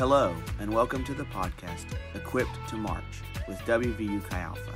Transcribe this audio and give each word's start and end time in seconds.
Hello, 0.00 0.34
and 0.58 0.72
welcome 0.72 1.04
to 1.04 1.12
the 1.12 1.24
podcast 1.24 1.84
Equipped 2.14 2.56
to 2.70 2.76
March 2.76 3.04
with 3.46 3.58
WVU 3.66 4.24
Chi 4.30 4.38
Alpha. 4.40 4.72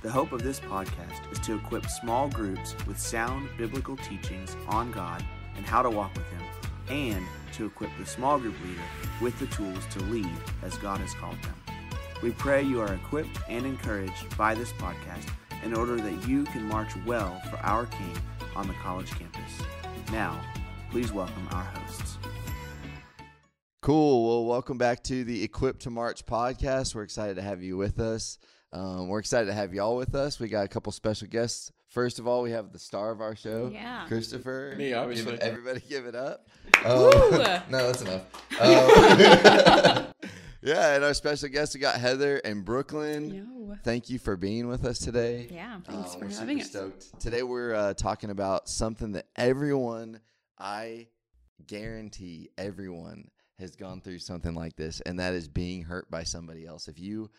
The 0.00 0.10
hope 0.10 0.32
of 0.32 0.42
this 0.42 0.58
podcast 0.58 1.30
is 1.30 1.38
to 1.40 1.56
equip 1.56 1.84
small 1.84 2.30
groups 2.30 2.74
with 2.86 2.98
sound 2.98 3.50
biblical 3.58 3.98
teachings 3.98 4.56
on 4.68 4.90
God 4.90 5.22
and 5.58 5.66
how 5.66 5.82
to 5.82 5.90
walk 5.90 6.14
with 6.14 6.24
Him, 6.28 6.42
and 6.88 7.26
to 7.52 7.66
equip 7.66 7.90
the 7.98 8.06
small 8.06 8.38
group 8.38 8.54
leader 8.64 8.80
with 9.20 9.38
the 9.38 9.48
tools 9.48 9.84
to 9.90 10.00
lead 10.04 10.32
as 10.62 10.78
God 10.78 10.98
has 11.00 11.12
called 11.12 11.42
them. 11.42 11.56
We 12.22 12.30
pray 12.30 12.62
you 12.62 12.80
are 12.80 12.94
equipped 12.94 13.38
and 13.50 13.66
encouraged 13.66 14.34
by 14.38 14.54
this 14.54 14.72
podcast 14.72 15.28
in 15.62 15.74
order 15.74 15.96
that 15.96 16.26
you 16.26 16.44
can 16.44 16.66
march 16.66 16.96
well 17.04 17.38
for 17.50 17.58
our 17.58 17.84
King 17.84 18.16
on 18.56 18.66
the 18.66 18.74
college 18.82 19.10
campus. 19.10 19.60
Now, 20.10 20.40
please 20.90 21.12
welcome 21.12 21.48
our 21.50 21.64
hosts. 21.64 21.83
Cool. 23.84 24.26
Well, 24.26 24.44
welcome 24.46 24.78
back 24.78 25.02
to 25.04 25.24
the 25.24 25.42
Equipped 25.44 25.82
to 25.82 25.90
March 25.90 26.24
podcast. 26.24 26.94
We're 26.94 27.02
excited 27.02 27.36
to 27.36 27.42
have 27.42 27.62
you 27.62 27.76
with 27.76 28.00
us. 28.00 28.38
Um, 28.72 29.08
we're 29.08 29.18
excited 29.18 29.44
to 29.48 29.52
have 29.52 29.74
y'all 29.74 29.94
with 29.98 30.14
us. 30.14 30.40
We 30.40 30.48
got 30.48 30.64
a 30.64 30.68
couple 30.68 30.90
special 30.90 31.28
guests. 31.28 31.70
First 31.88 32.18
of 32.18 32.26
all, 32.26 32.40
we 32.40 32.50
have 32.52 32.72
the 32.72 32.78
star 32.78 33.10
of 33.10 33.20
our 33.20 33.36
show, 33.36 33.70
Yeah. 33.70 34.06
Christopher. 34.08 34.74
Me, 34.78 34.94
obviously. 34.94 35.32
Give 35.32 35.34
it- 35.34 35.40
everybody 35.42 35.80
give 35.86 36.06
it 36.06 36.14
up. 36.14 36.48
Woo! 36.82 37.10
Um, 37.10 37.62
no, 37.70 37.92
that's 37.92 38.00
enough. 38.00 38.22
Um, 38.58 40.06
yeah, 40.62 40.94
and 40.94 41.04
our 41.04 41.12
special 41.12 41.50
guests, 41.50 41.74
we 41.74 41.80
got 41.82 41.96
Heather 41.96 42.38
and 42.38 42.64
Brooklyn. 42.64 43.34
Yo. 43.34 43.76
Thank 43.84 44.08
you 44.08 44.18
for 44.18 44.38
being 44.38 44.66
with 44.66 44.86
us 44.86 44.98
today. 44.98 45.46
Yeah. 45.52 45.78
Thanks 45.86 46.14
Uh, 46.14 46.18
for 46.20 46.24
we're 46.24 46.32
having 46.34 46.62
super 46.62 46.86
us. 46.86 47.04
stoked. 47.04 47.20
Today 47.20 47.42
we're 47.42 47.74
uh, 47.74 47.92
talking 47.92 48.30
about 48.30 48.66
something 48.66 49.12
that 49.12 49.26
everyone, 49.36 50.20
I 50.58 51.08
guarantee 51.66 52.48
everyone 52.56 53.28
has 53.58 53.76
gone 53.76 54.00
through 54.00 54.18
something 54.18 54.54
like 54.54 54.76
this, 54.76 55.00
and 55.02 55.18
that 55.20 55.34
is 55.34 55.48
being 55.48 55.82
hurt 55.82 56.10
by 56.10 56.24
somebody 56.24 56.66
else. 56.66 56.88
If 56.88 56.98
you 56.98 57.30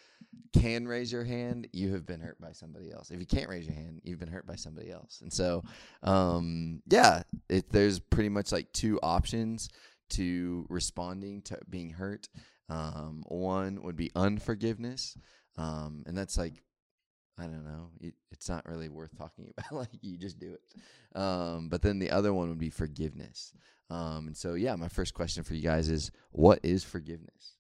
can 0.54 0.88
raise 0.88 1.12
your 1.12 1.24
hand, 1.24 1.68
you 1.74 1.94
have 1.94 2.06
been 2.06 2.22
hurt 2.22 2.40
by 2.40 2.52
somebody 2.54 2.92
else. 2.92 3.12
If 3.12 3.20
you 3.20 3.26
can't 3.26 3.50
raise 3.50 3.66
your 3.66 3.76
hand, 3.76 4.02
you've 4.04 4.20
been 4.20 4.32
hurt 4.32 4.48
by 4.48 4.56
somebody 4.56 4.92
else. 4.92 5.20
And 5.22 5.32
so, 5.32 5.64
um, 6.04 6.82
yeah, 6.88 7.24
it, 7.50 7.70
there's 7.70 8.00
pretty 8.00 8.30
much 8.30 8.52
like 8.52 8.72
two 8.72 9.00
options 9.04 9.70
to 10.12 10.66
responding 10.70 11.42
to 11.44 11.60
being 11.70 11.90
hurt. 11.90 12.30
Um, 12.70 13.24
one 13.28 13.84
would 13.84 13.96
be 13.96 14.12
unforgiveness, 14.16 15.18
um, 15.58 16.04
and 16.08 16.18
that's 16.18 16.38
like 16.38 16.64
I 17.38 17.44
don't 17.44 17.66
know. 17.66 17.90
It, 18.00 18.14
it's 18.32 18.48
not 18.48 18.66
really 18.66 18.90
worth 18.90 19.18
talking 19.18 19.52
about. 19.58 19.72
like 19.72 19.90
you 20.02 20.18
just 20.18 20.40
do 20.40 20.54
it. 20.54 21.20
Um, 21.20 21.70
but 21.70 21.82
then 21.82 22.00
the 22.00 22.12
other 22.12 22.34
one 22.34 22.50
would 22.50 22.60
be 22.60 22.70
forgiveness. 22.70 23.54
Um, 23.90 24.28
and 24.28 24.38
so 24.38 24.54
yeah, 24.54 24.76
my 24.76 24.88
first 24.88 25.14
question 25.14 25.44
for 25.44 25.54
you 25.54 25.62
guys 25.62 25.90
is, 25.90 26.12
what 26.32 26.60
is 26.64 26.84
forgiveness? 26.84 27.56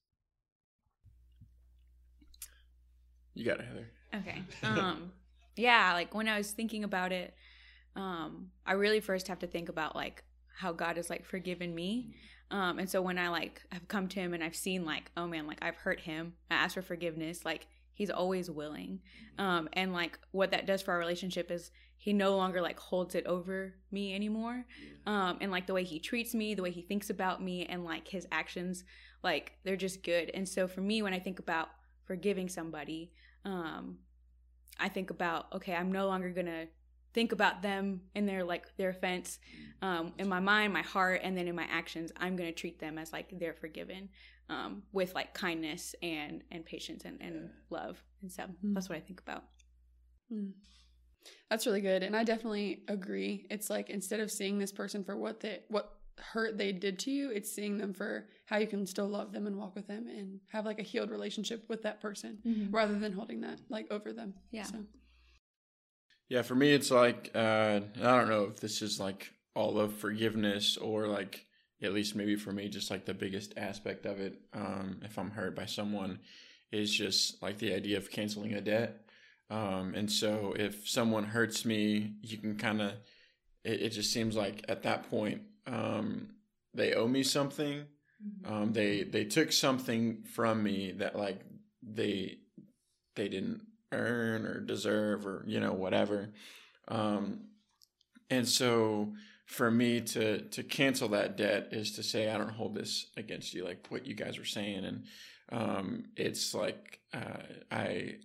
You 3.33 3.45
got 3.45 3.59
it, 3.59 3.65
Heather. 3.65 3.87
Okay. 4.15 4.41
Um 4.63 5.11
yeah, 5.57 5.93
like 5.93 6.15
when 6.15 6.27
I 6.27 6.37
was 6.37 6.51
thinking 6.51 6.83
about 6.83 7.11
it, 7.11 7.35
um 7.95 8.47
I 8.65 8.73
really 8.73 9.01
first 9.01 9.27
have 9.27 9.39
to 9.39 9.47
think 9.47 9.69
about 9.69 9.95
like 9.95 10.23
how 10.57 10.71
God 10.71 10.95
has 10.97 11.09
like 11.09 11.25
forgiven 11.25 11.75
me. 11.75 12.15
Um 12.49 12.79
and 12.79 12.89
so 12.89 13.01
when 13.01 13.17
I 13.17 13.27
like 13.27 13.61
have 13.71 13.87
come 13.89 14.07
to 14.07 14.19
him 14.19 14.33
and 14.33 14.43
I've 14.43 14.55
seen 14.55 14.85
like, 14.85 15.11
oh 15.17 15.27
man, 15.27 15.47
like 15.47 15.59
I've 15.61 15.75
hurt 15.75 15.99
him, 15.99 16.33
I 16.49 16.55
ask 16.55 16.75
for 16.75 16.81
forgiveness, 16.81 17.43
like 17.43 17.67
he's 17.95 18.11
always 18.11 18.51
willing. 18.51 18.99
Um 19.39 19.67
and 19.73 19.91
like 19.91 20.19
what 20.31 20.51
that 20.51 20.67
does 20.67 20.83
for 20.83 20.91
our 20.91 20.99
relationship 20.99 21.49
is 21.49 21.71
he 21.97 22.13
no 22.13 22.37
longer 22.37 22.61
like 22.61 22.79
holds 22.79 23.15
it 23.15 23.25
over 23.25 23.73
me 23.91 24.13
anymore. 24.13 24.65
Um 25.07 25.39
and 25.41 25.51
like 25.51 25.65
the 25.65 25.73
way 25.73 25.83
he 25.83 25.99
treats 25.99 26.35
me, 26.35 26.53
the 26.53 26.61
way 26.61 26.71
he 26.71 26.83
thinks 26.83 27.09
about 27.09 27.41
me 27.41 27.65
and 27.65 27.83
like 27.83 28.07
his 28.07 28.27
actions, 28.31 28.83
like 29.23 29.53
they're 29.63 29.75
just 29.75 30.03
good. 30.03 30.29
And 30.35 30.47
so 30.47 30.67
for 30.67 30.81
me 30.81 31.01
when 31.01 31.13
I 31.13 31.19
think 31.19 31.39
about 31.39 31.69
forgiving 32.05 32.49
somebody, 32.49 33.11
um 33.45 33.97
i 34.79 34.89
think 34.89 35.09
about 35.09 35.45
okay 35.53 35.73
i'm 35.73 35.91
no 35.91 36.07
longer 36.07 36.29
gonna 36.29 36.65
think 37.13 37.31
about 37.31 37.61
them 37.61 38.01
and 38.13 38.27
their 38.27 38.43
like 38.43 38.65
their 38.77 38.89
offense 38.89 39.39
um 39.81 40.11
in 40.17 40.27
my 40.27 40.39
mind 40.39 40.73
my 40.73 40.81
heart 40.81 41.21
and 41.23 41.37
then 41.37 41.47
in 41.47 41.55
my 41.55 41.65
actions 41.71 42.11
i'm 42.17 42.35
gonna 42.35 42.51
treat 42.51 42.79
them 42.79 42.97
as 42.97 43.13
like 43.13 43.29
they're 43.39 43.53
forgiven 43.53 44.09
um 44.49 44.83
with 44.91 45.15
like 45.15 45.33
kindness 45.33 45.95
and 46.01 46.43
and 46.51 46.65
patience 46.65 47.03
and, 47.05 47.21
and 47.21 47.49
love 47.69 48.03
and 48.21 48.31
so 48.31 48.43
that's 48.73 48.89
what 48.89 48.97
i 48.97 49.01
think 49.01 49.19
about 49.19 49.43
Mm. 50.33 50.51
That's 51.49 51.65
really 51.65 51.81
good, 51.81 52.03
and 52.03 52.15
I 52.15 52.23
definitely 52.23 52.83
agree. 52.87 53.47
It's 53.49 53.69
like 53.69 53.89
instead 53.89 54.19
of 54.19 54.31
seeing 54.31 54.59
this 54.59 54.71
person 54.71 55.03
for 55.03 55.17
what 55.17 55.39
they 55.39 55.61
what 55.69 55.91
hurt 56.17 56.57
they 56.57 56.71
did 56.71 56.99
to 56.99 57.11
you, 57.11 57.31
it's 57.31 57.51
seeing 57.51 57.77
them 57.77 57.93
for 57.93 58.27
how 58.45 58.57
you 58.57 58.67
can 58.67 58.85
still 58.85 59.07
love 59.07 59.31
them 59.31 59.47
and 59.47 59.55
walk 59.55 59.75
with 59.75 59.87
them 59.87 60.07
and 60.07 60.39
have 60.49 60.65
like 60.65 60.79
a 60.79 60.83
healed 60.83 61.09
relationship 61.09 61.65
with 61.67 61.81
that 61.83 62.01
person, 62.01 62.69
rather 62.71 62.97
than 62.97 63.11
holding 63.11 63.41
that 63.41 63.59
like 63.69 63.87
over 63.91 64.13
them. 64.13 64.33
Yeah. 64.51 64.63
So, 64.63 64.77
Yeah, 66.29 66.41
for 66.43 66.55
me, 66.55 66.73
it's 66.73 66.91
like 66.91 67.31
uh, 67.33 67.81
I 67.97 68.17
don't 68.17 68.29
know 68.29 68.43
if 68.43 68.59
this 68.59 68.81
is 68.81 68.99
like 68.99 69.31
all 69.55 69.79
of 69.79 69.95
forgiveness 69.97 70.77
or 70.77 71.07
like 71.07 71.45
at 71.85 71.93
least 71.93 72.15
maybe 72.15 72.35
for 72.35 72.51
me, 72.51 72.69
just 72.69 72.91
like 72.91 73.05
the 73.05 73.13
biggest 73.13 73.53
aspect 73.57 74.05
of 74.05 74.19
it. 74.19 74.39
Um, 74.53 74.99
if 75.03 75.17
I'm 75.17 75.31
hurt 75.31 75.55
by 75.55 75.65
someone, 75.65 76.19
is 76.71 76.91
just 76.91 77.41
like 77.41 77.57
the 77.59 77.73
idea 77.73 77.97
of 77.97 78.11
canceling 78.11 78.53
a 78.53 78.61
debt. 78.61 79.07
Um, 79.49 79.93
and 79.95 80.11
so 80.11 80.53
if 80.57 80.89
someone 80.89 81.23
hurts 81.23 81.65
me, 81.65 82.15
you 82.21 82.37
can 82.37 82.57
kind 82.57 82.81
of 82.81 82.93
it, 83.63 83.81
it 83.81 83.89
just 83.89 84.11
seems 84.11 84.35
like 84.35 84.65
at 84.67 84.83
that 84.83 85.09
point 85.09 85.41
um, 85.67 86.29
they 86.73 86.93
owe 86.93 87.07
me 87.07 87.23
something. 87.23 87.85
Um, 88.45 88.73
they 88.73 89.03
they 89.03 89.25
took 89.25 89.51
something 89.51 90.23
from 90.23 90.63
me 90.63 90.91
that 90.93 91.15
like 91.15 91.41
they 91.83 92.39
they 93.15 93.29
didn't 93.29 93.61
earn 93.91 94.45
or 94.45 94.59
deserve 94.59 95.25
or 95.25 95.43
you 95.47 95.59
know 95.59 95.73
whatever 95.73 96.29
um 96.87 97.41
and 98.29 98.47
so 98.47 99.13
for 99.45 99.69
me 99.71 100.01
to 100.01 100.41
to 100.49 100.63
cancel 100.63 101.07
that 101.09 101.37
debt 101.37 101.69
is 101.71 101.91
to 101.93 102.03
say 102.03 102.29
i 102.29 102.37
don't 102.37 102.49
hold 102.51 102.73
this 102.75 103.07
against 103.15 103.53
you 103.53 103.63
like 103.63 103.85
what 103.89 104.05
you 104.05 104.15
guys 104.15 104.37
were 104.39 104.45
saying 104.45 104.83
and 104.85 105.03
um 105.51 106.05
it's 106.15 106.53
like 106.53 106.99
uh 107.13 107.37
i 107.71 108.15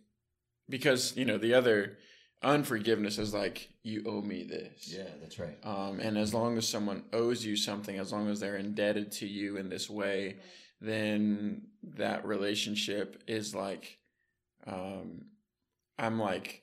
because 0.69 1.17
you 1.17 1.25
know 1.25 1.37
the 1.39 1.53
other 1.55 1.99
unforgiveness 2.43 3.19
is 3.19 3.35
like 3.35 3.69
you 3.83 4.03
owe 4.07 4.23
me 4.23 4.45
this 4.45 4.95
Yeah, 4.97 5.05
that's 5.21 5.39
right. 5.39 5.59
um, 5.63 6.01
and 6.01 6.17
as 6.17 6.33
long 6.33 6.57
as 6.57 6.67
someone 6.67 7.05
owes 7.13 7.45
you 7.45 7.55
something, 7.55 7.99
as 7.99 8.13
long 8.13 8.31
as 8.31 8.41
they're 8.41 8.57
indebted 8.57 9.13
to 9.13 9.27
you 9.27 9.59
in 9.59 9.69
this 9.69 9.91
way, 9.91 10.37
then 10.81 11.67
that 11.83 12.25
relationship 12.25 13.23
is 13.27 13.55
like, 13.55 13.99
um, 14.67 15.27
I'm 15.99 16.19
like, 16.19 16.63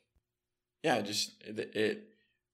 yeah, 0.84 1.02
just 1.02 1.34
it, 1.44 1.60
it. 1.76 2.04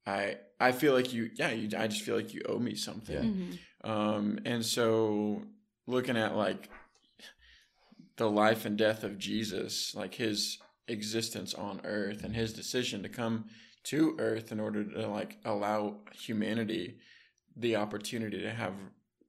I 0.06 0.38
I 0.60 0.72
feel 0.72 0.94
like 0.94 1.14
you, 1.14 1.30
yeah, 1.36 1.52
you. 1.52 1.70
I 1.78 1.88
just 1.88 2.04
feel 2.04 2.16
like 2.16 2.34
you 2.34 2.42
owe 2.48 2.60
me 2.60 2.76
something. 2.76 3.60
Mhm. 3.84 3.90
Um, 3.90 4.40
and 4.46 4.66
so 4.66 5.44
looking 5.88 6.18
at 6.18 6.36
like 6.36 6.70
the 8.18 8.30
life 8.30 8.66
and 8.66 8.78
death 8.78 9.04
of 9.04 9.18
Jesus, 9.18 9.94
like 9.96 10.16
his 10.16 10.60
existence 10.88 11.54
on 11.54 11.82
earth 11.84 12.24
and 12.24 12.36
his 12.36 12.54
decision 12.54 13.02
to 13.04 13.10
come 13.10 13.46
to 13.84 14.16
earth 14.20 14.52
in 14.52 14.60
order 14.60 14.84
to 14.84 15.08
like 15.08 15.38
allow 15.46 15.98
humanity 16.14 16.98
the 17.56 17.76
opportunity 17.76 18.42
to 18.42 18.52
have 18.52 18.74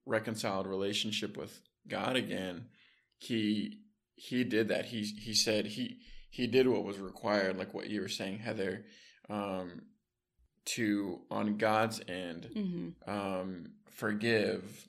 reconciled 0.06 0.66
relationship 0.66 1.36
with 1.36 1.60
God 1.88 2.16
again. 2.16 2.66
He 3.18 3.80
he 4.16 4.44
did 4.44 4.68
that. 4.68 4.86
He 4.86 5.02
he 5.02 5.34
said 5.34 5.66
he 5.66 5.98
he 6.30 6.46
did 6.46 6.68
what 6.68 6.84
was 6.84 6.98
required, 6.98 7.56
like 7.56 7.74
what 7.74 7.88
you 7.88 8.00
were 8.00 8.08
saying, 8.08 8.38
Heather, 8.38 8.84
um, 9.30 9.82
to 10.66 11.20
on 11.30 11.56
God's 11.56 12.00
end 12.08 12.50
Mhm. 12.54 12.94
um, 13.08 13.75
forgive 13.91 14.88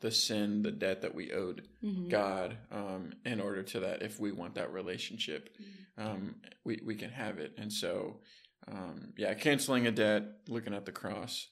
the 0.00 0.10
sin, 0.10 0.62
the 0.62 0.72
debt 0.72 1.02
that 1.02 1.14
we 1.14 1.32
owed 1.32 1.68
Mhm. 1.82 2.08
God, 2.08 2.56
um, 2.70 3.12
in 3.24 3.40
order 3.40 3.62
to 3.62 3.80
that, 3.80 4.02
if 4.02 4.20
we 4.20 4.30
want 4.32 4.54
that 4.54 4.72
relationship, 4.72 5.56
um, 5.96 6.40
we 6.64 6.80
we 6.84 6.94
can 6.94 7.10
have 7.10 7.38
it. 7.38 7.54
And 7.56 7.72
so, 7.72 8.20
um, 8.68 9.12
yeah, 9.16 9.34
canceling 9.34 9.86
a 9.86 9.90
debt, 9.92 10.22
looking 10.48 10.74
at 10.74 10.84
the 10.84 10.92
cross, 10.92 11.48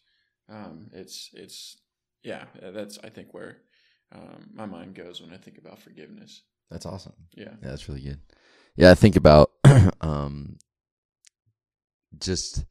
um, 0.48 0.90
it's 0.92 1.30
it's 1.34 1.76
yeah, 2.22 2.46
that's 2.60 2.98
I 3.04 3.08
think 3.10 3.34
where 3.34 3.62
um, 4.12 4.50
my 4.52 4.66
mind 4.66 4.94
goes 4.94 5.20
when 5.20 5.32
I 5.32 5.36
think 5.38 5.58
about 5.58 5.80
forgiveness. 5.80 6.42
That's 6.70 6.86
awesome. 6.86 7.14
Yeah, 7.34 7.56
Yeah, 7.62 7.68
that's 7.70 7.88
really 7.88 8.02
good. 8.02 8.20
Yeah, 8.76 8.90
I 8.90 8.94
think 8.94 9.16
about 9.16 9.52
um 10.00 10.58
just 12.18 12.64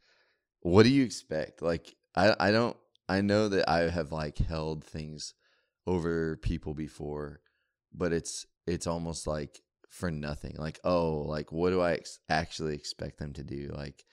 what 0.63 0.83
do 0.83 0.89
you 0.89 1.03
expect? 1.03 1.61
Like 1.61 1.95
I 2.15 2.35
I 2.39 2.51
don't 2.51 2.75
I 3.07 3.21
know 3.21 3.49
that 3.49 3.69
I 3.69 3.89
have 3.89 4.11
like 4.11 4.37
held 4.37 4.83
things 4.83 5.33
over 5.85 6.37
people 6.37 6.73
before, 6.73 7.41
but 7.93 8.13
it's 8.13 8.45
it's 8.65 8.87
almost 8.87 9.27
like 9.27 9.59
for 9.89 10.09
nothing. 10.09 10.55
Like, 10.57 10.79
oh, 10.83 11.23
like 11.27 11.51
what 11.51 11.69
do 11.69 11.81
I 11.81 11.93
ex- 11.93 12.19
actually 12.29 12.75
expect 12.75 13.19
them 13.19 13.33
to 13.33 13.43
do? 13.43 13.71
Like 13.73 14.05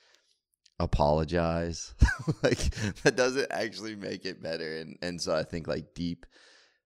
apologize. 0.77 1.95
like 2.43 2.59
that 3.03 3.15
doesn't 3.15 3.51
actually 3.51 3.95
make 3.95 4.25
it 4.25 4.43
better 4.43 4.77
and 4.77 4.97
and 5.01 5.21
so 5.21 5.33
I 5.33 5.43
think 5.43 5.67
like 5.67 5.93
deep 5.95 6.25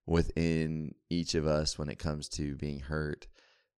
within 0.06 0.94
each 1.10 1.34
of 1.34 1.46
us 1.46 1.76
when 1.76 1.88
it 1.88 1.98
comes 1.98 2.28
to 2.28 2.54
being 2.54 2.80
hurt. 2.80 3.26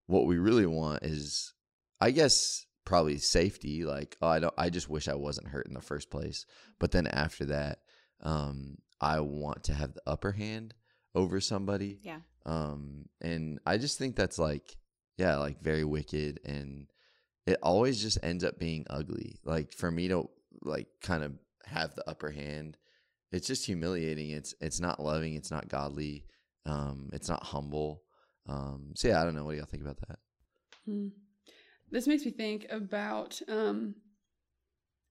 What 0.07 0.27
we 0.27 0.39
really 0.39 0.67
want 0.67 1.03
is, 1.03 1.55
I 2.01 2.11
guess, 2.11 2.67
probably 2.89 3.19
safety. 3.19 3.85
Like, 3.85 4.17
oh, 4.23 4.29
I 4.29 4.39
don't, 4.41 4.55
I 4.57 4.71
just 4.71 4.89
wish 4.89 5.09
I 5.09 5.15
wasn't 5.15 5.49
hurt 5.49 5.69
in 5.69 5.75
the 5.75 5.81
first 5.81 6.11
place. 6.11 6.47
But 6.81 6.91
then 6.91 7.07
after 7.07 7.45
that, 7.45 7.81
um, 8.23 8.79
I 8.99 9.21
want 9.21 9.65
to 9.65 9.75
have 9.75 9.93
the 9.93 10.01
upper 10.07 10.33
hand 10.33 10.73
over 11.15 11.39
somebody. 11.39 12.01
Yeah. 12.03 12.21
Um, 12.47 13.05
and 13.21 13.61
I 13.67 13.77
just 13.77 13.99
think 13.99 14.17
that's 14.17 14.39
like, 14.39 14.75
yeah, 15.19 15.37
like 15.37 15.61
very 15.61 15.85
wicked, 15.85 16.41
and 16.47 16.87
it 17.47 17.59
always 17.63 18.01
just 18.01 18.19
ends 18.23 18.43
up 18.43 18.59
being 18.59 18.87
ugly. 18.89 19.37
Like 19.45 19.75
for 19.75 19.91
me 19.91 20.09
to 20.09 20.31
like 20.63 20.87
kind 21.03 21.23
of 21.23 21.33
have 21.67 21.95
the 21.95 22.09
upper 22.09 22.31
hand, 22.31 22.79
it's 23.33 23.47
just 23.47 23.67
humiliating. 23.67 24.31
It's 24.31 24.55
it's 24.61 24.81
not 24.81 24.99
loving. 25.03 25.35
It's 25.35 25.51
not 25.51 25.69
godly. 25.69 26.25
Um, 26.65 27.11
it's 27.13 27.29
not 27.29 27.43
humble. 27.43 28.03
Um, 28.47 28.93
so 28.95 29.09
yeah, 29.09 29.21
I 29.21 29.25
don't 29.25 29.35
know. 29.35 29.45
What 29.45 29.53
do 29.53 29.59
y'all 29.59 29.67
think 29.67 29.83
about 29.83 29.99
that? 30.09 30.19
Hmm. 30.87 31.09
This 31.91 32.07
makes 32.07 32.25
me 32.25 32.31
think 32.31 32.67
about 32.71 33.41
um, 33.49 33.95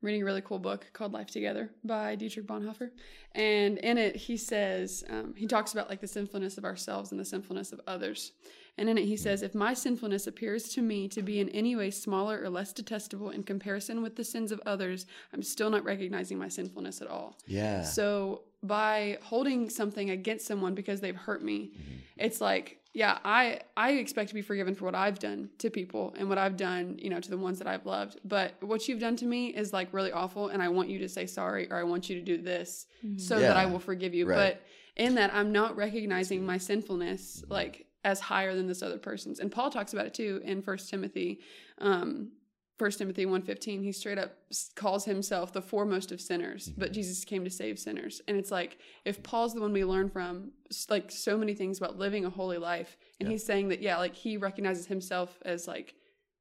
reading 0.02 0.22
a 0.22 0.26
really 0.26 0.42
cool 0.42 0.60
book 0.60 0.86
called 0.94 1.14
Life 1.14 1.28
Together 1.32 1.72
by 1.84 2.16
Dietrich 2.16 2.46
Bonhoeffer. 2.48 2.92
And 3.34 3.78
in 3.80 3.98
it, 3.98 4.16
he 4.16 4.38
says, 4.38 5.04
um, 5.10 5.34
he 5.36 5.48
talks 5.48 5.74
about 5.74 5.90
like 5.90 6.02
the 6.02 6.08
sinfulness 6.08 6.58
of 6.58 6.66
ourselves 6.66 7.12
and 7.12 7.20
the 7.20 7.26
sinfulness 7.26 7.72
of 7.72 7.82
others. 7.88 8.32
And 8.80 8.88
in 8.90 9.00
it, 9.00 9.06
he 9.06 9.18
says, 9.18 9.42
if 9.42 9.56
my 9.56 9.74
sinfulness 9.74 10.28
appears 10.28 10.70
to 10.70 10.84
me 10.84 11.08
to 11.08 11.24
be 11.24 11.40
in 11.40 11.50
any 11.50 11.76
way 11.76 11.90
smaller 11.90 12.40
or 12.44 12.50
less 12.50 12.74
detestable 12.74 13.32
in 13.32 13.42
comparison 13.42 14.04
with 14.04 14.16
the 14.16 14.24
sins 14.24 14.52
of 14.52 14.62
others, 14.68 15.08
I'm 15.34 15.42
still 15.42 15.72
not 15.72 15.84
recognizing 15.84 16.38
my 16.38 16.48
sinfulness 16.48 17.02
at 17.02 17.08
all. 17.08 17.40
Yeah. 17.48 17.82
So 17.82 18.44
by 18.62 19.18
holding 19.24 19.72
something 19.72 20.12
against 20.12 20.46
someone 20.46 20.76
because 20.76 21.02
they've 21.02 21.16
hurt 21.16 21.44
me, 21.44 21.72
Mm-hmm. 21.74 21.94
it's 22.18 22.40
like, 22.40 22.78
yeah, 22.98 23.20
I 23.24 23.60
I 23.78 23.92
expect 23.92 24.30
to 24.30 24.34
be 24.34 24.42
forgiven 24.42 24.74
for 24.74 24.86
what 24.86 24.96
I've 24.96 25.20
done 25.20 25.52
to 25.60 25.70
people 25.70 26.16
and 26.18 26.28
what 26.28 26.40
I've 26.40 26.58
done, 26.58 26.98
you 27.00 27.12
know, 27.12 27.20
to 27.20 27.30
the 27.30 27.38
ones 27.38 27.60
that 27.60 27.68
I've 27.68 27.86
loved. 27.86 28.20
But 28.26 28.56
what 28.62 28.88
you've 28.88 29.00
done 29.00 29.16
to 29.18 29.28
me 29.28 29.50
is 29.50 29.72
like 29.72 29.94
really 29.94 30.12
awful, 30.12 30.48
and 30.48 30.64
I 30.64 30.70
want 30.70 30.90
you 30.90 30.98
to 30.98 31.08
say 31.08 31.28
sorry 31.28 31.70
or 31.70 31.78
I 31.78 31.84
want 31.84 32.10
you 32.10 32.16
to 32.16 32.26
do 32.26 32.42
this 32.42 32.88
so 33.18 33.40
that 33.40 33.56
I 33.56 33.68
will 33.68 33.78
forgive 33.78 34.16
you. 34.16 34.26
Right. 34.26 34.36
But 34.36 34.64
in 34.96 35.14
that, 35.14 35.32
I'm 35.32 35.52
not 35.52 35.78
recognizing 35.78 36.44
my 36.44 36.58
sinfulness 36.58 37.44
like 37.50 37.86
as 38.04 38.20
higher 38.20 38.56
than 38.56 38.66
this 38.66 38.82
other 38.82 38.98
person's. 38.98 39.40
And 39.40 39.52
Paul 39.52 39.70
talks 39.70 39.94
about 39.94 40.08
it 40.08 40.16
too 40.16 40.42
in 40.44 40.64
First 40.64 40.90
Timothy. 40.90 41.42
Um, 41.78 42.32
1 42.80 42.92
Timothy 42.92 43.26
1:15 43.26 43.82
he 43.84 43.92
straight 43.92 44.18
up 44.20 44.34
calls 44.76 45.06
himself 45.06 45.52
the 45.52 45.62
foremost 45.62 46.12
of 46.12 46.22
sinners 46.22 46.70
but 46.78 46.92
Jesus 46.92 47.26
came 47.26 47.44
to 47.44 47.50
save 47.50 47.80
sinners 47.80 48.22
and 48.28 48.38
it's 48.38 48.52
like 48.52 48.78
if 49.06 49.24
Paul's 49.24 49.54
the 49.56 49.62
one 49.62 49.74
we 49.74 49.84
learn 49.84 50.10
from 50.10 50.52
like 50.90 51.10
so 51.12 51.38
many 51.38 51.54
things 51.56 51.78
about 51.80 51.98
living 51.98 52.24
a 52.26 52.30
holy 52.30 52.58
life 52.58 52.98
and 53.20 53.28
Yeah. 53.28 53.34
he's 53.34 53.46
saying 53.46 53.70
that 53.70 53.82
yeah 53.82 53.98
like 53.98 54.16
he 54.16 54.38
recognizes 54.38 54.86
himself 54.86 55.40
as 55.44 55.68
like 55.68 55.96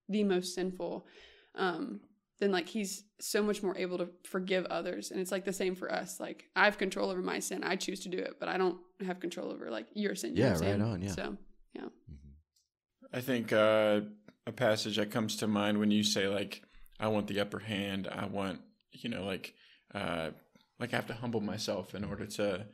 the 0.09 0.25
most 0.25 0.55
sinful 0.55 1.07
um 1.55 2.01
then 2.39 2.53
like 2.53 2.69
he's 2.69 3.05
so 3.19 3.43
much 3.43 3.63
more 3.63 3.75
able 3.79 3.97
to 3.97 4.09
forgive 4.25 4.67
others 4.67 5.11
and 5.11 5.19
it's 5.21 5.33
like 5.33 5.47
the 5.47 5.53
same 5.55 5.75
for 5.75 5.91
us 5.91 6.21
like 6.21 6.51
I 6.55 6.67
have 6.67 6.77
control 6.77 7.09
over 7.11 7.23
my 7.23 7.39
sin 7.39 7.65
I 7.65 7.77
choose 7.77 8.01
to 8.01 8.11
do 8.11 8.19
it 8.19 8.37
but 8.39 8.51
I 8.51 8.59
don't 8.59 8.77
have 9.07 9.21
control 9.21 9.51
over 9.51 9.71
like 9.71 9.87
your 9.95 10.15
sin 10.15 10.37
you 10.37 10.43
Yeah, 10.43 10.49
what 10.53 10.61
right 10.61 10.69
saying? 10.69 10.83
on, 10.83 11.01
yeah. 11.03 11.11
so 11.13 11.37
yeah. 11.75 11.89
I 13.13 13.21
think 13.23 13.53
uh, 13.55 14.01
a 14.47 14.53
passage 14.53 14.97
that 14.97 15.11
comes 15.11 15.37
to 15.37 15.47
mind 15.47 15.79
when 15.79 15.91
you 15.91 16.03
say 16.03 16.29
like, 16.29 16.63
"I 17.01 17.09
want 17.09 17.27
the 17.27 17.41
upper 17.41 17.59
hand," 17.59 18.09
I 18.11 18.27
want 18.27 18.61
you 18.93 19.11
know 19.11 19.25
like 19.25 19.55
uh, 19.95 20.31
like 20.79 20.93
I 20.93 20.97
have 20.97 21.07
to 21.09 21.15
humble 21.15 21.41
myself 21.41 21.95
in 21.95 22.05
order 22.05 22.27
to 22.27 22.67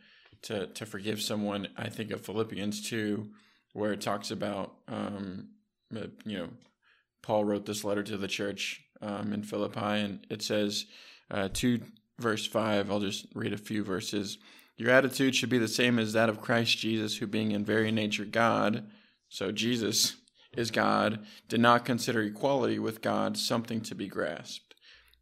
to 0.43 0.67
to 0.67 0.87
forgive 0.87 1.23
someone. 1.23 1.69
I 1.77 1.89
think 1.89 2.11
of 2.11 2.21
Philippians 2.21 2.89
two, 2.89 3.31
where 3.73 3.93
it 3.93 4.01
talks 4.01 4.31
about 4.31 4.75
um, 4.89 5.49
uh, 5.97 6.07
you 6.25 6.39
know 6.39 6.49
Paul 7.23 7.45
wrote 7.45 7.67
this 7.67 7.85
letter 7.85 8.03
to 8.03 8.17
the 8.17 8.29
church 8.29 8.83
um, 9.01 9.33
in 9.33 9.43
Philippi, 9.43 9.81
and 9.81 10.27
it 10.29 10.43
says 10.43 10.87
uh, 11.31 11.49
two 11.53 11.81
verse 12.19 12.47
five. 12.47 12.91
I'll 12.91 13.01
just 13.01 13.27
read 13.35 13.53
a 13.53 13.59
few 13.59 13.83
verses. 13.83 14.39
Your 14.77 14.91
attitude 14.91 15.35
should 15.37 15.51
be 15.51 15.59
the 15.59 15.69
same 15.69 15.99
as 15.99 16.13
that 16.15 16.29
of 16.29 16.41
Christ 16.41 16.79
Jesus, 16.79 17.17
who 17.17 17.27
being 17.27 17.53
in 17.53 17.65
very 17.65 17.93
nature 17.93 18.25
God, 18.25 18.91
so 19.29 19.53
Jesus 19.53 20.17
is 20.57 20.71
God, 20.71 21.25
did 21.49 21.61
not 21.61 21.85
consider 21.85 22.23
equality 22.23 22.79
with 22.79 23.01
God 23.03 23.37
something 23.37 23.81
to 23.83 23.95
be 23.95 24.09
grasped 24.09 24.75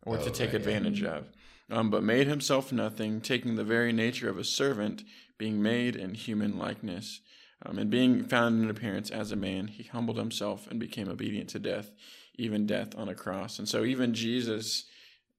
or 0.05 0.19
Oh, 0.19 0.25
to 0.25 0.31
take 0.31 0.53
right, 0.53 0.53
yeah. 0.53 0.57
advantage 0.57 1.03
of, 1.03 1.31
um, 1.71 1.91
but 1.91 2.03
made 2.03 2.27
himself 2.27 2.73
nothing, 2.73 3.21
taking 3.21 3.57
the 3.57 3.65
very 3.65 3.93
nature 3.93 4.29
of 4.29 4.39
a 4.39 4.45
servant, 4.45 5.05
being 5.39 5.63
made 5.63 5.97
in 5.97 6.15
human 6.15 6.59
likeness. 6.59 7.21
Um, 7.63 7.79
and 7.79 7.91
being 7.91 8.25
found 8.25 8.63
in 8.63 8.71
appearance 8.71 9.11
as 9.11 9.33
a 9.33 9.37
man, 9.37 9.67
he 9.67 9.83
humbled 9.83 10.17
himself 10.17 10.67
and 10.71 10.81
became 10.81 11.11
obedient 11.11 11.51
to 11.51 11.59
death, 11.59 11.93
even 12.37 12.67
death 12.67 12.95
on 12.97 13.11
a 13.11 13.15
cross. 13.15 13.59
And 13.59 13.69
so, 13.69 13.85
even 13.85 14.15
Jesus, 14.15 14.87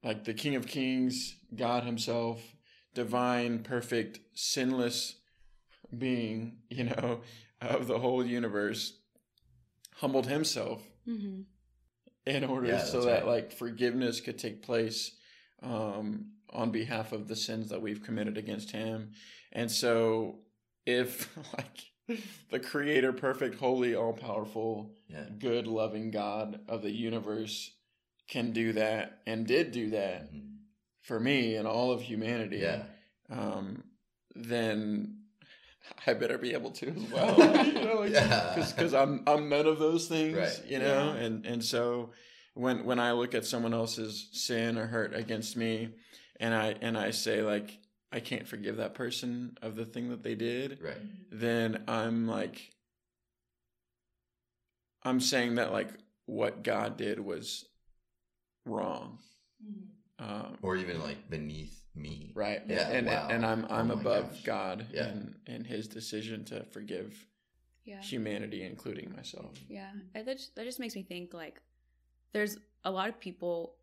like 0.04 0.26
the 0.26 0.34
King 0.36 0.56
of 0.56 0.68
Kings, 0.68 1.36
God 1.56 1.84
Himself, 1.84 2.56
divine, 2.94 3.60
perfect, 3.64 4.20
sinless 4.36 5.16
being, 5.98 6.58
you 6.70 6.86
know, 6.86 7.22
of 7.62 7.88
the 7.88 8.00
whole 8.00 8.26
universe, 8.26 9.00
humbled 9.96 10.28
Himself 10.28 10.82
Mm-hmm. 11.08 11.42
in 12.26 12.44
order 12.44 12.68
Yeah, 12.68 12.78
so 12.78 13.02
that 13.06 13.26
right. 13.26 13.28
like 13.28 13.52
forgiveness 13.54 14.22
could 14.22 14.38
take 14.38 14.62
place 14.62 15.12
um, 15.64 16.32
on 16.52 16.72
behalf 16.72 17.12
of 17.12 17.28
the 17.28 17.36
sins 17.36 17.70
that 17.70 17.82
we've 17.82 18.04
committed 18.04 18.38
against 18.38 18.72
him 18.72 19.12
and 19.52 19.70
so 19.72 20.40
if 20.86 21.30
like 21.58 22.18
the 22.52 22.60
creator 22.60 23.14
perfect 23.14 23.56
holy 23.56 23.96
all 23.96 24.14
powerful 24.14 24.92
Yeah. 25.08 25.26
good 25.40 25.66
loving 25.68 26.12
god 26.12 26.60
of 26.68 26.82
the 26.84 26.92
universe 26.92 27.72
can 28.28 28.52
do 28.52 28.74
that 28.74 29.22
and 29.26 29.48
did 29.48 29.72
do 29.72 29.90
that 29.92 30.30
for 31.02 31.20
me 31.20 31.56
and 31.56 31.68
all 31.68 31.92
of 31.92 32.02
humanity 32.02 32.58
Yeah. 32.60 32.84
um, 33.30 33.84
then 34.36 35.21
I 36.08 36.14
better 36.14 36.38
be 36.38 36.54
able 36.54 36.72
to 36.72 36.88
as 36.90 37.12
well. 37.12 37.66
you 37.66 37.74
know, 37.74 37.96
like, 38.02 38.12
Yeah. 38.12 38.54
because 38.76 38.94
I'm 38.94 39.24
I'm 39.28 39.50
none 39.50 39.66
of 39.68 39.80
those 39.80 40.08
things, 40.08 40.38
Right. 40.38 40.62
you 40.68 40.80
know, 40.80 41.12
and 41.12 41.46
and 41.46 41.64
so 41.64 42.12
when 42.54 42.86
when 42.86 43.00
I 43.00 43.12
look 43.14 43.34
at 43.36 43.46
someone 43.46 43.74
else's 43.74 44.30
sin 44.34 44.78
or 44.78 44.88
hurt 44.88 45.14
against 45.16 45.56
me, 45.58 45.90
and 46.40 46.54
I 46.54 46.76
and 46.82 46.98
I 46.98 47.12
say 47.12 47.42
like 47.42 47.80
I 48.12 48.20
can't 48.20 48.48
forgive 48.48 48.78
that 48.78 48.94
person 48.94 49.58
of 49.62 49.76
the 49.76 49.86
thing 49.86 50.10
that 50.10 50.22
they 50.24 50.36
did, 50.36 50.80
Right. 50.82 50.98
then 51.32 51.84
I'm 51.88 52.28
like 52.28 52.72
I'm 55.04 55.20
saying 55.20 55.56
that 55.56 55.72
like 55.72 55.90
what 56.26 56.64
God 56.64 56.98
did 56.98 57.20
was 57.20 57.66
wrong. 58.66 59.18
Mm-hmm. 59.64 59.86
Um, 60.22 60.58
Or 60.62 60.76
even 60.76 61.00
like 61.02 61.30
beneath 61.30 61.78
me. 61.96 62.32
right 62.36 62.62
Yeah, 62.68 62.88
and 62.90 63.08
wow. 63.08 63.28
and 63.30 63.46
i'm 63.46 63.66
Oh 63.70 63.76
i'm 63.76 63.88
my 63.90 63.96
above 63.96 64.30
gosh. 64.32 64.44
god 64.44 64.88
Yeah. 64.94 65.10
in 65.10 65.36
in 65.48 65.64
his 65.66 65.88
decision 65.88 66.46
to 66.46 66.64
forgive 66.66 67.10
Yeah. 67.84 68.02
humanity 68.02 68.62
including 68.64 69.12
myself 69.16 69.54
Yeah, 69.68 69.92
and 70.16 70.28
that 70.28 70.38
just, 70.38 70.56
that 70.56 70.64
just 70.66 70.80
makes 70.80 70.96
me 70.96 71.04
think 71.04 71.34
like 71.34 71.60
there's 72.34 72.58
a 72.86 72.92
lot 72.92 73.10
of 73.10 73.20
people 73.20 73.76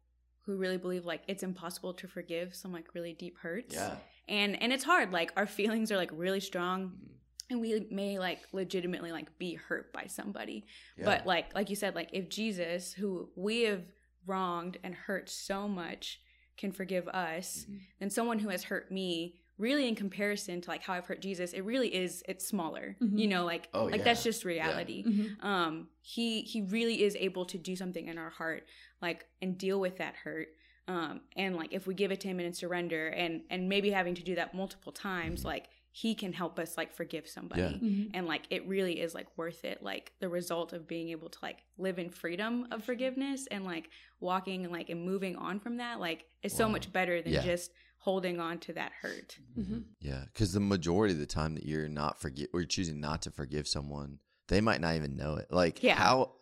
who 0.44 0.56
really 0.56 0.78
believe 0.78 1.04
like 1.04 1.22
it's 1.28 1.42
impossible 1.42 1.92
to 1.94 2.06
forgive 2.08 2.54
some 2.54 2.72
like 2.72 2.94
really 2.94 3.12
deep 3.12 3.36
hurts. 3.38 3.74
Yeah. 3.74 3.96
And 4.28 4.50
and 4.62 4.72
it's 4.72 4.84
hard. 4.84 5.12
Like 5.12 5.30
our 5.36 5.46
feelings 5.46 5.90
are 5.92 5.96
like 5.98 6.10
really 6.14 6.40
strong 6.40 6.78
Mhm. 6.92 7.10
and 7.50 7.60
we 7.60 7.86
may 7.90 8.18
like 8.18 8.40
legitimately 8.52 9.12
like 9.12 9.36
be 9.38 9.54
hurt 9.54 9.92
by 9.92 10.06
somebody. 10.06 10.64
Yeah. 10.96 11.04
But 11.04 11.26
like 11.26 11.54
like 11.54 11.68
you 11.68 11.76
said 11.76 11.94
like 11.94 12.08
if 12.14 12.30
Jesus 12.30 12.94
who 12.94 13.28
we 13.36 13.62
have 13.64 13.84
wronged 14.24 14.78
and 14.82 14.94
hurt 14.94 15.28
so 15.28 15.68
much 15.68 16.20
can 16.58 16.72
forgive 16.72 17.08
us, 17.08 17.66
Mhm. 17.70 17.78
then 18.00 18.10
someone 18.10 18.38
who 18.40 18.50
has 18.50 18.64
hurt 18.64 18.90
me 18.92 19.36
really 19.56 19.88
in 19.88 19.94
comparison 19.96 20.60
to 20.60 20.70
like 20.70 20.82
how 20.82 20.92
I've 20.92 21.06
hurt 21.06 21.20
Jesus, 21.20 21.52
it 21.52 21.62
really 21.62 21.92
is 21.94 22.22
it's 22.28 22.46
smaller. 22.46 22.96
Mhm. 23.00 23.18
You 23.18 23.26
know, 23.28 23.44
like 23.44 23.68
Oh, 23.74 23.84
like 23.86 23.96
yeah. 23.98 24.04
that's 24.04 24.22
just 24.22 24.44
reality 24.44 25.04
Mhm. 25.04 25.42
um 25.44 25.88
he 26.02 26.42
he 26.42 26.60
really 26.62 27.02
is 27.02 27.16
able 27.16 27.44
to 27.46 27.58
do 27.58 27.74
something 27.74 28.06
in 28.06 28.18
our 28.18 28.30
heart 28.30 28.66
like 29.00 29.26
and 29.42 29.56
deal 29.58 29.80
with 29.80 29.96
that 29.98 30.14
hurt 30.16 30.48
um 30.86 31.20
and 31.36 31.56
like 31.56 31.72
if 31.72 31.86
we 31.86 31.94
give 31.94 32.10
it 32.12 32.20
to 32.20 32.28
him 32.28 32.38
and 32.40 32.56
surrender 32.56 33.08
and 33.08 33.42
and 33.50 33.68
maybe 33.68 33.90
having 33.90 34.14
to 34.14 34.22
do 34.22 34.34
that 34.36 34.54
multiple 34.54 34.92
times 34.92 35.44
like 35.44 35.68
he 35.90 36.14
can 36.14 36.32
help 36.32 36.58
us 36.58 36.76
like 36.76 36.92
forgive 36.92 37.26
somebody 37.26 37.62
Mm-hmm. 37.62 37.86
Mhm. 37.86 38.10
and 38.14 38.26
like 38.26 38.42
it 38.50 38.66
really 38.68 39.00
is 39.00 39.14
like 39.14 39.26
worth 39.36 39.64
it 39.64 39.82
like 39.82 40.12
the 40.20 40.28
result 40.28 40.72
of 40.72 40.86
being 40.86 41.08
able 41.08 41.28
to 41.28 41.38
like 41.42 41.64
live 41.78 41.98
in 41.98 42.10
freedom 42.10 42.66
of 42.70 42.84
forgiveness 42.84 43.46
and 43.50 43.64
like 43.64 43.90
walking 44.20 44.64
and 44.64 44.72
like 44.72 44.90
and 44.90 45.02
moving 45.04 45.36
on 45.36 45.58
from 45.60 45.78
that 45.78 45.98
like 46.00 46.26
is 46.42 46.52
so 46.52 46.68
much 46.68 46.92
better 46.92 47.20
than 47.22 47.32
Yeah. 47.32 47.42
just 47.42 47.72
holding 47.98 48.38
on 48.38 48.58
to 48.60 48.72
that 48.74 48.92
hurt 49.02 49.38
Mhm. 49.58 49.84
Yeah, 50.00 50.24
because 50.32 50.52
the 50.52 50.60
majority 50.60 51.14
of 51.14 51.20
the 51.20 51.26
time 51.26 51.54
that 51.56 51.64
you're 51.66 51.88
not 51.88 52.20
forgive 52.20 52.48
or 52.52 52.60
you're 52.60 52.66
choosing 52.68 53.00
not 53.00 53.22
to 53.22 53.30
forgive 53.32 53.66
someone, 53.66 54.20
they 54.46 54.60
might 54.60 54.80
not 54.80 54.94
even 54.94 55.16
know 55.16 55.34
it. 55.36 55.50
Like 55.50 55.82
Yeah. 55.82 55.96
how, 55.96 56.34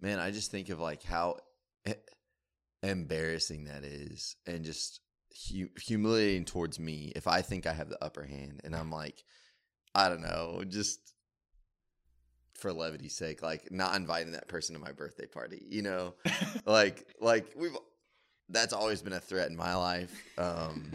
man, 0.00 0.18
I 0.20 0.30
just 0.30 0.50
think 0.52 0.68
of 0.68 0.78
like 0.78 1.02
how 1.02 1.38
embarrassing 2.82 3.64
that 3.64 3.84
is, 3.84 4.36
and 4.46 4.64
just 4.64 5.00
hu- 5.50 5.70
humiliating 5.80 6.44
towards 6.44 6.78
me 6.78 7.12
if 7.16 7.26
I 7.26 7.42
think 7.42 7.66
I 7.66 7.72
have 7.72 7.88
the 7.88 8.02
upper 8.02 8.24
hand, 8.24 8.60
and 8.64 8.74
I'm 8.74 8.90
like, 8.90 9.24
I 9.94 10.08
don't 10.08 10.22
know, 10.22 10.64
just 10.66 11.14
for 12.54 12.72
levity's 12.72 13.16
sake, 13.16 13.42
like 13.42 13.70
not 13.70 13.96
inviting 13.96 14.32
that 14.32 14.48
person 14.48 14.74
to 14.74 14.80
my 14.80 14.92
birthday 14.92 15.26
party, 15.26 15.62
you 15.68 15.82
know, 15.82 16.14
like 16.66 17.06
like 17.20 17.52
we've 17.56 17.76
that's 18.48 18.72
always 18.72 19.02
been 19.02 19.12
a 19.12 19.20
threat 19.20 19.48
in 19.48 19.56
my 19.56 19.74
life 19.74 20.12
um, 20.38 20.90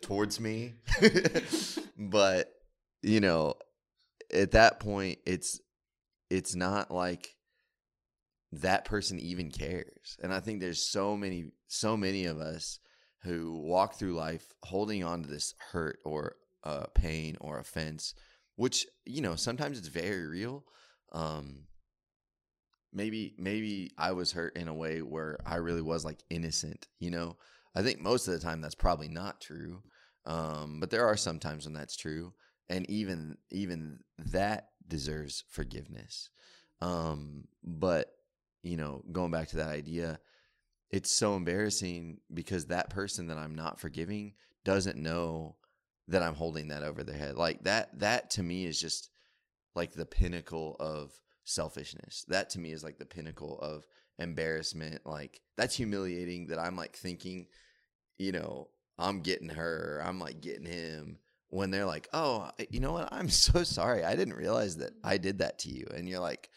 towards 0.00 0.40
me, 0.40 0.74
but 1.98 2.52
you 3.02 3.20
know, 3.20 3.54
at 4.32 4.52
that 4.52 4.80
point, 4.80 5.18
it's 5.26 5.60
it's 6.30 6.54
not 6.54 6.90
like 6.90 7.34
that 8.52 8.84
person 8.84 9.18
even 9.18 9.50
cares, 9.50 10.16
and 10.22 10.32
I 10.32 10.40
think 10.40 10.60
there's 10.60 10.90
so 10.90 11.16
many 11.16 11.50
so 11.68 11.96
many 11.96 12.26
of 12.26 12.38
us 12.38 12.78
who 13.22 13.60
walk 13.60 13.94
through 13.94 14.14
life 14.14 14.52
holding 14.62 15.02
on 15.04 15.22
to 15.22 15.28
this 15.28 15.54
hurt 15.72 15.98
or 16.04 16.36
uh, 16.64 16.86
pain 16.94 17.36
or 17.40 17.58
offense, 17.58 18.14
which 18.56 18.86
you 19.04 19.20
know 19.20 19.36
sometimes 19.36 19.78
it's 19.78 19.88
very 19.88 20.26
real. 20.26 20.64
Um, 21.12 21.66
maybe 22.92 23.34
maybe 23.38 23.92
I 23.98 24.12
was 24.12 24.32
hurt 24.32 24.56
in 24.56 24.68
a 24.68 24.74
way 24.74 25.02
where 25.02 25.38
I 25.46 25.56
really 25.56 25.82
was 25.82 26.04
like 26.04 26.18
innocent. 26.30 26.88
You 26.98 27.10
know, 27.10 27.36
I 27.74 27.82
think 27.82 28.00
most 28.00 28.26
of 28.26 28.34
the 28.34 28.40
time 28.40 28.60
that's 28.60 28.74
probably 28.74 29.08
not 29.08 29.40
true, 29.40 29.82
um, 30.24 30.80
but 30.80 30.90
there 30.90 31.06
are 31.06 31.16
some 31.16 31.38
times 31.38 31.66
when 31.66 31.74
that's 31.74 31.96
true, 31.96 32.32
and 32.68 32.88
even 32.90 33.36
even 33.50 34.00
that 34.18 34.70
deserves 34.88 35.44
forgiveness. 35.50 36.30
Um, 36.80 37.44
but 37.62 38.12
you 38.62 38.76
know, 38.76 39.02
going 39.12 39.30
back 39.30 39.48
to 39.48 39.56
that 39.56 39.68
idea, 39.68 40.18
it's 40.90 41.10
so 41.10 41.34
embarrassing 41.36 42.18
because 42.32 42.66
that 42.66 42.90
person 42.90 43.26
that 43.28 43.38
I'm 43.38 43.54
not 43.54 43.80
forgiving 43.80 44.34
doesn't 44.64 44.96
know 44.96 45.56
that 46.08 46.22
I'm 46.22 46.34
holding 46.34 46.68
that 46.68 46.82
over 46.82 47.02
their 47.02 47.18
head. 47.18 47.36
Like 47.36 47.64
that 47.64 47.98
that 47.98 48.30
to 48.30 48.42
me 48.42 48.66
is 48.66 48.80
just 48.80 49.10
like 49.74 49.92
the 49.92 50.06
pinnacle 50.06 50.76
of 50.78 51.12
selfishness. 51.44 52.24
That 52.28 52.50
to 52.50 52.60
me 52.60 52.72
is 52.72 52.84
like 52.84 52.98
the 52.98 53.06
pinnacle 53.06 53.58
of 53.60 53.86
embarrassment. 54.18 55.00
Like 55.04 55.40
that's 55.56 55.76
humiliating 55.76 56.48
that 56.48 56.58
I'm 56.58 56.76
like 56.76 56.96
thinking, 56.96 57.46
you 58.18 58.32
know, 58.32 58.68
I'm 58.98 59.20
getting 59.20 59.50
her, 59.50 60.00
I'm 60.04 60.18
like 60.18 60.40
getting 60.40 60.66
him 60.66 61.18
when 61.48 61.70
they're 61.70 61.86
like, 61.86 62.08
"Oh, 62.12 62.50
you 62.70 62.80
know 62.80 62.92
what? 62.92 63.08
I'm 63.12 63.28
so 63.30 63.62
sorry. 63.62 64.04
I 64.04 64.16
didn't 64.16 64.34
realize 64.34 64.76
that 64.78 64.92
I 65.02 65.18
did 65.18 65.38
that 65.38 65.58
to 65.60 65.68
you." 65.70 65.86
And 65.94 66.08
you're 66.08 66.20
like, 66.20 66.50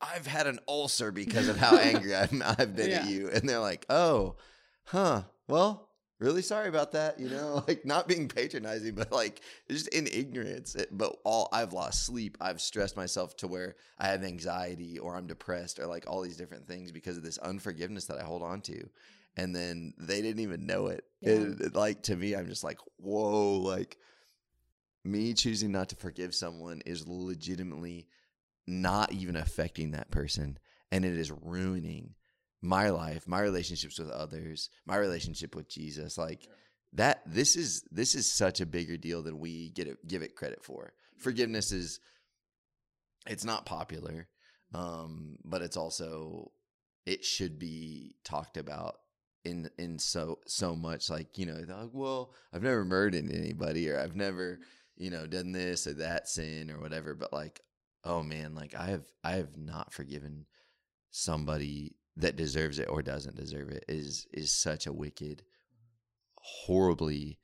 "I've 0.00 0.26
had 0.26 0.46
an 0.46 0.58
ulcer 0.68 1.12
because 1.12 1.48
of 1.48 1.56
how 1.56 1.76
angry 1.78 2.14
I've, 2.14 2.32
I've 2.58 2.74
been 2.76 2.90
Yeah. 2.90 3.02
at 3.02 3.08
you." 3.08 3.28
And 3.30 3.48
they're 3.48 3.58
like, 3.60 3.86
"Oh, 3.90 4.36
huh. 4.84 5.22
Well, 5.48 5.88
really 6.18 6.42
sorry 6.42 6.68
about 6.68 6.92
that." 6.92 7.18
You 7.20 7.28
know, 7.28 7.64
like 7.68 7.84
not 7.84 8.08
being 8.08 8.28
patronizing, 8.28 8.94
but 8.94 9.10
like 9.12 9.40
just 9.68 9.88
in 9.88 10.06
ignorance. 10.06 10.74
It- 10.74 10.96
but 10.96 11.16
all 11.24 11.48
I've 11.52 11.72
lost 11.72 12.04
sleep. 12.06 12.36
I've 12.40 12.60
stressed 12.60 12.96
myself 12.96 13.36
to 13.38 13.48
where 13.48 13.76
I 13.98 14.08
have 14.08 14.22
anxiety 14.24 14.98
or 14.98 15.16
I'm 15.16 15.26
depressed 15.26 15.78
or 15.78 15.86
like 15.86 16.04
all 16.06 16.20
these 16.22 16.36
different 16.36 16.66
things 16.66 16.92
because 16.92 17.16
of 17.16 17.22
this 17.22 17.38
unforgiveness 17.38 18.06
that 18.06 18.18
I 18.18 18.24
hold 18.24 18.42
on 18.42 18.60
to. 18.62 18.88
And 19.36 19.54
then 19.54 19.94
they 19.96 20.20
didn't 20.22 20.40
even 20.40 20.66
know 20.66 20.88
it. 20.88 21.04
Yeah. 21.20 21.32
It- 21.32 21.60
it- 21.60 21.74
like 21.76 22.02
to 22.04 22.16
me, 22.16 22.34
I'm 22.34 22.48
just 22.48 22.64
like, 22.64 22.78
whoa, 22.96 23.58
like 23.58 23.96
me 25.04 25.32
choosing 25.32 25.72
not 25.72 25.88
to 25.90 25.96
forgive 25.96 26.34
someone 26.34 26.82
is 26.84 27.06
legitimately 27.08 28.06
not 28.70 29.12
even 29.12 29.36
affecting 29.36 29.90
that 29.90 30.10
person. 30.10 30.58
And 30.92 31.04
it 31.04 31.16
is 31.16 31.30
ruining 31.30 32.14
my 32.62 32.90
life, 32.90 33.26
my 33.26 33.40
relationships 33.40 33.98
with 33.98 34.10
others, 34.10 34.70
my 34.86 34.96
relationship 34.96 35.54
with 35.54 35.68
Jesus. 35.68 36.18
Like 36.18 36.48
that 36.92 37.22
this 37.26 37.56
is 37.56 37.84
this 37.90 38.14
is 38.14 38.30
such 38.30 38.60
a 38.60 38.66
bigger 38.66 38.96
deal 38.96 39.22
than 39.22 39.38
we 39.38 39.70
get 39.70 39.86
it 39.86 40.06
give 40.06 40.22
it 40.22 40.36
credit 40.36 40.64
for. 40.64 40.84
Mm-hmm. 40.84 41.22
Forgiveness 41.22 41.72
is 41.72 42.00
it's 43.26 43.44
not 43.44 43.66
popular, 43.66 44.28
mm-hmm. 44.74 44.76
um, 44.76 45.36
but 45.44 45.62
it's 45.62 45.76
also 45.76 46.50
it 47.06 47.24
should 47.24 47.58
be 47.58 48.16
talked 48.24 48.56
about 48.56 48.96
in 49.44 49.70
in 49.78 49.98
so 49.98 50.38
so 50.46 50.74
much 50.74 51.08
like 51.08 51.38
you 51.38 51.46
know 51.46 51.64
like, 51.66 51.90
well 51.92 52.34
I've 52.52 52.62
never 52.62 52.84
murdered 52.84 53.14
anybody 53.14 53.88
or 53.88 53.98
I've 53.98 54.16
never 54.16 54.54
mm-hmm. 54.54 55.04
you 55.04 55.10
know 55.10 55.26
done 55.26 55.52
this 55.52 55.86
or 55.86 55.94
that 55.94 56.28
sin 56.28 56.70
or 56.70 56.78
whatever 56.80 57.14
but 57.14 57.32
like 57.32 57.60
oh 58.04 58.22
man 58.22 58.54
like 58.54 58.74
I 58.74 58.86
have 58.86 59.04
I 59.24 59.32
have 59.32 59.56
not 59.56 59.92
forgiven 59.92 60.46
somebody 61.10 61.96
that 62.16 62.36
deserves 62.36 62.78
it 62.78 62.88
or 62.88 63.02
doesn't 63.02 63.36
deserve 63.36 63.70
it 63.70 63.84
is 63.88 64.26
is 64.32 64.52
such 64.60 64.86
a 64.86 64.92
wicked 64.92 65.42
horribly 66.36 67.38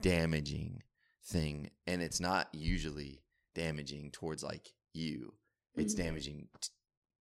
damaging 0.00 0.82
thing 1.26 1.70
and 1.86 2.02
it's 2.02 2.20
not 2.20 2.48
usually 2.52 3.22
damaging 3.54 4.10
towards 4.12 4.42
like 4.42 4.68
you 4.92 5.32
it's 5.76 5.94
Mhm. 5.94 5.98
damaging 5.98 6.48
t- 6.60 6.68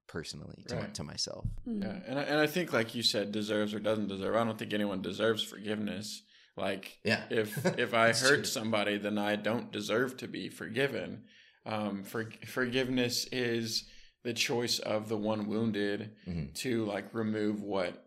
personally 0.07 0.63
to, 0.67 0.75
my, 0.75 0.81
Right. 0.81 0.93
to 0.95 1.03
myself 1.03 1.45
Mhm. 1.67 1.83
Yeah, 1.83 2.01
and 2.07 2.19
I, 2.19 2.23
and 2.23 2.39
I 2.39 2.47
think 2.47 2.71
like 2.73 2.93
you 2.95 3.03
said, 3.03 3.31
deserves 3.31 3.73
or 3.73 3.79
doesn't 3.79 4.07
deserve. 4.07 4.35
I 4.35 4.43
don't 4.43 4.57
think 4.57 4.73
anyone 4.73 5.01
deserves 5.01 5.43
forgiveness. 5.43 6.23
Like 6.57 6.99
yeah 7.03 7.25
if 7.29 7.65
if 7.79 7.93
I 7.93 8.13
hurt 8.13 8.35
true. 8.35 8.43
somebody, 8.45 8.97
then 8.97 9.17
I 9.17 9.35
don't 9.35 9.71
deserve 9.71 10.17
to 10.17 10.27
be 10.27 10.49
forgiven. 10.49 11.25
Um, 11.65 12.03
for, 12.03 12.29
forgiveness 12.45 13.27
is 13.31 13.85
the 14.23 14.33
choice 14.33 14.79
of 14.79 15.09
the 15.09 15.17
one 15.17 15.47
wounded 15.47 16.11
Mhm. 16.27 16.53
to 16.55 16.85
like 16.85 17.13
remove 17.13 17.61
what 17.61 18.03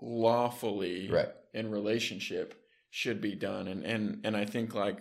lawfully 0.00 1.08
right. 1.10 1.28
in 1.54 1.70
relationship 1.70 2.54
should 2.90 3.20
be 3.20 3.34
done. 3.34 3.68
And 3.68 3.84
and 3.84 4.20
and 4.24 4.36
I 4.36 4.44
think 4.44 4.74
like 4.74 4.98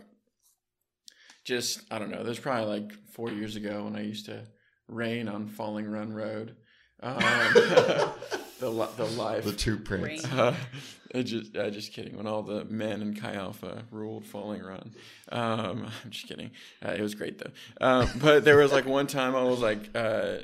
just 1.43 1.81
I 1.91 1.99
don't 1.99 2.11
know 2.11 2.23
there's 2.23 2.39
probably 2.39 2.79
like 2.81 2.91
4 3.13 3.31
years 3.31 3.55
ago 3.55 3.83
when 3.85 3.95
I 3.95 4.01
used 4.03 4.25
to 4.27 4.43
rain 4.87 5.27
on 5.27 5.47
Falling 5.47 5.89
Run 5.89 6.13
Road. 6.13 6.55
Um, 7.01 7.15
the 8.59 8.69
li- 8.69 8.87
the 8.97 9.05
life. 9.17 9.43
The 9.45 9.53
true 9.53 9.79
prince 9.79 10.23
Rain. 10.27 10.39
uh, 10.39 10.53
I 10.53 11.00
just, 11.13 11.55
uh, 11.55 11.69
just 11.69 11.93
kidding. 11.93 12.17
When 12.17 12.27
all 12.27 12.41
the 12.43 12.65
men 12.65 13.01
in 13.01 13.13
Chi 13.13 13.33
Alpha 13.33 13.83
ruled 13.91 14.25
Falling 14.25 14.63
Run, 14.63 14.93
um, 15.31 15.87
I'm 16.03 16.11
just 16.11 16.27
kidding. 16.27 16.51
Uh, 16.85 16.91
it 16.91 17.01
was 17.01 17.15
great 17.15 17.39
though. 17.39 17.85
Um, 17.85 18.09
but 18.19 18.45
there 18.45 18.57
was 18.57 18.71
like 18.71 18.85
one 18.85 19.07
time 19.07 19.35
I 19.35 19.43
was 19.43 19.59
like 19.59 19.89
uh, 19.95 20.37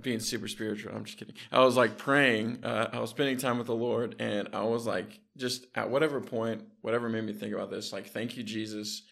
being 0.00 0.20
super 0.20 0.48
spiritual. 0.48 0.94
I'm 0.94 1.04
just 1.04 1.18
kidding. 1.18 1.34
I 1.50 1.60
was 1.64 1.76
like 1.76 1.98
praying. 1.98 2.64
Uh, 2.64 2.90
I 2.92 3.00
was 3.00 3.10
spending 3.10 3.36
time 3.36 3.58
with 3.58 3.66
the 3.66 3.74
Lord, 3.74 4.16
and 4.18 4.48
I 4.52 4.62
was 4.64 4.86
like, 4.86 5.20
just 5.36 5.66
at 5.74 5.90
whatever 5.90 6.20
point, 6.20 6.62
whatever 6.82 7.08
made 7.08 7.24
me 7.24 7.32
think 7.32 7.54
about 7.54 7.70
this, 7.70 7.92
like, 7.92 8.06
thank 8.06 8.36
you, 8.36 8.42
Jesus, 8.44 9.02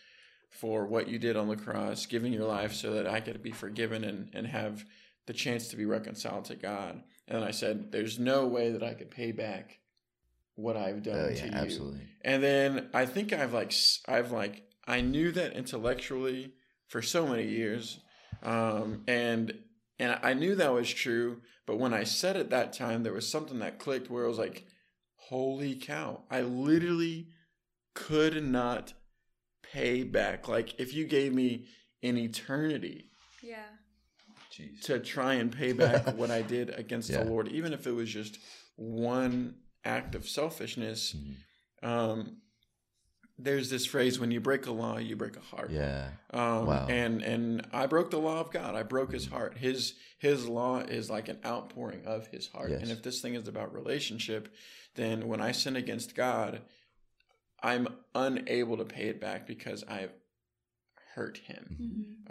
for 0.50 0.86
what 0.86 1.08
you 1.08 1.18
did 1.18 1.36
on 1.36 1.48
the 1.48 1.56
cross, 1.56 2.06
giving 2.06 2.32
your 2.32 2.46
life 2.46 2.74
so 2.74 2.92
that 2.92 3.08
I 3.08 3.20
could 3.20 3.42
be 3.42 3.52
forgiven 3.52 4.04
and 4.04 4.30
and 4.34 4.46
have 4.46 4.84
the 5.26 5.32
chance 5.32 5.68
to 5.68 5.76
be 5.76 5.84
reconciled 5.84 6.44
to 6.46 6.56
God. 6.56 7.02
And 7.28 7.44
I 7.44 7.52
said, 7.52 7.92
there's 7.92 8.18
no 8.18 8.46
way 8.46 8.72
that 8.72 8.82
I 8.82 8.94
could 8.94 9.10
pay 9.10 9.32
back 9.32 9.78
what 10.54 10.76
I've 10.76 11.02
done 11.02 11.16
oh 11.16 11.28
to 11.28 11.34
yeah 11.34 11.44
you. 11.46 11.52
absolutely 11.52 12.06
And 12.24 12.42
then 12.42 12.88
I 12.94 13.06
think 13.06 13.32
I've 13.32 13.52
like 13.52 13.72
I've 14.08 14.30
like 14.32 14.62
I 14.86 15.00
knew 15.00 15.32
that 15.32 15.52
intellectually 15.54 16.52
for 16.88 17.00
so 17.02 17.26
many 17.26 17.46
years, 17.48 18.00
um, 18.42 19.02
and 19.06 19.54
and 19.98 20.18
I 20.22 20.34
knew 20.34 20.54
that 20.56 20.72
was 20.72 20.92
true. 20.92 21.40
But 21.66 21.78
when 21.78 21.94
I 21.94 22.04
said 22.04 22.36
it 22.36 22.50
that 22.50 22.72
time, 22.72 23.02
there 23.02 23.12
was 23.12 23.28
something 23.30 23.60
that 23.60 23.78
clicked 23.78 24.10
where 24.10 24.24
I 24.24 24.28
was 24.28 24.38
like, 24.38 24.66
"Holy 25.16 25.74
cow!" 25.76 26.24
I 26.30 26.42
literally 26.42 27.28
could 27.94 28.42
not 28.44 28.92
pay 29.62 30.02
back. 30.02 30.48
Like 30.48 30.78
if 30.80 30.92
you 30.92 31.06
gave 31.06 31.32
me 31.32 31.66
an 32.02 32.16
eternity 32.18 33.10
Yeah. 33.42 33.64
Jeez. 34.52 34.82
to 34.82 34.98
try 34.98 35.34
and 35.34 35.50
pay 35.50 35.72
back 35.72 36.16
what 36.16 36.30
I 36.30 36.42
did 36.42 36.70
against 36.76 37.08
Yeah. 37.10 37.22
the 37.22 37.30
Lord, 37.30 37.48
even 37.48 37.72
if 37.72 37.86
it 37.86 37.92
was 37.92 38.10
just 38.10 38.38
one 38.76 39.54
act 39.84 40.14
of 40.14 40.28
selfishness. 40.28 41.14
Mhm. 41.14 41.34
Um, 41.88 42.36
there's 43.38 43.70
this 43.70 43.86
phrase: 43.86 44.20
"When 44.20 44.30
you 44.30 44.40
break 44.40 44.66
a 44.66 44.70
law, 44.72 44.98
you 44.98 45.16
break 45.16 45.36
a 45.36 45.40
heart." 45.40 45.70
yeah 45.70 46.10
Um, 46.30 46.66
Wow. 46.66 46.86
And 46.88 47.22
and 47.22 47.66
I 47.72 47.86
broke 47.86 48.10
the 48.10 48.18
law 48.20 48.40
of 48.40 48.50
God. 48.50 48.74
I 48.74 48.82
broke 48.82 49.12
His 49.12 49.26
heart. 49.26 49.58
His 49.58 49.94
His 50.18 50.46
law 50.48 50.78
is 50.80 51.10
like 51.10 51.28
an 51.28 51.38
outpouring 51.44 52.04
of 52.06 52.26
His 52.28 52.46
heart. 52.48 52.70
Yes. 52.70 52.82
And 52.82 52.90
if 52.90 53.02
this 53.02 53.20
thing 53.20 53.34
is 53.34 53.48
about 53.48 53.72
relationship, 53.74 54.54
then 54.94 55.26
when 55.26 55.40
I 55.40 55.52
sin 55.52 55.74
against 55.76 56.14
God, 56.14 56.62
I'm 57.62 57.88
unable 58.14 58.76
to 58.76 58.84
pay 58.84 59.08
it 59.08 59.20
back 59.20 59.46
because 59.46 59.82
I've 59.88 60.12
hurt 61.14 61.38
Him. 61.38 61.76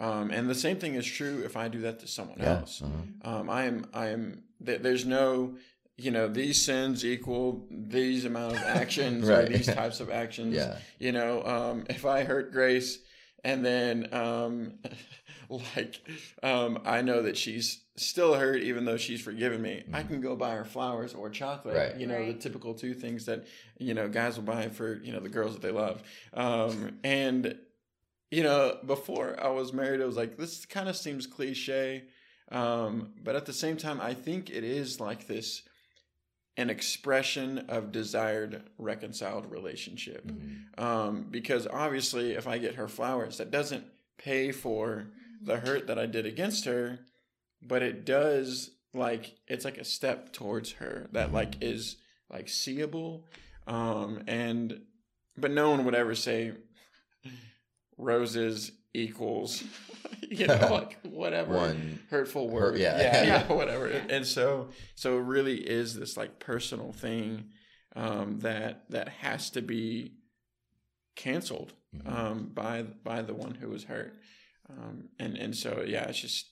Mhm. 0.00 0.02
Um, 0.04 0.30
and 0.30 0.48
the 0.48 0.54
same 0.54 0.78
thing 0.78 0.94
is 0.94 1.06
true 1.06 1.42
if 1.44 1.56
I 1.56 1.68
do 1.68 1.80
that 1.82 2.00
to 2.00 2.06
someone 2.08 2.38
yeah 2.38 2.58
else. 2.60 2.80
uh-huh. 2.82 3.40
Um, 3.40 3.50
I 3.50 3.64
am, 3.64 3.86
I 3.92 4.08
am. 4.08 4.44
Th- 4.64 4.80
there's 4.80 5.04
no, 5.04 5.56
you 5.98 6.10
know, 6.10 6.26
these 6.28 6.64
sins 6.64 7.04
equal 7.04 7.66
these 7.70 8.24
amount 8.24 8.54
of 8.54 8.62
actions 8.62 9.28
or 9.30 9.44
these 9.46 9.66
types 9.66 10.00
of 10.00 10.10
actions. 10.10 10.54
yeah 10.54 10.78
You 10.98 11.12
know, 11.12 11.44
um, 11.44 11.84
if 11.88 12.04
I 12.06 12.24
hurt 12.24 12.52
Grace, 12.52 12.98
and 13.44 13.64
then, 13.64 14.08
um, 14.14 14.74
like, 15.48 16.00
um, 16.42 16.78
I 16.84 17.02
know 17.02 17.22
that 17.22 17.36
she's 17.36 17.82
still 17.96 18.34
hurt, 18.34 18.62
even 18.62 18.84
though 18.84 18.96
she's 18.96 19.20
forgiven 19.20 19.60
me. 19.60 19.82
I 19.92 20.02
Mhm. 20.02 20.08
can 20.08 20.20
go 20.20 20.34
buy 20.36 20.54
her 20.54 20.64
flowers 20.64 21.12
or 21.12 21.28
chocolate. 21.28 21.76
Right. 21.76 21.96
You 22.00 22.06
know, 22.06 22.24
the 22.24 22.34
typical 22.38 22.72
two 22.74 22.94
things 22.94 23.26
that 23.26 23.44
you 23.78 23.94
know 23.94 24.08
guys 24.08 24.36
will 24.36 24.44
buy 24.44 24.68
for 24.68 24.94
you 25.02 25.12
know 25.12 25.20
the 25.20 25.28
girls 25.28 25.52
that 25.54 25.62
they 25.62 25.72
love. 25.72 26.02
Um, 26.32 26.98
and 27.04 27.58
you 28.30 28.42
know, 28.42 28.78
before 28.86 29.36
I 29.42 29.50
was 29.50 29.72
married, 29.74 30.00
I 30.00 30.06
was 30.06 30.16
like, 30.16 30.38
this 30.38 30.64
kind 30.64 30.88
of 30.88 30.96
seems 30.96 31.26
cliche. 31.26 32.04
Um, 32.50 33.12
but 33.22 33.36
at 33.36 33.44
the 33.44 33.52
same 33.52 33.76
time, 33.76 34.00
I 34.00 34.14
think 34.14 34.48
it 34.50 34.64
is 34.64 35.00
like 35.00 35.26
this 35.26 35.62
an 36.56 36.70
expression 36.70 37.58
of 37.68 37.92
desired 37.92 38.62
reconciled 38.78 39.50
relationship. 39.50 40.30
Um, 40.78 41.26
because 41.30 41.66
obviously, 41.66 42.32
if 42.32 42.46
I 42.46 42.58
get 42.58 42.74
her 42.74 42.88
flowers, 42.88 43.38
that 43.38 43.50
doesn't 43.50 43.84
pay 44.18 44.52
for 44.52 45.08
the 45.40 45.58
hurt 45.58 45.86
that 45.86 45.98
I 45.98 46.06
did 46.06 46.26
against 46.26 46.66
her, 46.66 47.00
but 47.62 47.82
it 47.82 48.04
does 48.04 48.70
like 48.94 49.34
it's 49.48 49.64
like 49.64 49.78
a 49.78 49.84
step 49.84 50.32
towards 50.32 50.72
her 50.72 51.08
that 51.12 51.32
like 51.32 51.56
is 51.62 51.96
like 52.30 52.48
seeable. 52.48 53.24
Um, 53.66 54.22
and 54.26 54.82
but 55.36 55.50
no 55.50 55.70
one 55.70 55.84
would 55.84 55.94
ever 55.94 56.14
say 56.14 56.52
roses 57.96 58.72
equals 58.94 59.62
you 60.28 60.46
know 60.46 60.68
like 60.70 60.98
whatever 61.04 61.54
One 61.54 61.98
hurtful 62.10 62.48
word 62.48 62.78
yeah. 62.78 62.98
yeah, 62.98 63.02
Yeah. 63.02 63.24
yeah 63.48 63.52
whatever 63.60 63.86
and 63.86 64.26
so 64.26 64.68
so 64.94 65.18
it 65.18 65.22
really 65.22 65.56
is 65.58 65.94
this 65.94 66.16
like 66.16 66.38
personal 66.38 66.92
thing 66.92 67.50
um 67.96 68.38
that 68.40 68.84
that 68.90 69.08
has 69.08 69.50
to 69.50 69.62
be 69.62 70.14
canceled 71.16 71.72
Mhm. 71.94 72.10
um 72.10 72.50
by 72.54 72.82
by 72.82 73.20
the 73.22 73.34
one 73.34 73.54
who 73.54 73.68
was 73.68 73.84
hurt 73.84 74.14
um 74.70 75.08
and 75.18 75.36
and 75.36 75.54
so 75.54 75.84
yeah 75.86 76.04
it's 76.08 76.18
just 76.20 76.48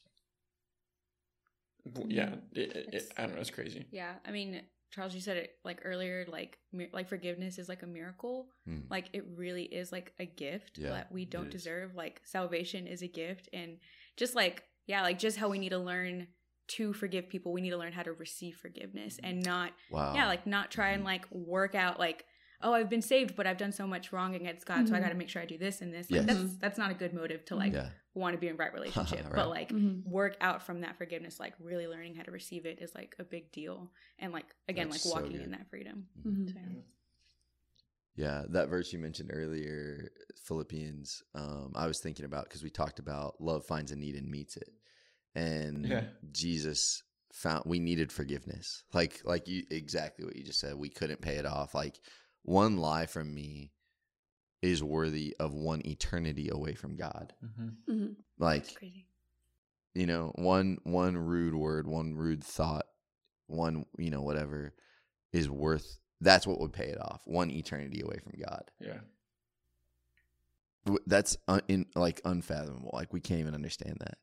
yeah 2.08 2.34
it, 2.52 2.60
it, 2.76 2.76
It's- 2.92 3.08
i 3.16 3.22
don't 3.22 3.34
know 3.34 3.40
it's 3.40 3.50
crazy 3.50 3.86
Yeah, 3.90 4.12
I 4.26 4.30
mean, 4.32 4.60
Charles, 4.90 5.14
you 5.14 5.20
said 5.20 5.36
it 5.36 5.52
like 5.64 5.80
earlier, 5.84 6.26
like 6.28 6.58
mi- 6.72 6.88
like 6.92 7.08
forgiveness 7.08 7.58
is 7.58 7.68
like 7.68 7.82
a 7.82 7.86
miracle. 7.86 8.48
Hmm. 8.66 8.80
Like 8.90 9.08
it 9.12 9.24
really 9.36 9.64
is 9.64 9.92
like 9.92 10.12
a 10.18 10.26
gift 10.26 10.78
Yeah, 10.78 10.90
that 10.90 11.12
we 11.12 11.24
don't 11.24 11.50
deserve. 11.50 11.94
Like 11.94 12.20
salvation 12.24 12.86
is 12.86 13.02
a 13.02 13.06
gift, 13.08 13.48
and 13.52 13.78
just 14.16 14.34
like 14.34 14.64
yeah, 14.86 15.02
like 15.02 15.18
just 15.18 15.36
how 15.36 15.48
we 15.48 15.58
need 15.58 15.68
to 15.68 15.78
learn 15.78 16.26
to 16.68 16.92
forgive 16.92 17.28
people, 17.28 17.52
we 17.52 17.60
need 17.60 17.70
to 17.70 17.76
learn 17.76 17.92
how 17.92 18.02
to 18.02 18.12
receive 18.12 18.56
forgiveness 18.56 19.18
and 19.22 19.42
not 19.44 19.72
Wow. 19.90 20.14
yeah, 20.14 20.26
like 20.26 20.46
not 20.46 20.70
try 20.70 20.90
and 20.90 21.02
Mhm. 21.02 21.06
like 21.06 21.30
work 21.30 21.74
out 21.74 21.98
like 21.98 22.24
oh 22.62 22.72
I've 22.74 22.90
been 22.90 23.02
saved, 23.02 23.36
but 23.36 23.46
I've 23.46 23.56
done 23.58 23.72
so 23.72 23.86
much 23.86 24.12
wrong 24.12 24.34
against 24.34 24.66
God, 24.66 24.88
so 24.88 24.94
I 24.94 25.00
got 25.00 25.08
to 25.10 25.14
make 25.14 25.28
sure 25.28 25.40
I 25.42 25.46
do 25.46 25.58
this 25.58 25.80
and 25.80 25.92
this. 25.92 26.10
Like 26.10 26.26
Yes. 26.26 26.36
that's 26.38 26.54
that's 26.56 26.78
not 26.78 26.90
a 26.90 26.94
good 26.94 27.12
motive 27.14 27.44
to 27.46 27.56
like 27.56 27.72
yeah. 27.72 27.88
want 28.14 28.34
to 28.34 28.38
be 28.40 28.48
in 28.48 28.56
right 28.56 28.72
relationship, 28.80 29.24
Right. 29.24 29.34
but 29.34 29.48
like 29.48 29.70
Mhm. 29.72 30.04
work 30.06 30.36
out 30.40 30.62
from 30.62 30.80
that 30.82 30.96
forgiveness 30.98 31.38
like 31.40 31.54
really 31.60 31.86
learning 31.86 32.14
how 32.16 32.22
to 32.22 32.30
receive 32.30 32.66
it 32.66 32.78
is 32.80 32.94
like 32.94 33.14
a 33.18 33.24
big 33.24 33.50
deal 33.52 33.90
and 34.18 34.32
like 34.32 34.46
again 34.68 34.88
That's 34.90 35.04
like 35.06 35.14
walking 35.14 35.32
good. 35.38 35.42
in 35.46 35.50
that 35.52 35.68
freedom 35.70 36.06
Mhm. 36.26 36.52
So, 36.52 36.58
Yeah, 38.16 38.44
that 38.50 38.68
verse 38.68 38.92
you 38.92 38.98
mentioned 38.98 39.30
earlier, 39.32 40.10
Philippians, 40.44 41.22
um, 41.34 41.72
I 41.74 41.86
was 41.86 42.00
thinking 42.00 42.24
about 42.26 42.44
because 42.44 42.62
we 42.62 42.68
talked 42.70 42.98
about 42.98 43.40
love 43.40 43.64
finds 43.64 43.92
a 43.92 43.96
need 43.96 44.14
and 44.16 44.28
meets 44.28 44.56
it. 44.56 44.68
And 45.34 45.86
Yeah. 45.86 46.04
Jesus 46.32 47.02
found 47.32 47.62
we 47.64 47.78
needed 47.78 48.10
forgiveness. 48.12 48.82
Like 48.92 49.20
like 49.24 49.46
you 49.48 49.64
exactly 49.70 50.24
what 50.24 50.36
you 50.36 50.42
just 50.44 50.58
said. 50.60 50.74
We 50.74 50.88
couldn't 50.90 51.22
pay 51.22 51.36
it 51.36 51.46
off. 51.46 51.74
Like 51.74 52.00
one 52.42 52.76
lie 52.78 53.06
from 53.06 53.34
me 53.34 53.72
is 54.62 54.82
worthy 54.82 55.34
of 55.40 55.54
one 55.54 55.80
eternity 55.86 56.48
away 56.50 56.74
from 56.74 56.96
God. 56.96 57.32
mm-hmm. 57.44 57.92
Mhm. 57.92 58.16
Like 58.38 58.74
crazy 58.74 59.06
you 59.94 60.06
know 60.06 60.32
one 60.36 60.78
one 60.84 61.16
rude 61.16 61.54
word 61.54 61.86
one 61.86 62.14
rude 62.14 62.44
thought 62.44 62.86
one 63.46 63.84
you 63.98 64.10
know 64.10 64.22
whatever 64.22 64.72
is 65.32 65.50
worth 65.50 65.98
that's 66.20 66.46
what 66.46 66.60
would 66.60 66.72
pay 66.72 66.86
it 66.86 67.00
off 67.00 67.22
one 67.24 67.50
eternity 67.50 68.00
away 68.00 68.18
from 68.22 68.32
god 68.40 68.70
yeah 68.80 68.98
that's 71.06 71.36
un, 71.48 71.60
in, 71.68 71.86
like 71.94 72.20
unfathomable 72.24 72.90
like 72.92 73.12
we 73.12 73.20
can't 73.20 73.40
even 73.40 73.54
understand 73.54 73.96
that 74.00 74.18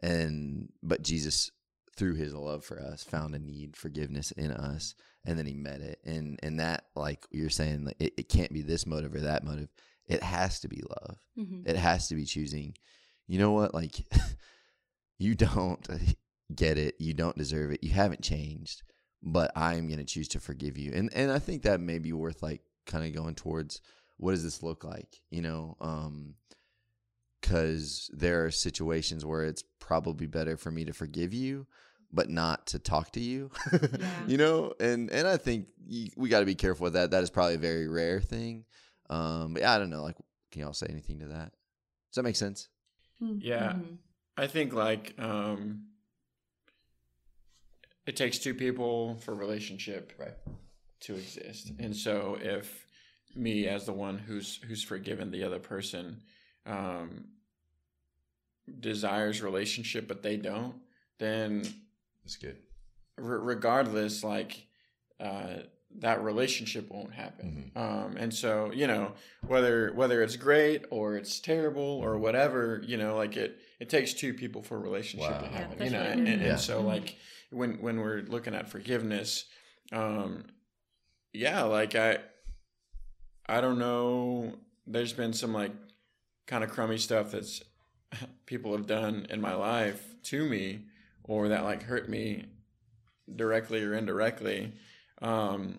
and 0.00 0.68
but 0.82 1.02
jesus 1.02 1.50
through 1.96 2.14
his 2.14 2.34
love 2.34 2.64
for 2.64 2.80
us 2.80 3.04
found 3.04 3.34
a 3.34 3.38
need 3.38 3.76
forgiveness 3.76 4.30
in 4.32 4.50
us 4.50 4.94
and 5.24 5.38
then 5.38 5.46
he 5.46 5.54
met 5.54 5.80
it. 5.80 5.98
And 6.04 6.38
and 6.42 6.58
that 6.60 6.86
like 6.96 7.24
you're 7.30 7.50
saying 7.50 7.84
like, 7.84 7.96
it, 8.00 8.14
it 8.16 8.28
can't 8.28 8.52
be 8.52 8.62
this 8.62 8.86
motive 8.86 9.14
or 9.14 9.20
that 9.20 9.44
motive. 9.44 9.68
It 10.06 10.22
has 10.22 10.60
to 10.60 10.68
be 10.68 10.82
love. 10.88 11.18
Mhm. 11.38 11.68
it 11.68 11.76
has 11.76 12.08
to 12.08 12.14
be 12.14 12.24
choosing 12.24 12.74
you 13.28 13.38
know 13.38 13.52
what? 13.52 13.72
Like 13.72 14.04
you 15.18 15.34
don't 15.34 15.86
get 16.54 16.76
it. 16.78 16.96
You 16.98 17.14
don't 17.14 17.38
deserve 17.38 17.70
it. 17.72 17.82
You 17.82 17.90
haven't 17.90 18.22
changed 18.22 18.82
but 19.24 19.52
i'm 19.54 19.86
going 19.86 20.00
to 20.00 20.04
choose 20.04 20.26
to 20.26 20.40
forgive 20.40 20.76
you. 20.76 20.90
And 20.92 21.08
and 21.14 21.30
i 21.30 21.38
think 21.38 21.62
that 21.62 21.78
may 21.80 22.00
be 22.00 22.12
worth 22.12 22.42
like 22.42 22.60
kind 22.86 23.04
of 23.06 23.14
going 23.14 23.36
towards 23.36 23.80
what 24.16 24.32
does 24.32 24.42
this 24.42 24.62
look 24.64 24.82
like? 24.84 25.20
You 25.30 25.42
know 25.42 25.76
um 25.80 26.34
cuz 27.42 28.08
there 28.12 28.44
are 28.44 28.50
situations 28.50 29.24
where 29.24 29.44
it's 29.44 29.64
probably 29.80 30.26
better 30.26 30.56
for 30.56 30.70
me 30.70 30.84
to 30.84 30.92
forgive 30.92 31.34
you 31.34 31.66
but 32.12 32.28
not 32.30 32.66
to 32.68 32.78
talk 32.78 33.10
to 33.12 33.20
you 33.20 33.50
Yeah. 33.72 34.26
you 34.26 34.36
know 34.36 34.72
and 34.80 35.10
and 35.10 35.26
i 35.26 35.36
think 35.36 35.66
you, 35.86 36.08
we 36.16 36.28
got 36.28 36.40
to 36.40 36.46
be 36.46 36.54
careful 36.54 36.84
with 36.84 36.92
that 36.92 37.10
that 37.10 37.22
is 37.22 37.30
probably 37.30 37.54
a 37.56 37.58
very 37.58 37.88
rare 37.88 38.20
thing 38.20 38.64
um 39.10 39.54
but 39.54 39.62
yeah, 39.62 39.74
i 39.74 39.78
don't 39.78 39.90
know 39.90 40.02
like 40.02 40.16
can 40.50 40.60
y'all 40.62 40.72
say 40.72 40.86
anything 40.88 41.18
to 41.18 41.26
that 41.26 41.50
does 42.10 42.16
that 42.16 42.22
make 42.22 42.36
sense 42.36 42.68
Mhm. 43.20 43.38
yeah 43.42 43.72
Mhm. 43.74 43.98
I 44.36 44.46
think 44.46 44.72
like 44.72 45.14
um 45.18 45.88
it 48.06 48.16
takes 48.16 48.38
two 48.38 48.54
people 48.54 49.16
for 49.16 49.32
a 49.32 49.36
relationship 49.36 50.12
Right. 50.18 50.34
to 51.00 51.14
exist. 51.14 51.72
And 51.78 51.96
so 51.96 52.36
if 52.40 52.86
me 53.34 53.66
as 53.68 53.86
the 53.86 53.92
one 53.92 54.18
who's 54.18 54.56
who's 54.68 54.82
forgiven 54.82 55.30
the 55.30 55.44
other 55.44 55.58
person 55.58 56.22
um 56.66 57.24
desires 58.80 59.42
relationship 59.42 60.06
but 60.08 60.22
they 60.22 60.36
don't, 60.36 60.74
then 61.18 61.62
that's 62.24 62.36
good 62.36 62.56
re- 63.18 63.38
regardless 63.54 64.22
like 64.24 64.66
uh 65.20 65.54
that 65.98 66.22
relationship 66.22 66.90
won't 66.90 67.12
happen 67.12 67.70
um 67.76 68.16
and 68.18 68.32
so 68.32 68.70
you 68.72 68.86
know 68.86 69.12
whether 69.46 69.92
whether 69.92 70.22
it's 70.22 70.36
great 70.36 70.84
or 70.90 71.16
it's 71.16 71.38
terrible 71.38 71.82
or 72.02 72.16
whatever 72.16 72.80
you 72.86 72.96
know 72.96 73.14
like 73.16 73.36
it 73.36 73.58
it 73.78 73.90
takes 73.90 74.14
two 74.14 74.32
people 74.32 74.62
for 74.62 74.76
a 74.76 74.80
relationship 74.80 75.30
Wow. 75.30 75.40
to 75.40 75.46
happen 75.48 75.78
that's 75.78 75.90
you 75.90 75.96
know 75.98 76.02
really 76.04 76.12
and, 76.20 76.28
and, 76.28 76.40
Yeah. 76.42 76.48
and 76.52 76.60
so 76.60 76.80
Mhm. 76.82 76.86
like 76.86 77.16
when 77.50 77.72
when 77.82 78.00
we're 78.00 78.22
looking 78.22 78.54
at 78.54 78.70
forgiveness 78.70 79.44
um 79.92 80.44
yeah 81.34 81.62
like 81.64 81.94
i 81.94 82.18
i 83.46 83.60
don't 83.60 83.78
know 83.78 84.54
there's 84.86 85.12
been 85.12 85.34
some 85.34 85.52
like 85.52 85.72
kind 86.52 86.62
of 86.62 86.68
crummy 86.70 86.98
stuff 86.98 87.30
that's 87.30 87.62
people 88.46 88.76
have 88.76 88.86
done 88.86 89.26
in 89.30 89.40
my 89.40 89.54
life 89.54 90.04
to 90.22 90.46
me 90.46 90.84
or 91.24 91.48
that 91.48 91.64
like 91.64 91.82
hurt 91.84 92.10
me 92.10 92.44
directly 93.34 93.82
or 93.82 93.94
indirectly 93.94 94.70
um 95.22 95.78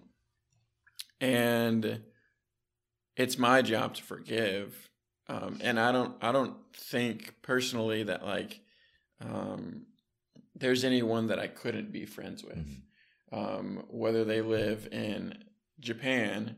and 1.21 2.01
it's 3.15 3.37
my 3.37 3.61
job 3.61 3.93
to 3.93 4.01
forgive 4.01 4.89
um 5.27 5.59
and 5.61 5.79
i 5.79 5.91
don't 5.91 6.15
i 6.23 6.31
don't 6.31 6.55
think 6.75 7.35
personally 7.43 8.01
that 8.01 8.25
like 8.25 8.59
um 9.21 9.83
there's 10.55 10.83
anyone 10.83 11.27
that 11.27 11.37
i 11.37 11.45
couldn't 11.45 11.91
be 11.91 12.03
friends 12.03 12.43
with 12.43 12.57
Mhm. 12.57 13.37
um 13.37 13.83
whether 13.91 14.25
they 14.25 14.41
live 14.41 14.87
in 14.91 15.37
japan 15.79 16.55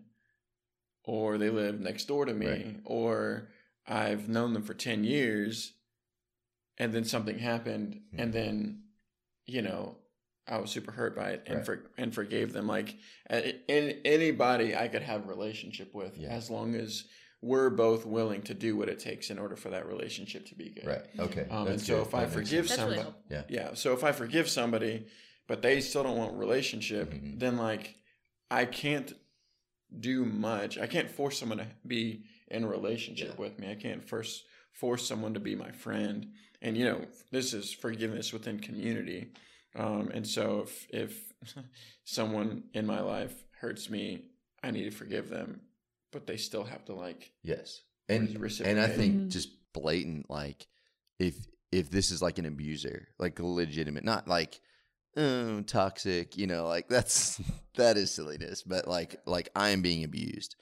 or 1.03 1.37
they 1.37 1.49
live 1.49 1.81
next 1.81 2.05
door 2.05 2.23
to 2.23 2.33
me 2.33 2.47
Right. 2.47 2.79
or 2.85 3.49
i've 3.87 4.27
known 4.29 4.53
them 4.53 4.63
for 4.63 4.73
10 4.73 5.03
years 5.03 5.73
and 6.77 6.93
then 6.93 7.03
something 7.05 7.39
happened 7.39 8.01
Mhm. 8.13 8.21
and 8.21 8.33
then 8.33 8.83
you 9.45 9.61
know 9.61 9.97
i 10.47 10.57
was 10.57 10.71
super 10.71 10.91
hurt 10.91 11.15
by 11.15 11.31
it 11.31 11.43
and 11.45 11.57
Right. 11.57 11.65
for 11.65 11.91
and 11.97 12.13
forgave 12.13 12.53
them 12.53 12.67
like 12.67 12.95
in 13.29 14.01
anybody 14.05 14.75
i 14.75 14.87
could 14.87 15.01
have 15.03 15.23
a 15.25 15.27
relationship 15.27 15.93
with 15.93 16.17
Yeah. 16.17 16.29
as 16.29 16.49
long 16.49 16.75
as 16.75 17.05
we're 17.41 17.69
both 17.69 18.05
willing 18.07 18.41
to 18.43 18.53
do 18.55 18.75
what 18.75 18.89
it 18.89 18.97
takes 18.99 19.29
in 19.29 19.37
order 19.37 19.55
for 19.55 19.69
that 19.69 19.85
relationship 19.87 20.47
to 20.47 20.55
be 20.55 20.69
good 20.69 20.85
right 20.85 21.05
okay 21.19 21.47
um, 21.49 21.67
and 21.67 21.81
so 21.81 21.97
good. 21.97 22.07
if 22.07 22.15
i 22.15 22.19
That 22.25 22.35
makes 22.35 22.49
forgive 22.49 22.67
That's 22.67 22.81
really 22.81 22.95
somebody 22.97 23.01
helpful. 23.01 23.23
Yeah. 23.29 23.67
yeah 23.69 23.73
so 23.75 23.93
if 23.93 24.03
i 24.03 24.11
forgive 24.11 24.49
somebody 24.49 25.07
but 25.47 25.61
they 25.61 25.79
still 25.81 26.01
don't 26.03 26.17
want 26.17 26.33
relationship 26.37 27.11
Mhm. 27.13 27.39
then 27.39 27.57
like 27.57 27.95
i 28.49 28.65
can't 28.65 29.13
do 29.99 30.25
much 30.25 30.77
i 30.79 30.87
can't 30.87 31.09
force 31.09 31.37
someone 31.39 31.59
to 31.59 31.67
be 31.85 32.25
in 32.55 32.63
a 32.63 32.67
relationship 32.67 33.33
Yeah. 33.35 33.41
with 33.45 33.59
me 33.59 33.65
i 33.71 33.75
can't 33.85 34.07
first 34.07 34.43
force 34.81 35.03
someone 35.07 35.33
to 35.33 35.39
be 35.39 35.55
my 35.55 35.71
friend 35.71 36.27
and 36.61 36.77
you 36.77 36.85
know 36.89 36.99
this 37.31 37.53
is 37.53 37.71
forgiveness 37.73 38.33
within 38.33 38.59
community 38.59 39.21
um, 39.83 40.09
and 40.13 40.25
so 40.35 40.61
if 40.65 40.87
if 41.03 41.33
someone 42.03 42.63
in 42.73 42.85
my 42.85 43.01
life 43.01 43.33
hurts 43.61 43.89
me 43.89 44.05
i 44.63 44.71
need 44.71 44.83
to 44.85 44.91
forgive 44.91 45.29
them 45.29 45.61
but 46.11 46.25
they 46.27 46.37
still 46.37 46.63
have 46.63 46.85
to 46.85 46.93
like 46.93 47.31
Yes. 47.43 47.81
And 48.07 48.29
and 48.29 48.37
I 48.37 48.41
reciprocate. 48.41 48.95
think 48.97 49.13
Mhm. 49.15 49.29
just 49.31 49.49
blatant 49.73 50.29
like 50.29 50.67
if 51.19 51.35
if 51.71 51.89
this 51.89 52.11
is 52.11 52.21
like 52.21 52.37
an 52.37 52.45
abuser, 52.45 53.07
like 53.19 53.39
a 53.39 53.45
legitimate, 53.45 54.03
not 54.05 54.27
like 54.27 54.61
oh, 55.17 55.61
toxic, 55.61 56.37
you 56.37 56.47
know, 56.47 56.67
like 56.67 56.87
that's 56.95 57.41
that 57.75 57.97
is 57.97 58.11
silliness, 58.11 58.63
but 58.63 58.87
like 58.87 59.17
like 59.25 59.49
I 59.55 59.69
am 59.69 59.81
being 59.81 60.03
abused, 60.03 60.55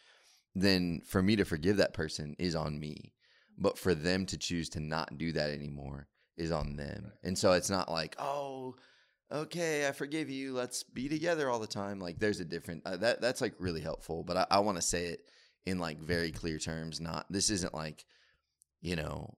then 0.55 1.01
for 1.05 1.21
me 1.21 1.35
to 1.35 1.45
forgive 1.45 1.77
that 1.77 1.93
person 1.93 2.35
is 2.39 2.55
on 2.55 2.79
me. 2.79 3.13
but 3.57 3.77
for 3.77 3.93
them 3.93 4.25
to 4.25 4.37
choose 4.37 4.67
to 4.69 4.79
not 4.79 5.15
do 5.17 5.31
that 5.31 5.51
anymore 5.51 6.07
is 6.37 6.51
on 6.51 6.75
them. 6.75 7.11
And 7.23 7.37
so 7.37 7.51
it's 7.51 7.69
not 7.69 7.91
like, 7.91 8.15
oh, 8.17 8.75
okay, 9.31 9.87
I 9.87 9.91
forgive 9.91 10.29
you. 10.29 10.53
Let's 10.53 10.81
be 10.83 11.07
together 11.07 11.49
all 11.49 11.59
the 11.59 11.67
time. 11.67 11.99
Like 11.99 12.17
there's 12.19 12.39
a 12.39 12.45
different 12.45 12.81
uh, 12.85 12.97
that 12.97 13.21
that's 13.21 13.41
like 13.41 13.53
really 13.59 13.81
helpful. 13.81 14.23
But 14.23 14.37
I, 14.37 14.45
I 14.49 14.59
want 14.59 14.77
to 14.77 14.81
say 14.81 15.05
it 15.05 15.21
in 15.67 15.77
like 15.77 15.99
very 15.99 16.31
clear 16.31 16.57
terms. 16.57 16.99
Not 16.99 17.27
this 17.29 17.51
isn't 17.51 17.75
like, 17.75 18.05
you 18.81 18.95
know, 18.95 19.35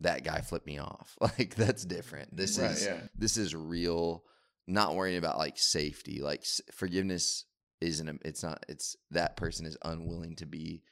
that 0.00 0.22
guy 0.24 0.40
flipped 0.40 0.66
me 0.66 0.78
off. 0.78 1.16
Like 1.20 1.56
that's 1.56 1.84
different. 1.84 2.36
This 2.36 2.56
Right, 2.58 2.70
is 2.70 2.84
yeah. 2.86 3.00
this 3.16 3.36
is 3.36 3.54
real. 3.54 4.22
Not 4.68 4.94
worrying 4.94 5.18
about 5.18 5.38
like 5.38 5.58
safety. 5.58 6.20
Like 6.22 6.40
s- 6.42 6.60
forgiveness 6.72 7.46
isn't. 7.80 8.20
It's 8.24 8.42
not. 8.42 8.64
It's 8.68 8.96
that 9.10 9.36
person 9.36 9.66
is 9.66 9.76
unwilling 9.84 10.36
to 10.36 10.46
be 10.46 10.82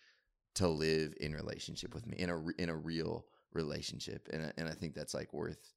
to 0.55 0.69
live 0.69 1.15
in 1.21 1.33
relationship 1.35 1.95
with 1.95 2.07
me 2.07 2.17
in 2.19 2.31
a 2.31 2.43
in 2.59 2.69
a 2.69 2.77
real 2.77 3.27
relationship, 3.53 4.29
and 4.33 4.47
I- 4.47 4.53
and 4.57 4.69
I 4.69 4.73
think 4.73 4.95
that's 4.95 5.15
like 5.15 5.33
worth 5.33 5.73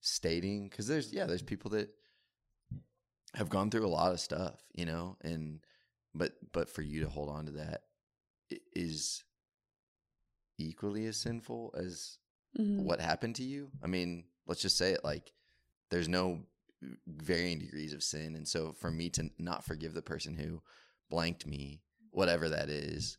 stating 0.00 0.68
because 0.68 0.86
there's 0.86 1.12
yeah 1.12 1.26
there's 1.26 1.42
people 1.42 1.70
that 1.72 1.90
have 3.34 3.48
gone 3.48 3.70
through 3.70 3.86
a 3.86 3.88
lot 3.88 4.12
of 4.12 4.20
stuff, 4.20 4.62
you 4.72 4.84
know, 4.84 5.16
and 5.22 5.60
but 6.14 6.32
but 6.52 6.68
for 6.68 6.82
you 6.82 7.00
to 7.00 7.08
hold 7.08 7.28
on 7.28 7.46
to 7.46 7.52
that 7.52 7.82
is 8.74 9.22
equally 10.58 11.06
as 11.06 11.16
sinful 11.16 11.74
as 11.76 12.18
Mhm. 12.58 12.82
what 12.82 13.00
happened 13.00 13.36
to 13.36 13.44
you. 13.44 13.70
I 13.82 13.86
mean, 13.86 14.26
let's 14.46 14.60
just 14.62 14.76
say 14.76 14.92
it 14.92 15.04
like 15.04 15.32
there's 15.90 16.08
no 16.08 16.46
varying 17.06 17.58
degrees 17.58 17.92
of 17.92 18.02
sin, 18.02 18.34
and 18.36 18.46
so 18.46 18.72
for 18.72 18.90
me 18.90 19.10
to 19.10 19.30
not 19.38 19.64
forgive 19.64 19.94
the 19.94 20.02
person 20.02 20.34
who 20.34 20.62
blanked 21.10 21.46
me, 21.46 21.82
whatever 22.10 22.48
that 22.48 22.68
is, 22.68 23.18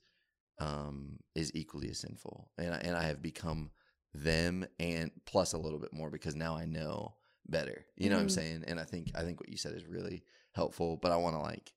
um, 0.59 1.17
is 1.35 1.51
equally 1.53 1.89
as 1.89 1.99
sinful, 1.99 2.49
and 2.57 2.73
I, 2.73 2.77
and 2.77 2.95
I 2.95 3.03
have 3.03 3.21
become 3.21 3.71
them 4.13 4.65
and 4.79 5.11
plus 5.25 5.53
a 5.53 5.57
little 5.57 5.79
bit 5.79 5.93
more 5.93 6.09
because 6.09 6.35
now 6.35 6.55
I 6.55 6.65
know 6.65 7.15
better. 7.47 7.85
You 7.95 8.09
know 8.09 8.17
what 8.17 8.23
I'm 8.23 8.27
Mhm. 8.27 8.31
saying? 8.31 8.63
And 8.67 8.79
I 8.79 8.83
think 8.83 9.11
I 9.15 9.21
think 9.23 9.39
what 9.39 9.49
you 9.49 9.57
said 9.57 9.73
is 9.73 9.85
really 9.85 10.23
helpful. 10.53 10.97
But 10.97 11.11
I 11.11 11.15
want 11.17 11.35
to 11.35 11.41
like 11.41 11.73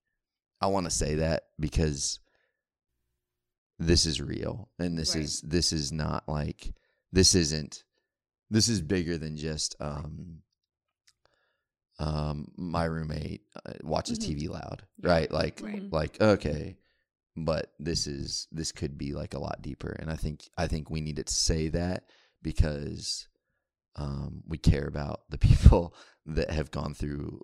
I 0.60 0.66
want 0.66 0.86
to 0.86 0.90
say 0.90 1.14
that 1.16 1.50
because 1.58 2.18
this 3.78 4.06
is 4.06 4.20
real 4.20 4.68
and 4.78 4.98
this 4.98 5.14
Right. 5.14 5.24
is 5.24 5.40
this 5.42 5.72
is 5.72 5.92
not 5.92 6.28
like 6.28 6.74
this 7.12 7.34
isn't 7.34 7.84
this 8.50 8.68
is 8.68 8.80
bigger 8.80 9.18
than 9.18 9.36
just 9.36 9.74
um 9.80 10.42
um 11.98 12.48
my 12.56 12.84
roommate 12.84 13.42
uh, 13.64 13.72
watches 13.82 14.18
Mhm. 14.18 14.36
TV 14.36 14.48
loud, 14.48 14.82
Yeah. 15.02 15.10
right? 15.10 15.30
Like 15.30 15.60
Right. 15.62 15.92
like 15.92 16.20
okay 16.20 16.76
but 17.36 17.72
this 17.80 18.06
is 18.06 18.46
this 18.52 18.70
could 18.72 18.96
be 18.96 19.12
like 19.12 19.34
a 19.34 19.40
lot 19.40 19.60
deeper 19.60 19.90
and 19.98 20.08
i 20.08 20.14
think 20.14 20.48
i 20.56 20.68
think 20.68 20.88
we 20.88 21.00
need 21.00 21.16
to 21.16 21.24
say 21.34 21.66
that 21.68 22.04
because 22.42 23.26
um 23.96 24.42
we 24.46 24.56
care 24.56 24.86
about 24.86 25.22
the 25.30 25.38
people 25.48 25.96
that 26.26 26.50
have 26.50 26.70
gone 26.70 26.94
through 26.94 27.40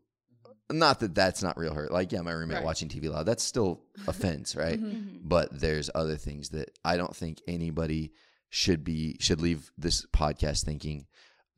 not 0.70 1.00
that 1.00 1.12
that's 1.12 1.42
not 1.42 1.58
real 1.58 1.74
hurt 1.74 1.90
like 1.90 2.12
yeah 2.12 2.20
my 2.20 2.30
roommate 2.30 2.58
Right. 2.58 2.64
watching 2.64 2.88
tv 2.88 3.10
loud 3.10 3.26
that's 3.26 3.42
still 3.42 3.82
offense 4.06 4.54
right 4.64 4.80
Mhm. 4.80 4.92
Mhm. 4.92 5.18
but 5.24 5.48
there's 5.58 5.90
other 5.92 6.16
things 6.16 6.50
that 6.50 6.70
i 6.84 6.96
don't 6.96 7.16
think 7.16 7.40
anybody 7.48 8.12
should 8.48 8.84
be 8.84 9.16
should 9.18 9.40
leave 9.40 9.72
this 9.76 10.06
podcast 10.14 10.64
thinking 10.64 11.06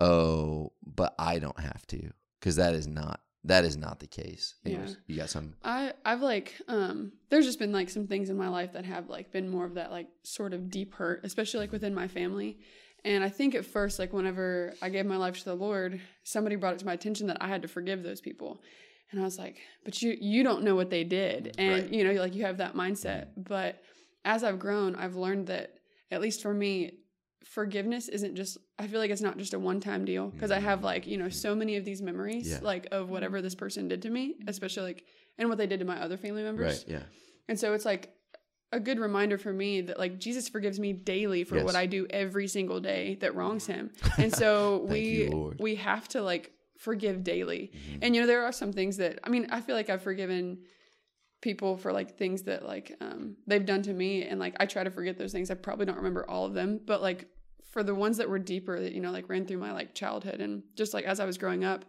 oh 0.01 0.73
but 0.87 1.15
i 1.19 1.39
don't 1.39 1.61
have 1.61 1.87
to 1.89 2.13
because 2.43 2.57
that 2.57 2.75
is 2.75 2.87
not 2.89 3.21
that 3.45 3.65
is 3.65 3.77
not 3.77 3.99
the 4.01 4.07
case 4.07 4.55
Anyways, 4.67 4.91
Yeah. 4.91 4.97
you 5.07 5.17
got 5.17 5.31
some 5.31 5.55
I 5.65 5.93
I've 6.05 6.23
like 6.23 6.55
um 6.69 7.13
there's 7.31 7.47
just 7.47 7.59
been 7.59 7.73
like 7.73 7.89
some 7.91 8.07
things 8.07 8.31
in 8.31 8.37
my 8.37 8.49
life 8.49 8.73
that 8.75 8.85
have 8.85 9.09
like 9.09 9.31
been 9.33 9.49
more 9.49 9.65
of 9.65 9.75
that 9.75 9.91
like 9.91 10.09
sort 10.25 10.53
of 10.53 10.71
deep 10.71 10.95
hurt, 10.95 11.21
especially 11.25 11.61
like 11.61 11.73
within 11.73 11.95
my 11.95 12.09
family. 12.09 12.59
And 13.05 13.25
I 13.25 13.29
think 13.31 13.55
at 13.57 13.65
first 13.67 13.99
like 13.99 14.13
whenever 14.13 14.75
I 14.81 14.89
gave 14.91 15.07
my 15.07 15.17
life 15.17 15.39
to 15.39 15.45
the 15.45 15.55
Lord, 15.57 16.01
somebody 16.23 16.55
brought 16.57 16.75
it 16.75 16.79
to 16.81 16.87
my 16.87 16.93
attention 16.93 17.27
that 17.29 17.39
I 17.41 17.49
had 17.49 17.63
to 17.63 17.69
forgive 17.69 18.03
those 18.03 18.21
people. 18.21 18.63
And 19.11 19.21
I 19.21 19.25
was 19.25 19.39
like, 19.39 19.59
but 19.85 20.01
you 20.03 20.17
you 20.21 20.43
don't 20.45 20.63
know 20.63 20.77
what 20.77 20.91
they 20.91 21.05
did. 21.05 21.55
And 21.59 21.83
Right. 21.83 21.93
you 21.93 22.05
know, 22.05 22.13
like 22.21 22.35
you 22.37 22.45
have 22.45 22.59
that 22.59 22.75
mindset. 22.75 23.29
But 23.37 23.83
as 24.25 24.45
I've 24.45 24.59
grown, 24.61 24.95
I've 24.95 25.17
learned 25.17 25.49
that 25.49 25.75
at 26.13 26.21
least 26.21 26.43
for 26.43 26.55
me, 26.55 26.93
forgiveness 27.45 28.09
isn't 28.09 28.35
just 28.37 28.59
I 28.79 28.87
feel 28.87 29.01
like 29.01 29.11
it's 29.11 29.21
not 29.23 29.37
just 29.39 29.55
a 29.55 29.59
one-time 29.59 30.05
deal 30.05 30.29
because 30.29 30.51
I 30.51 30.59
have 30.61 30.83
like, 30.85 31.07
you 31.07 31.17
know, 31.19 31.29
so 31.29 31.55
many 31.55 31.77
of 31.77 31.85
these 31.85 32.01
memories 32.03 32.49
Yeah. 32.51 32.59
like 32.63 32.87
of 32.93 33.09
whatever 33.11 33.43
this 33.43 33.55
person 33.55 33.89
did 33.89 34.03
to 34.03 34.11
me, 34.11 34.37
especially 34.47 34.85
like 34.85 35.05
and 35.39 35.49
what 35.49 35.59
they 35.59 35.67
did 35.67 35.81
to 35.81 35.87
my 35.87 36.01
other 36.01 36.17
family 36.17 36.43
members. 36.43 36.85
right 36.85 36.85
yeah 36.89 37.03
And 37.49 37.59
so 37.59 37.75
it's 37.75 37.85
like 37.85 38.15
a 38.73 38.81
good 38.81 38.99
reminder 38.99 39.37
for 39.39 39.53
me 39.53 39.83
that 39.83 39.99
like 39.99 40.19
Jesus 40.19 40.49
forgives 40.49 40.79
me 40.81 40.93
daily 40.93 41.45
for 41.45 41.57
Yes. 41.57 41.65
what 41.65 41.77
I 41.77 41.87
do 41.87 42.07
every 42.09 42.49
single 42.49 42.81
day 42.81 43.17
that 43.21 43.35
wrongs 43.35 43.67
him. 43.67 43.91
And 44.19 44.35
so 44.35 44.87
we 44.89 45.01
you, 45.25 45.55
we 45.59 45.75
have 45.77 46.09
to 46.09 46.23
like 46.23 46.53
forgive 46.79 47.23
daily. 47.23 47.73
Mhm. 47.75 47.99
And 48.03 48.15
you 48.15 48.21
know 48.23 48.27
there 48.27 48.45
are 48.45 48.53
some 48.53 48.73
things 48.73 48.97
that 48.99 49.19
I 49.25 49.29
mean 49.31 49.47
I 49.51 49.61
feel 49.61 49.75
like 49.77 49.91
I've 49.91 50.03
forgiven 50.03 50.59
people 51.41 51.77
for 51.77 51.93
like 51.93 52.17
things 52.17 52.43
that 52.45 52.65
like 52.65 52.97
um 53.01 53.37
they've 53.49 53.67
done 53.67 53.83
to 53.83 53.93
me 53.93 54.23
and 54.23 54.39
like 54.39 54.55
I 54.61 54.67
try 54.67 54.85
to 54.85 54.91
forget 54.91 55.19
those 55.19 55.33
things. 55.33 55.51
I 55.51 55.55
probably 55.55 55.87
don't 55.87 55.97
remember 55.97 56.29
all 56.29 56.45
of 56.47 56.55
them, 56.55 56.81
but 56.85 57.03
like 57.03 57.27
for 57.73 57.83
the 57.83 57.95
ones 57.95 58.17
that 58.19 58.29
were 58.29 58.39
deeper 58.39 58.79
that 58.81 58.93
you 58.93 59.01
know 59.01 59.11
like 59.11 59.29
ran 59.29 59.45
through 59.47 59.59
my 59.59 59.73
like 59.73 59.95
childhood 59.95 60.41
and 60.41 60.63
just 60.77 60.95
like 60.95 61.05
as 61.05 61.19
I 61.21 61.25
was 61.25 61.37
growing 61.39 61.65
up 61.65 61.85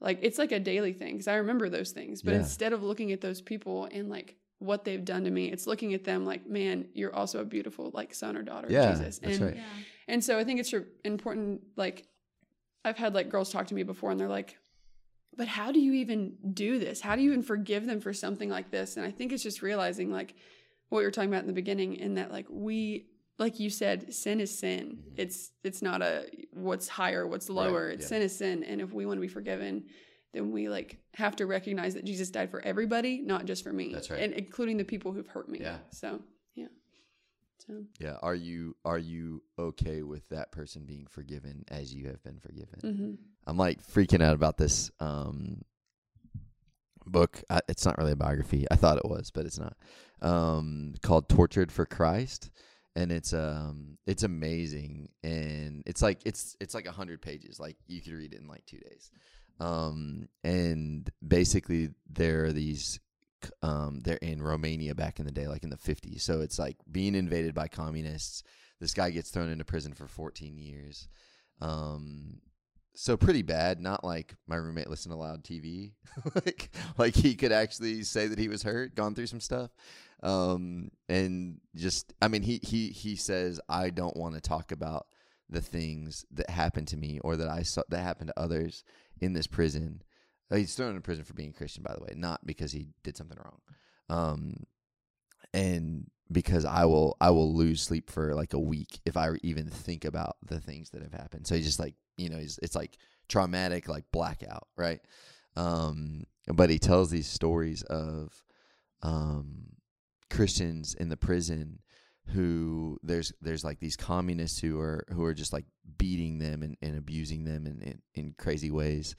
like 0.00 0.18
it's 0.22 0.38
like 0.38 0.52
a 0.52 0.60
daily 0.60 0.92
thing 0.92 1.14
because 1.14 1.28
I 1.28 1.36
remember 1.36 1.68
those 1.68 1.92
things. 1.92 2.22
But 2.22 2.32
Yeah. 2.32 2.38
instead 2.40 2.72
of 2.72 2.82
looking 2.82 3.12
at 3.12 3.20
those 3.20 3.40
people 3.40 3.88
and 3.92 4.08
like 4.08 4.36
what 4.58 4.84
they've 4.84 5.04
done 5.04 5.24
to 5.24 5.30
me, 5.30 5.50
it's 5.52 5.66
looking 5.66 5.94
at 5.94 6.02
them 6.04 6.24
like, 6.24 6.44
man, 6.46 6.86
you're 6.92 7.14
also 7.14 7.40
a 7.40 7.44
beautiful 7.44 7.90
like 7.94 8.12
son 8.14 8.36
or 8.36 8.42
daughter 8.42 8.66
Yeah, 8.70 8.90
of 8.90 8.98
Jesus. 8.98 9.18
that's 9.18 9.36
and 9.38 9.46
right. 9.46 9.56
Yeah. 9.56 9.62
and 10.08 10.24
so 10.24 10.38
I 10.38 10.44
think 10.44 10.58
it's 10.60 10.74
important. 11.04 11.62
Like 11.76 12.06
I've 12.84 12.96
had 12.96 13.14
like 13.14 13.28
girls 13.28 13.50
talk 13.52 13.68
to 13.68 13.74
me 13.76 13.84
before, 13.84 14.10
and 14.10 14.18
they're 14.18 14.28
like, 14.40 14.58
"But 15.36 15.46
how 15.46 15.70
do 15.70 15.78
you 15.78 15.92
even 15.92 16.36
do 16.52 16.80
this? 16.80 17.00
How 17.00 17.14
do 17.14 17.22
you 17.22 17.30
even 17.30 17.42
forgive 17.42 17.86
them 17.86 18.00
for 18.00 18.12
something 18.12 18.48
like 18.50 18.72
this?" 18.72 18.96
And 18.96 19.06
I 19.06 19.12
think 19.12 19.30
it's 19.32 19.44
just 19.44 19.62
realizing 19.62 20.10
like 20.10 20.34
what 20.88 20.98
you 21.00 21.06
were 21.06 21.12
talking 21.12 21.30
about 21.30 21.42
in 21.42 21.46
the 21.46 21.52
beginning, 21.52 21.94
in 21.94 22.14
that 22.14 22.32
like 22.32 22.46
we, 22.50 23.06
like 23.38 23.58
you 23.60 23.70
said, 23.70 24.12
sin 24.14 24.40
is 24.40 24.56
sin. 24.58 24.98
Mhm. 24.98 25.12
It's 25.18 25.50
it's 25.64 25.82
not 25.82 26.02
a 26.02 26.26
what's 26.52 26.88
higher, 26.88 27.26
what's 27.26 27.48
lower. 27.48 27.86
Right, 27.86 27.94
It's 27.94 28.04
yeah. 28.04 28.08
sin 28.08 28.22
is 28.22 28.36
sin, 28.36 28.62
and 28.64 28.80
if 28.80 28.92
we 28.92 29.06
want 29.06 29.16
to 29.18 29.22
be 29.22 29.28
forgiven. 29.28 29.84
Then 30.34 30.50
we 30.50 30.70
like 30.70 30.98
have 31.12 31.36
to 31.36 31.44
recognize 31.46 31.92
that 31.92 32.06
Jesus 32.06 32.30
died 32.30 32.50
for 32.50 32.62
everybody, 32.62 33.20
not 33.20 33.44
just 33.44 33.62
for 33.62 33.70
me. 33.70 33.92
That's 33.92 34.10
right. 34.10 34.18
and 34.22 34.32
including 34.32 34.78
the 34.78 34.84
people 34.84 35.12
who've 35.12 35.26
hurt 35.26 35.46
me. 35.46 35.58
Yeah. 35.60 35.76
So 35.90 36.22
yeah. 36.54 36.68
So 37.66 37.84
Yeah. 38.00 38.16
Are 38.22 38.34
you 38.34 38.74
are 38.82 38.96
you 38.98 39.42
okay 39.58 40.02
with 40.02 40.26
that 40.30 40.50
person 40.50 40.86
being 40.86 41.06
forgiven 41.06 41.64
as 41.68 41.92
you 41.92 42.06
have 42.06 42.22
been 42.22 42.38
forgiven? 42.40 42.80
mhm. 42.82 43.18
I'm 43.46 43.58
like 43.58 43.86
freaking 43.86 44.22
out 44.22 44.34
about 44.34 44.56
this 44.56 44.90
um 45.00 45.60
book. 47.04 47.42
I, 47.50 47.60
it's 47.68 47.84
not 47.84 47.98
really 47.98 48.12
a 48.12 48.16
biography. 48.16 48.66
I 48.70 48.76
thought 48.76 48.96
it 48.98 49.04
was, 49.04 49.30
but 49.30 49.44
it's 49.46 49.58
not. 49.58 49.76
Um 50.22 50.94
called 51.02 51.28
Tortured 51.28 51.70
for 51.72 51.84
Christ. 51.84 52.50
And 52.94 53.10
it's 53.10 53.32
um 53.32 53.98
it's 54.06 54.22
amazing 54.22 55.08
and 55.22 55.82
it's 55.86 56.02
like 56.02 56.20
it's 56.26 56.56
it's 56.60 56.74
like 56.74 56.86
a 56.86 56.92
hundred 56.92 57.22
pages. 57.22 57.58
Like 57.58 57.76
you 57.86 58.00
could 58.00 58.12
read 58.12 58.34
it 58.34 58.40
in 58.40 58.48
like 58.48 58.66
two 58.66 58.78
days. 58.78 59.10
Um 59.60 60.28
and 60.44 61.10
basically 61.26 61.90
there 62.10 62.44
are 62.44 62.52
these 62.52 63.00
um, 63.62 64.00
they're 64.00 64.16
in 64.16 64.42
Romania 64.42 64.94
back 64.94 65.18
in 65.18 65.26
the 65.26 65.32
day, 65.32 65.46
like 65.46 65.64
in 65.64 65.70
the 65.70 65.76
50s. 65.76 66.20
So 66.20 66.40
it's 66.40 66.58
like 66.58 66.76
being 66.90 67.14
invaded 67.14 67.54
by 67.54 67.68
communists. 67.68 68.42
This 68.80 68.94
guy 68.94 69.10
gets 69.10 69.30
thrown 69.30 69.50
into 69.50 69.64
prison 69.64 69.92
for 69.94 70.06
14 70.06 70.58
years. 70.58 71.08
Um, 71.60 72.40
so 72.94 73.16
pretty 73.16 73.42
bad. 73.42 73.80
Not 73.80 74.04
like 74.04 74.34
my 74.46 74.56
roommate 74.56 74.90
listened 74.90 75.12
to 75.12 75.16
loud 75.16 75.44
TV. 75.44 75.92
like, 76.34 76.70
like 76.98 77.14
he 77.14 77.34
could 77.34 77.52
actually 77.52 78.02
say 78.02 78.26
that 78.26 78.38
he 78.38 78.48
was 78.48 78.62
hurt, 78.62 78.94
gone 78.94 79.14
through 79.14 79.26
some 79.26 79.40
stuff. 79.40 79.70
Um, 80.22 80.90
and 81.08 81.60
just, 81.74 82.12
I 82.22 82.28
mean, 82.28 82.42
he 82.42 82.60
he 82.62 82.88
he 82.88 83.16
says, 83.16 83.60
I 83.68 83.90
don't 83.90 84.16
want 84.16 84.34
to 84.34 84.40
talk 84.40 84.70
about 84.72 85.06
the 85.50 85.60
things 85.60 86.24
that 86.32 86.48
happened 86.48 86.88
to 86.88 86.96
me 86.96 87.18
or 87.20 87.36
that 87.36 87.48
I 87.48 87.62
saw 87.62 87.82
that 87.88 88.02
happened 88.02 88.28
to 88.28 88.40
others 88.40 88.84
in 89.20 89.32
this 89.32 89.46
prison. 89.46 90.02
Uh, 90.50 90.56
He's 90.56 90.74
thrown 90.74 90.94
in 90.94 91.02
prison 91.02 91.24
for 91.24 91.34
being 91.34 91.52
Christian, 91.52 91.82
by 91.82 91.94
the 91.94 92.00
way, 92.00 92.14
not 92.16 92.46
because 92.46 92.72
he 92.72 92.88
did 93.02 93.16
something 93.16 93.38
wrong. 93.38 93.60
Um, 94.08 94.64
and 95.52 96.10
because 96.30 96.64
I 96.64 96.84
will, 96.86 97.16
I 97.20 97.30
will 97.30 97.54
lose 97.54 97.82
sleep 97.82 98.10
for 98.10 98.34
like 98.34 98.54
a 98.54 98.58
week 98.58 99.00
if 99.04 99.16
I 99.16 99.30
even 99.42 99.66
think 99.68 100.04
about 100.04 100.36
the 100.46 100.60
things 100.60 100.90
that 100.90 101.02
have 101.02 101.12
happened. 101.12 101.46
So 101.46 101.54
he's 101.54 101.66
just 101.66 101.80
like, 101.80 101.94
you 102.16 102.30
know, 102.30 102.38
he's, 102.38 102.58
it's 102.62 102.76
like 102.76 102.96
traumatic, 103.28 103.88
like 103.88 104.04
blackout, 104.12 104.68
right? 104.76 105.00
Um, 105.56 106.24
but 106.46 106.70
he 106.70 106.78
tells 106.78 107.10
these 107.10 107.26
stories 107.26 107.82
of, 107.82 108.42
um, 109.02 109.72
Christians 110.32 110.94
in 110.94 111.08
the 111.08 111.16
prison 111.16 111.78
who 112.28 112.98
there's 113.02 113.32
there's 113.40 113.64
like 113.64 113.80
these 113.80 113.96
communists 113.96 114.60
who 114.60 114.78
are 114.80 115.04
who 115.12 115.24
are 115.24 115.34
just 115.34 115.52
like 115.52 115.66
beating 115.98 116.38
them 116.38 116.62
and, 116.62 116.76
and 116.80 116.96
abusing 116.96 117.44
them 117.44 117.66
in, 117.66 117.82
in, 117.82 118.02
in 118.14 118.34
crazy 118.38 118.70
ways. 118.70 119.14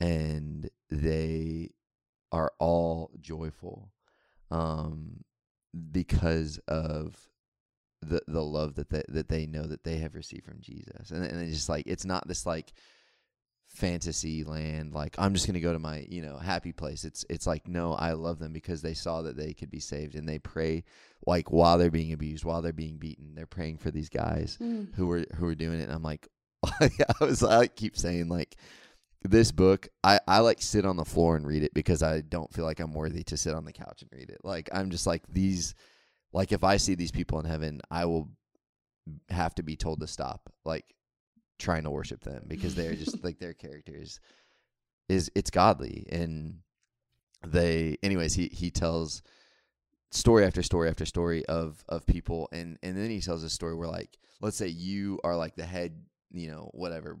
And 0.00 0.68
they 0.90 1.70
are 2.32 2.52
all 2.58 3.10
joyful 3.20 3.92
um 4.50 5.24
because 5.92 6.58
of 6.66 7.16
the 8.02 8.22
the 8.26 8.42
love 8.42 8.74
that 8.76 8.90
they, 8.90 9.02
that 9.08 9.28
they 9.28 9.46
know 9.46 9.64
that 9.64 9.84
they 9.84 9.98
have 9.98 10.14
received 10.14 10.44
from 10.44 10.60
Jesus, 10.60 11.10
and 11.10 11.24
and 11.24 11.40
it's 11.42 11.54
just 11.54 11.68
like 11.68 11.86
it's 11.86 12.04
not 12.04 12.26
this 12.26 12.46
like 12.46 12.72
fantasy 13.72 14.42
land 14.44 14.92
like 14.92 15.14
I'm 15.18 15.32
just 15.32 15.46
gonna 15.46 15.60
go 15.60 15.72
to 15.72 15.78
my 15.78 16.04
you 16.08 16.22
know 16.22 16.36
happy 16.36 16.72
place. 16.72 17.04
It's 17.04 17.24
it's 17.30 17.46
like 17.46 17.68
no, 17.68 17.94
I 17.94 18.12
love 18.12 18.38
them 18.38 18.52
because 18.52 18.82
they 18.82 18.94
saw 18.94 19.22
that 19.22 19.36
they 19.36 19.52
could 19.54 19.70
be 19.70 19.80
saved, 19.80 20.14
and 20.16 20.28
they 20.28 20.38
pray 20.38 20.84
like 21.26 21.50
while 21.52 21.78
they're 21.78 21.90
being 21.90 22.12
abused, 22.12 22.44
while 22.44 22.62
they're 22.62 22.72
being 22.72 22.96
beaten, 22.96 23.34
they're 23.34 23.46
praying 23.46 23.78
for 23.78 23.90
these 23.90 24.08
guys 24.08 24.58
Mm. 24.60 24.94
who 24.94 25.06
were 25.06 25.24
who 25.36 25.46
were 25.46 25.54
doing 25.54 25.80
it. 25.80 25.84
And 25.84 25.92
I'm 25.92 26.02
like, 26.02 26.26
I 26.64 26.90
was 27.20 27.42
I 27.42 27.66
keep 27.68 27.96
saying 27.96 28.28
like 28.28 28.56
this 29.22 29.52
book 29.52 29.86
I, 30.02 30.18
I 30.26 30.38
like 30.38 30.62
sit 30.62 30.86
on 30.86 30.96
the 30.96 31.04
floor 31.04 31.36
and 31.36 31.46
read 31.46 31.62
it 31.62 31.74
because 31.74 32.02
I 32.02 32.22
don't 32.22 32.52
feel 32.52 32.64
like 32.64 32.80
I'm 32.80 32.94
worthy 32.94 33.22
to 33.24 33.36
sit 33.36 33.54
on 33.54 33.66
the 33.66 33.72
couch 33.72 34.00
and 34.02 34.10
read 34.12 34.30
it. 34.30 34.40
Like 34.42 34.68
I'm 34.72 34.90
just 34.90 35.06
like 35.06 35.22
these 35.28 35.74
like 36.32 36.52
if 36.52 36.64
I 36.64 36.76
see 36.78 36.94
these 36.94 37.12
people 37.12 37.38
in 37.38 37.44
heaven, 37.46 37.80
I 37.90 38.06
will 38.06 38.30
have 39.28 39.54
to 39.56 39.62
be 39.62 39.76
told 39.76 40.00
to 40.00 40.06
stop 40.06 40.50
like 40.64 40.84
trying 41.60 41.84
to 41.84 41.90
worship 41.90 42.22
them 42.22 42.44
because 42.48 42.74
they're 42.74 42.94
just 42.94 43.22
like 43.24 43.38
their 43.38 43.54
characters 43.54 44.20
is 45.08 45.30
it's 45.34 45.50
godly. 45.50 46.06
And 46.10 46.58
they 47.46 47.96
anyways 48.02 48.34
he 48.34 48.48
he 48.48 48.70
tells 48.70 49.22
story 50.10 50.44
after 50.44 50.62
story 50.62 50.88
after 50.88 51.06
story 51.06 51.44
of 51.46 51.84
of 51.88 52.06
people. 52.06 52.48
And 52.52 52.78
and 52.82 52.96
then 52.96 53.10
he 53.10 53.20
tells 53.20 53.44
a 53.44 53.50
story 53.50 53.74
where 53.74 53.88
like 53.88 54.18
let's 54.40 54.56
say 54.56 54.68
you 54.68 55.20
are 55.22 55.36
like 55.36 55.54
the 55.54 55.64
head 55.64 56.02
you 56.32 56.50
know 56.50 56.70
whatever 56.72 57.18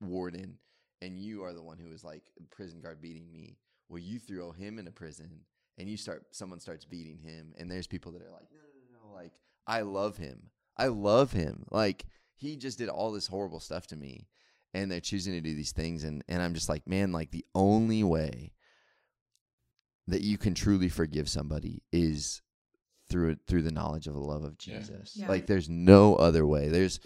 warden 0.00 0.58
and 1.02 1.18
you 1.18 1.44
are 1.44 1.52
the 1.52 1.62
one 1.62 1.78
who 1.78 1.92
is 1.92 2.04
like 2.04 2.22
prison 2.50 2.80
guard 2.80 3.00
beating 3.00 3.30
me. 3.32 3.58
Well 3.88 4.00
you 4.00 4.18
throw 4.18 4.52
him 4.52 4.78
into 4.78 4.90
prison 4.90 5.40
and 5.78 5.88
you 5.88 5.96
start 5.96 6.24
someone 6.32 6.60
starts 6.60 6.84
beating 6.84 7.18
him 7.18 7.54
and 7.58 7.70
there's 7.70 7.86
people 7.86 8.12
that 8.12 8.22
are 8.22 8.30
like 8.30 8.48
no 8.52 8.58
no 8.58 8.98
no 9.00 9.08
no 9.08 9.14
like 9.14 9.32
i 9.66 9.82
love 9.82 10.16
him. 10.16 10.50
I 10.78 10.86
love 10.86 11.32
him. 11.32 11.64
Like 11.70 12.06
he 12.38 12.56
just 12.56 12.78
did 12.78 12.88
all 12.88 13.12
this 13.12 13.26
horrible 13.26 13.60
stuff 13.60 13.86
to 13.86 13.96
me 13.96 14.26
and 14.74 14.90
they're 14.90 15.00
choosing 15.00 15.32
to 15.34 15.40
do 15.40 15.54
these 15.54 15.72
things 15.72 16.04
and 16.04 16.24
and 16.28 16.42
i'm 16.42 16.54
just 16.54 16.68
like 16.68 16.86
man 16.88 17.12
like 17.12 17.30
the 17.30 17.44
only 17.54 18.02
way 18.02 18.52
that 20.06 20.22
you 20.22 20.38
can 20.38 20.54
truly 20.54 20.88
forgive 20.88 21.28
somebody 21.28 21.82
is 21.92 22.40
through 23.08 23.36
through 23.46 23.62
the 23.62 23.72
knowledge 23.72 24.06
of 24.06 24.14
the 24.14 24.20
love 24.20 24.44
of 24.44 24.58
jesus. 24.58 25.12
Yeah. 25.14 25.28
like 25.28 25.46
there's 25.46 25.68
no 25.68 26.16
other 26.16 26.46
way. 26.46 26.68
There's 26.68 27.00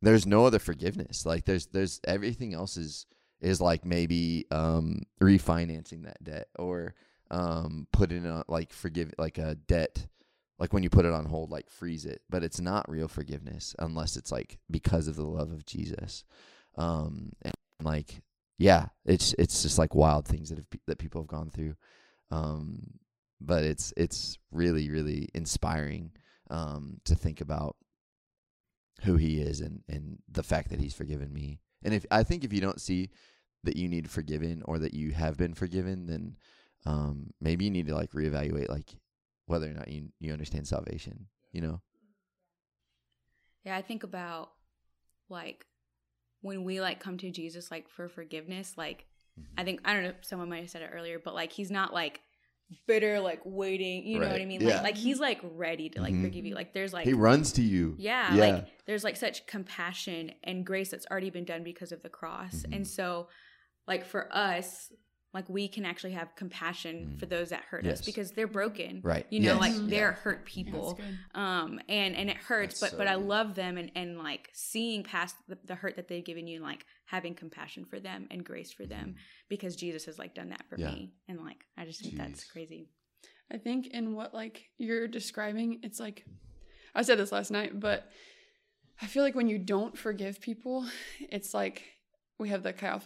there's 0.00 0.26
no 0.26 0.46
other 0.46 0.58
forgiveness. 0.58 1.24
Like 1.24 1.44
there's 1.44 1.66
there's 1.66 2.00
everything 2.04 2.54
else 2.54 2.76
is 2.76 3.06
is 3.40 3.60
like 3.60 3.84
maybe 3.84 4.46
um 4.50 5.02
refinancing 5.20 6.04
that 6.04 6.22
debt 6.22 6.48
or 6.58 6.94
um 7.30 7.86
putting 7.92 8.26
on 8.26 8.44
like 8.48 8.72
forgive 8.72 9.12
like 9.18 9.38
a 9.38 9.54
debt 9.54 10.06
like 10.58 10.72
when 10.72 10.82
you 10.82 10.90
put 10.90 11.04
it 11.04 11.12
on 11.12 11.24
hold 11.24 11.50
like 11.50 11.70
freeze 11.70 12.04
it. 12.04 12.22
But 12.30 12.44
it's 12.44 12.60
not 12.60 12.88
real 12.88 13.08
forgiveness 13.08 13.74
unless 13.78 14.16
it's 14.16 14.32
like 14.32 14.58
because 14.70 15.08
of 15.08 15.16
the 15.16 15.26
love 15.26 15.52
of 15.52 15.66
jesus. 15.66 16.24
Um 16.76 17.32
and 17.42 17.54
like 17.82 18.22
yeah 18.58 18.86
it's 19.04 19.34
it's 19.38 19.62
just 19.62 19.78
like 19.78 19.94
wild 19.94 20.26
things 20.26 20.50
that 20.50 20.58
have 20.58 20.66
that 20.86 20.98
people 20.98 21.20
have 21.20 21.28
gone 21.28 21.50
through. 21.50 21.74
Um 22.30 22.98
but 23.40 23.64
it's 23.64 23.92
it's 23.96 24.38
really 24.50 24.88
really 24.90 25.28
inspiring 25.34 26.12
um 26.50 27.00
to 27.04 27.14
think 27.14 27.40
about 27.40 27.76
who 29.02 29.16
he 29.16 29.40
is 29.40 29.60
and 29.60 29.82
and 29.88 30.18
the 30.30 30.42
fact 30.42 30.70
that 30.70 30.80
he's 30.80 30.94
forgiven 30.94 31.32
me. 31.32 31.60
And 31.84 31.92
if 31.92 32.06
i 32.10 32.22
think 32.22 32.44
if 32.44 32.52
you 32.52 32.60
don't 32.60 32.80
see 32.80 33.10
that 33.64 33.76
you 33.76 33.88
need 33.88 34.10
forgiven 34.10 34.62
or 34.66 34.78
that 34.78 34.94
you 34.94 35.12
have 35.12 35.36
been 35.36 35.54
forgiven 35.54 36.06
then 36.06 36.36
um 36.86 37.30
maybe 37.40 37.64
you 37.64 37.70
need 37.70 37.86
to 37.86 37.94
like 37.94 38.12
reevaluate 38.12 38.68
like 38.68 38.94
whether 39.46 39.68
or 39.70 39.74
not 39.74 39.88
you 39.88 40.08
you 40.20 40.32
understand 40.32 40.66
salvation 40.68 41.26
you 41.52 41.60
know 41.60 41.80
Yeah, 43.64 43.76
I 43.76 43.82
think 43.82 44.02
about 44.02 44.50
like 45.28 45.66
when 46.40 46.64
we 46.64 46.80
like 46.80 46.98
come 47.00 47.18
to 47.18 47.30
Jesus 47.30 47.70
like 47.70 47.88
for 47.88 48.08
forgiveness, 48.08 48.74
like 48.76 49.06
Mm-hmm. 49.40 49.60
I 49.60 49.64
think 49.64 49.80
I 49.86 49.94
don't 49.94 50.02
know, 50.02 50.12
someone 50.20 50.50
might 50.50 50.60
have 50.60 50.68
said 50.68 50.82
it 50.82 50.90
earlier, 50.92 51.18
but 51.18 51.32
like 51.32 51.52
he's 51.52 51.70
not 51.70 51.94
like 51.94 52.20
bitter, 52.86 53.18
like 53.18 53.40
waiting, 53.46 54.06
you 54.06 54.18
know 54.18 54.28
what 54.28 54.42
I 54.42 54.44
mean? 54.44 54.60
yeah. 54.60 54.74
Like 54.74 54.82
like 54.82 54.96
he's 54.98 55.18
like 55.18 55.40
ready 55.42 55.88
to 55.88 56.02
like 56.02 56.12
Mhm. 56.12 56.22
forgive 56.22 56.44
you. 56.44 56.54
Like 56.54 56.74
there's 56.74 56.92
like 56.92 57.06
he 57.06 57.14
runs 57.14 57.52
to 57.52 57.62
you 57.62 57.94
yeah, 57.98 58.34
Yeah. 58.34 58.44
like 58.44 58.84
there's 58.84 59.04
like 59.04 59.16
such 59.16 59.46
compassion 59.46 60.32
and 60.44 60.66
grace 60.66 60.90
that's 60.90 61.06
already 61.10 61.30
been 61.30 61.46
done 61.46 61.64
because 61.64 61.92
of 61.92 62.02
the 62.02 62.10
cross. 62.10 62.56
Mhm. 62.56 62.76
And 62.76 62.86
so 62.86 63.28
like 63.88 64.04
for 64.04 64.28
us, 64.36 64.92
like 65.34 65.48
we 65.48 65.66
can 65.66 65.84
actually 65.84 66.12
have 66.12 66.34
compassion 66.36 67.14
Mhm. 67.14 67.18
for 67.18 67.26
those 67.26 67.48
that 67.50 67.62
hurt 67.64 67.84
Yes. 67.84 68.00
us 68.00 68.04
because 68.06 68.32
they're 68.32 68.46
broken. 68.46 69.00
right 69.02 69.26
You 69.30 69.40
know, 69.40 69.58
Yes. 69.58 69.60
like 69.60 69.88
they're 69.88 70.10
Yeah. 70.10 70.22
hurt 70.24 70.44
people 70.44 70.94
good. 70.94 71.18
um 71.34 71.80
and 71.88 72.14
and 72.14 72.28
it 72.30 72.36
hurts 72.36 72.78
That's 72.80 72.92
but 72.92 72.98
but 72.98 73.06
i 73.08 73.14
good. 73.16 73.24
love 73.26 73.54
them 73.54 73.76
and 73.78 73.90
and 73.94 74.18
like 74.18 74.50
seeing 74.52 75.02
past 75.02 75.36
the, 75.48 75.58
the 75.64 75.74
hurt 75.74 75.96
that 75.96 76.08
they've 76.08 76.24
given 76.24 76.46
you 76.46 76.56
and 76.56 76.64
like 76.64 76.84
having 77.06 77.34
compassion 77.34 77.84
for 77.84 77.98
them 77.98 78.26
and 78.30 78.44
grace 78.44 78.72
for 78.72 78.84
them 78.86 79.16
because 79.48 79.74
jesus 79.76 80.04
has 80.04 80.18
like 80.18 80.34
done 80.34 80.50
that 80.50 80.64
for 80.68 80.78
Yeah. 80.78 80.90
me 80.92 81.14
and 81.28 81.40
like 81.40 81.64
i 81.76 81.84
just 81.84 82.00
think 82.02 82.16
that's 82.16 82.44
crazy 82.44 82.88
I 83.50 83.58
think 83.58 83.88
in 83.88 84.14
what 84.14 84.32
like 84.32 84.70
you're 84.78 85.06
describing, 85.06 85.80
it's 85.82 86.00
like 86.00 86.24
I 86.94 87.02
said 87.02 87.18
this 87.18 87.32
last 87.32 87.50
night, 87.50 87.78
but 87.78 88.10
I 89.02 89.06
feel 89.06 89.22
like 89.22 89.34
when 89.34 89.46
you 89.48 89.58
don't 89.58 89.96
forgive 89.96 90.40
people, 90.40 90.86
it's 91.20 91.52
like 91.52 91.82
we 92.38 92.48
have 92.48 92.62
the 92.64 92.72
Chi 92.72 92.98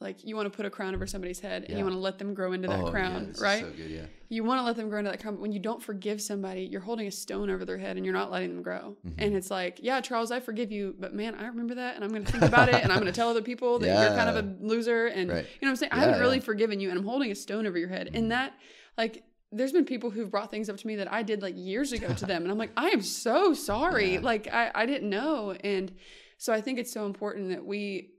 like 0.00 0.24
you 0.24 0.36
want 0.36 0.46
to 0.50 0.56
put 0.56 0.64
a 0.64 0.70
crown 0.70 0.94
over 0.94 1.06
somebody's 1.06 1.40
head 1.40 1.62
and 1.64 1.70
Yeah. 1.72 1.78
you 1.78 1.84
want 1.84 1.94
to 1.96 2.00
let 2.00 2.18
them 2.18 2.34
grow 2.34 2.52
into 2.52 2.68
that 2.68 2.80
Oh, 2.80 2.90
crown, 2.90 3.30
is 3.34 3.40
right? 3.40 3.62
so 3.64 3.70
good 3.70 3.90
yeah 3.90 4.04
you 4.32 4.44
want 4.44 4.60
to 4.60 4.64
let 4.64 4.76
them 4.76 4.88
grow 4.88 5.00
into 5.00 5.10
that 5.10 5.20
crown, 5.20 5.34
but 5.34 5.40
when 5.40 5.50
you 5.50 5.58
don't 5.58 5.82
forgive 5.82 6.22
somebody, 6.22 6.62
you're 6.62 6.80
holding 6.80 7.08
a 7.08 7.10
stone 7.10 7.50
over 7.50 7.64
their 7.64 7.78
head 7.78 7.96
and 7.96 8.04
you're 8.06 8.14
not 8.14 8.30
letting 8.30 8.50
them 8.54 8.62
grow. 8.62 8.96
Mhm. 9.04 9.14
And 9.18 9.34
it's 9.34 9.50
like, 9.50 9.80
yeah, 9.82 10.00
Charles, 10.00 10.30
I 10.30 10.38
forgive 10.38 10.70
you, 10.70 10.94
but 11.00 11.12
man, 11.12 11.34
I 11.34 11.48
remember 11.48 11.74
that 11.74 11.96
and 11.96 12.04
I'm 12.04 12.10
going 12.10 12.24
to 12.24 12.30
think 12.30 12.44
about 12.44 12.68
it 12.68 12.76
and 12.76 12.92
I'm 12.92 13.00
going 13.00 13.12
to 13.12 13.16
tell 13.16 13.28
other 13.28 13.42
people 13.42 13.80
that 13.80 13.86
you're 13.88 14.16
kind 14.16 14.30
of 14.30 14.36
a 14.36 14.64
loser 14.64 15.06
and 15.08 15.28
Right. 15.30 15.38
you 15.38 15.42
know 15.62 15.66
what 15.66 15.70
I'm 15.70 15.76
saying? 15.76 15.90
I 15.92 15.98
haven't 15.98 16.20
really 16.20 16.36
yeah. 16.36 16.42
forgiven 16.44 16.78
you 16.78 16.90
and 16.90 16.98
I'm 17.00 17.04
holding 17.04 17.32
a 17.32 17.34
stone 17.34 17.66
over 17.66 17.76
your 17.76 17.88
head. 17.88 18.10
Mhm. 18.12 18.18
And 18.18 18.30
that 18.30 18.54
like 18.96 19.24
there's 19.50 19.72
been 19.72 19.84
people 19.84 20.10
who've 20.10 20.30
brought 20.30 20.48
things 20.52 20.68
up 20.70 20.76
to 20.76 20.86
me 20.86 20.94
that 20.94 21.12
I 21.12 21.24
did 21.24 21.42
like 21.42 21.54
years 21.56 21.90
ago 21.92 22.14
to 22.14 22.24
them 22.32 22.42
and 22.44 22.52
I'm 22.52 22.58
like, 22.58 22.70
I 22.76 22.90
am 22.90 23.02
so 23.02 23.52
sorry. 23.52 24.12
Yeah. 24.14 24.20
Like 24.20 24.46
I 24.46 24.70
I 24.72 24.86
didn't 24.86 25.10
know 25.10 25.56
and 25.64 25.90
so 26.38 26.52
I 26.52 26.60
think 26.60 26.78
it's 26.78 26.92
so 26.92 27.04
important 27.04 27.48
that 27.48 27.66
we 27.66 28.12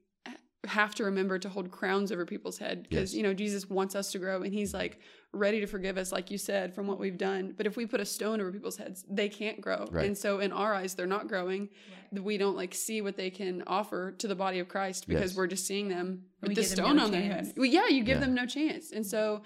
have 0.67 0.93
to 0.95 1.03
remember 1.05 1.39
to 1.39 1.49
hold 1.49 1.71
crowns 1.71 2.11
over 2.11 2.23
people's 2.25 2.59
head 2.59 2.83
because 2.83 3.13
Yes. 3.13 3.17
you 3.17 3.23
know 3.23 3.33
Jesus 3.33 3.67
wants 3.69 3.95
us 3.95 4.11
to 4.11 4.19
grow 4.19 4.43
and 4.43 4.53
he's 4.53 4.73
like 4.75 4.99
ready 5.33 5.59
to 5.59 5.65
forgive 5.65 5.97
us 5.97 6.11
like 6.11 6.29
you 6.29 6.37
said 6.37 6.75
from 6.75 6.85
what 6.85 6.99
we've 6.99 7.17
done 7.17 7.55
but 7.57 7.65
if 7.65 7.75
we 7.75 7.87
put 7.87 7.99
a 7.99 8.05
stone 8.05 8.39
over 8.39 8.51
people's 8.51 8.77
heads 8.77 9.03
they 9.09 9.27
can't 9.27 9.59
grow 9.59 9.87
Right. 9.89 10.05
and 10.05 10.15
so 10.15 10.39
in 10.39 10.51
our 10.51 10.73
eyes 10.75 10.93
they're 10.93 11.07
not 11.07 11.27
growing 11.27 11.69
we 12.11 12.37
don't 12.37 12.55
like 12.55 12.75
see 12.75 13.01
what 13.01 13.17
they 13.17 13.31
can 13.31 13.63
offer 13.65 14.11
to 14.19 14.27
the 14.27 14.35
body 14.35 14.59
of 14.59 14.67
Christ 14.67 15.07
because 15.07 15.31
Yes. 15.31 15.35
we're 15.37 15.47
just 15.47 15.65
seeing 15.65 15.87
them 15.87 16.25
We 16.43 16.49
with 16.49 16.57
the 16.57 16.63
stone 16.63 16.97
no 16.97 17.05
on 17.05 17.11
their 17.11 17.21
head 17.23 17.53
well, 17.57 17.65
yeah 17.65 17.87
you 17.87 18.03
give 18.03 18.17
Yeah. 18.19 18.25
them 18.25 18.35
no 18.35 18.45
chance 18.45 18.91
and 18.91 19.05
so 19.05 19.41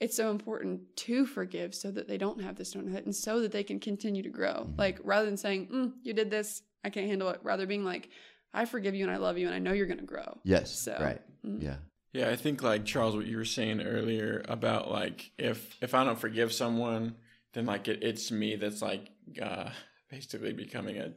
it's 0.00 0.14
so 0.16 0.30
important 0.30 0.82
to 0.96 1.24
forgive 1.24 1.74
so 1.74 1.90
that 1.92 2.08
they 2.08 2.18
don't 2.18 2.42
have 2.42 2.56
the 2.56 2.64
stone 2.66 2.80
on 2.82 2.86
their 2.86 2.94
head 2.96 3.06
and 3.06 3.16
so 3.16 3.40
that 3.40 3.52
they 3.52 3.62
can 3.64 3.80
continue 3.80 4.22
to 4.22 4.28
grow 4.28 4.66
Mhm. 4.68 4.78
like 4.78 4.98
rather 5.02 5.24
than 5.24 5.38
saying 5.38 5.68
mm, 5.68 5.92
you 6.02 6.12
did 6.12 6.30
this 6.30 6.62
I 6.84 6.90
can't 6.90 7.06
handle 7.08 7.28
it 7.30 7.40
rather 7.42 7.66
being 7.66 7.84
like 7.84 8.10
I 8.52 8.64
forgive 8.64 8.94
you 8.94 9.04
and 9.04 9.12
I 9.12 9.16
love 9.18 9.38
you 9.38 9.46
and 9.46 9.54
I 9.54 9.58
know 9.58 9.72
you're 9.72 9.86
going 9.86 9.98
to 10.00 10.04
grow 10.04 10.38
yes 10.44 10.80
So, 10.80 10.96
right 11.00 11.20
mm. 11.44 11.62
yeah 11.62 11.76
Yeah, 12.12 12.30
I 12.30 12.36
think 12.36 12.62
like 12.62 12.84
Charles, 12.84 13.14
what 13.14 13.26
you 13.26 13.36
were 13.36 13.44
saying 13.44 13.80
earlier 13.80 14.42
about 14.48 14.90
like 14.90 15.30
if 15.38 15.76
if 15.82 15.94
I 15.94 16.04
don't 16.04 16.18
forgive 16.18 16.52
someone, 16.52 17.16
then 17.52 17.66
like 17.66 17.86
it, 17.88 18.02
it's 18.02 18.30
me 18.30 18.56
that's 18.56 18.82
like 18.82 19.10
uh, 19.40 19.70
basically 20.10 20.52
becoming 20.52 20.96
a 20.98 21.12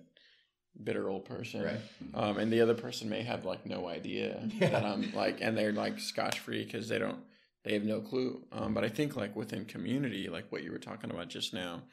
bitter 0.83 1.09
old 1.09 1.25
person, 1.25 1.63
Right. 1.63 1.79
Um, 2.13 2.37
and 2.37 2.51
the 2.51 2.61
other 2.61 2.73
person 2.73 3.09
may 3.09 3.23
have 3.23 3.45
like 3.45 3.65
no 3.65 3.87
idea 3.87 4.41
that 4.59 4.83
I'm 4.83 5.13
like, 5.13 5.39
and 5.41 5.57
they're 5.57 5.71
like 5.71 5.99
scotch 5.99 6.39
free 6.39 6.63
because 6.63 6.87
they 6.87 6.99
don't, 6.99 7.19
they 7.63 7.73
have 7.73 7.83
no 7.83 8.01
clue. 8.01 8.43
Um, 8.51 8.73
but 8.73 8.83
I 8.83 8.89
think 8.89 9.15
like 9.15 9.35
within 9.35 9.65
community, 9.65 10.29
like 10.29 10.51
what 10.51 10.63
you 10.63 10.71
were 10.71 10.79
talking 10.79 11.11
about 11.11 11.29
just 11.29 11.53
now, 11.53 11.83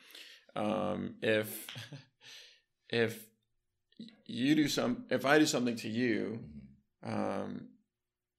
um, 0.56 1.14
if 1.22 1.66
if 2.88 3.24
you 4.26 4.54
do 4.54 4.68
some, 4.68 5.04
if 5.10 5.24
I 5.24 5.38
do 5.38 5.46
something 5.46 5.76
to 5.76 5.88
you, 5.88 6.40
um, 7.02 7.68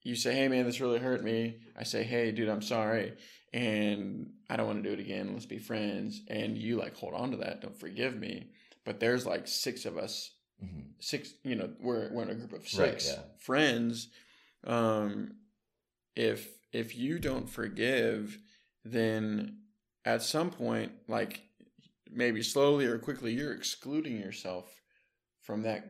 you 0.02 0.14
say, 0.14 0.34
"Hey, 0.34 0.48
man, 0.48 0.64
this 0.64 0.80
really 0.80 0.98
hurt 0.98 1.22
me." 1.22 1.60
I 1.76 1.84
say, 1.84 2.02
"Hey, 2.04 2.32
dude, 2.32 2.48
I'm 2.48 2.62
sorry, 2.62 3.12
and 3.52 4.32
I 4.48 4.56
don't 4.56 4.66
want 4.66 4.82
to 4.82 4.88
do 4.88 4.94
it 4.94 5.00
again. 5.00 5.32
Let's 5.32 5.46
be 5.46 5.58
friends." 5.58 6.22
And 6.28 6.56
you 6.56 6.76
like 6.76 6.96
hold 6.96 7.14
on 7.14 7.32
to 7.32 7.36
that, 7.38 7.60
don't 7.60 7.78
forgive 7.78 8.16
me. 8.16 8.50
But 8.84 9.00
there's 9.00 9.26
like 9.26 9.46
six 9.46 9.84
of 9.84 9.98
us, 9.98 10.30
Mhm. 10.64 10.84
six. 11.00 11.34
You 11.44 11.56
know, 11.56 11.74
we're 11.80 12.10
we're 12.12 12.22
in 12.22 12.30
a 12.30 12.34
group 12.34 12.52
of 12.52 12.60
Right, 12.60 13.00
six 13.00 13.08
yeah. 13.08 13.22
friends. 13.38 14.08
Um, 14.64 15.36
if 16.16 16.48
if 16.72 16.96
you 16.96 17.18
don't 17.18 17.48
forgive, 17.48 18.38
then 18.84 19.58
at 20.04 20.22
some 20.22 20.50
point, 20.50 20.92
like 21.08 21.42
maybe 22.10 22.42
slowly 22.42 22.86
or 22.86 22.98
quickly, 22.98 23.34
you're 23.34 23.52
excluding 23.52 24.16
yourself 24.18 24.79
from 25.50 25.62
that 25.68 25.84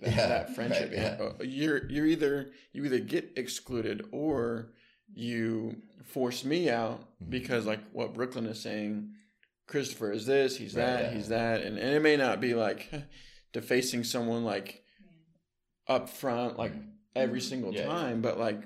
that, 0.00 0.16
Yeah, 0.16 0.26
that 0.28 0.54
friendship. 0.54 0.90
right, 0.90 1.18
yeah. 1.40 1.46
You're 1.46 1.90
you're 1.90 2.06
either 2.06 2.50
you 2.72 2.84
either 2.84 2.98
get 3.00 3.32
excluded 3.36 4.06
or 4.12 4.72
you 5.12 5.76
force 6.04 6.44
me 6.44 6.68
out 6.70 7.00
Mhm. 7.22 7.30
because 7.30 7.66
like 7.66 7.80
what 7.92 8.14
Brooklyn 8.14 8.46
is 8.46 8.60
saying, 8.60 9.12
Christopher 9.66 10.12
is 10.12 10.26
this, 10.26 10.56
he's 10.56 10.74
Right, 10.74 10.84
that, 10.86 11.02
yeah. 11.04 11.10
he's 11.16 11.28
that, 11.28 11.62
and, 11.62 11.78
and 11.78 11.94
it 11.94 12.00
may 12.02 12.16
not 12.16 12.40
be 12.40 12.54
like 12.54 12.88
defacing 13.52 14.04
someone 14.04 14.44
like 14.44 14.82
up 15.88 16.08
front, 16.08 16.58
like 16.58 16.72
every 17.16 17.40
single 17.40 17.70
Mm-hmm. 17.72 17.78
Yeah, 17.88 17.94
yeah. 17.94 18.00
time, 18.02 18.20
but 18.22 18.38
like 18.38 18.62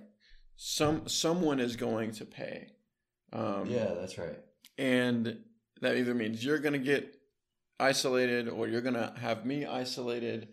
some 0.56 1.08
someone 1.08 1.60
is 1.60 1.76
going 1.76 2.12
to 2.12 2.24
pay. 2.24 2.68
Um, 3.32 3.66
yeah, 3.68 3.94
that's 3.98 4.16
right. 4.18 4.38
and 4.78 5.38
that 5.80 5.96
either 5.96 6.14
means 6.14 6.44
you're 6.44 6.58
going 6.60 6.72
to 6.74 6.78
get 6.78 7.16
isolated 7.80 8.48
or 8.48 8.68
you're 8.68 8.80
going 8.80 8.94
to 8.94 9.12
have 9.20 9.44
me 9.44 9.64
isolated 9.66 10.48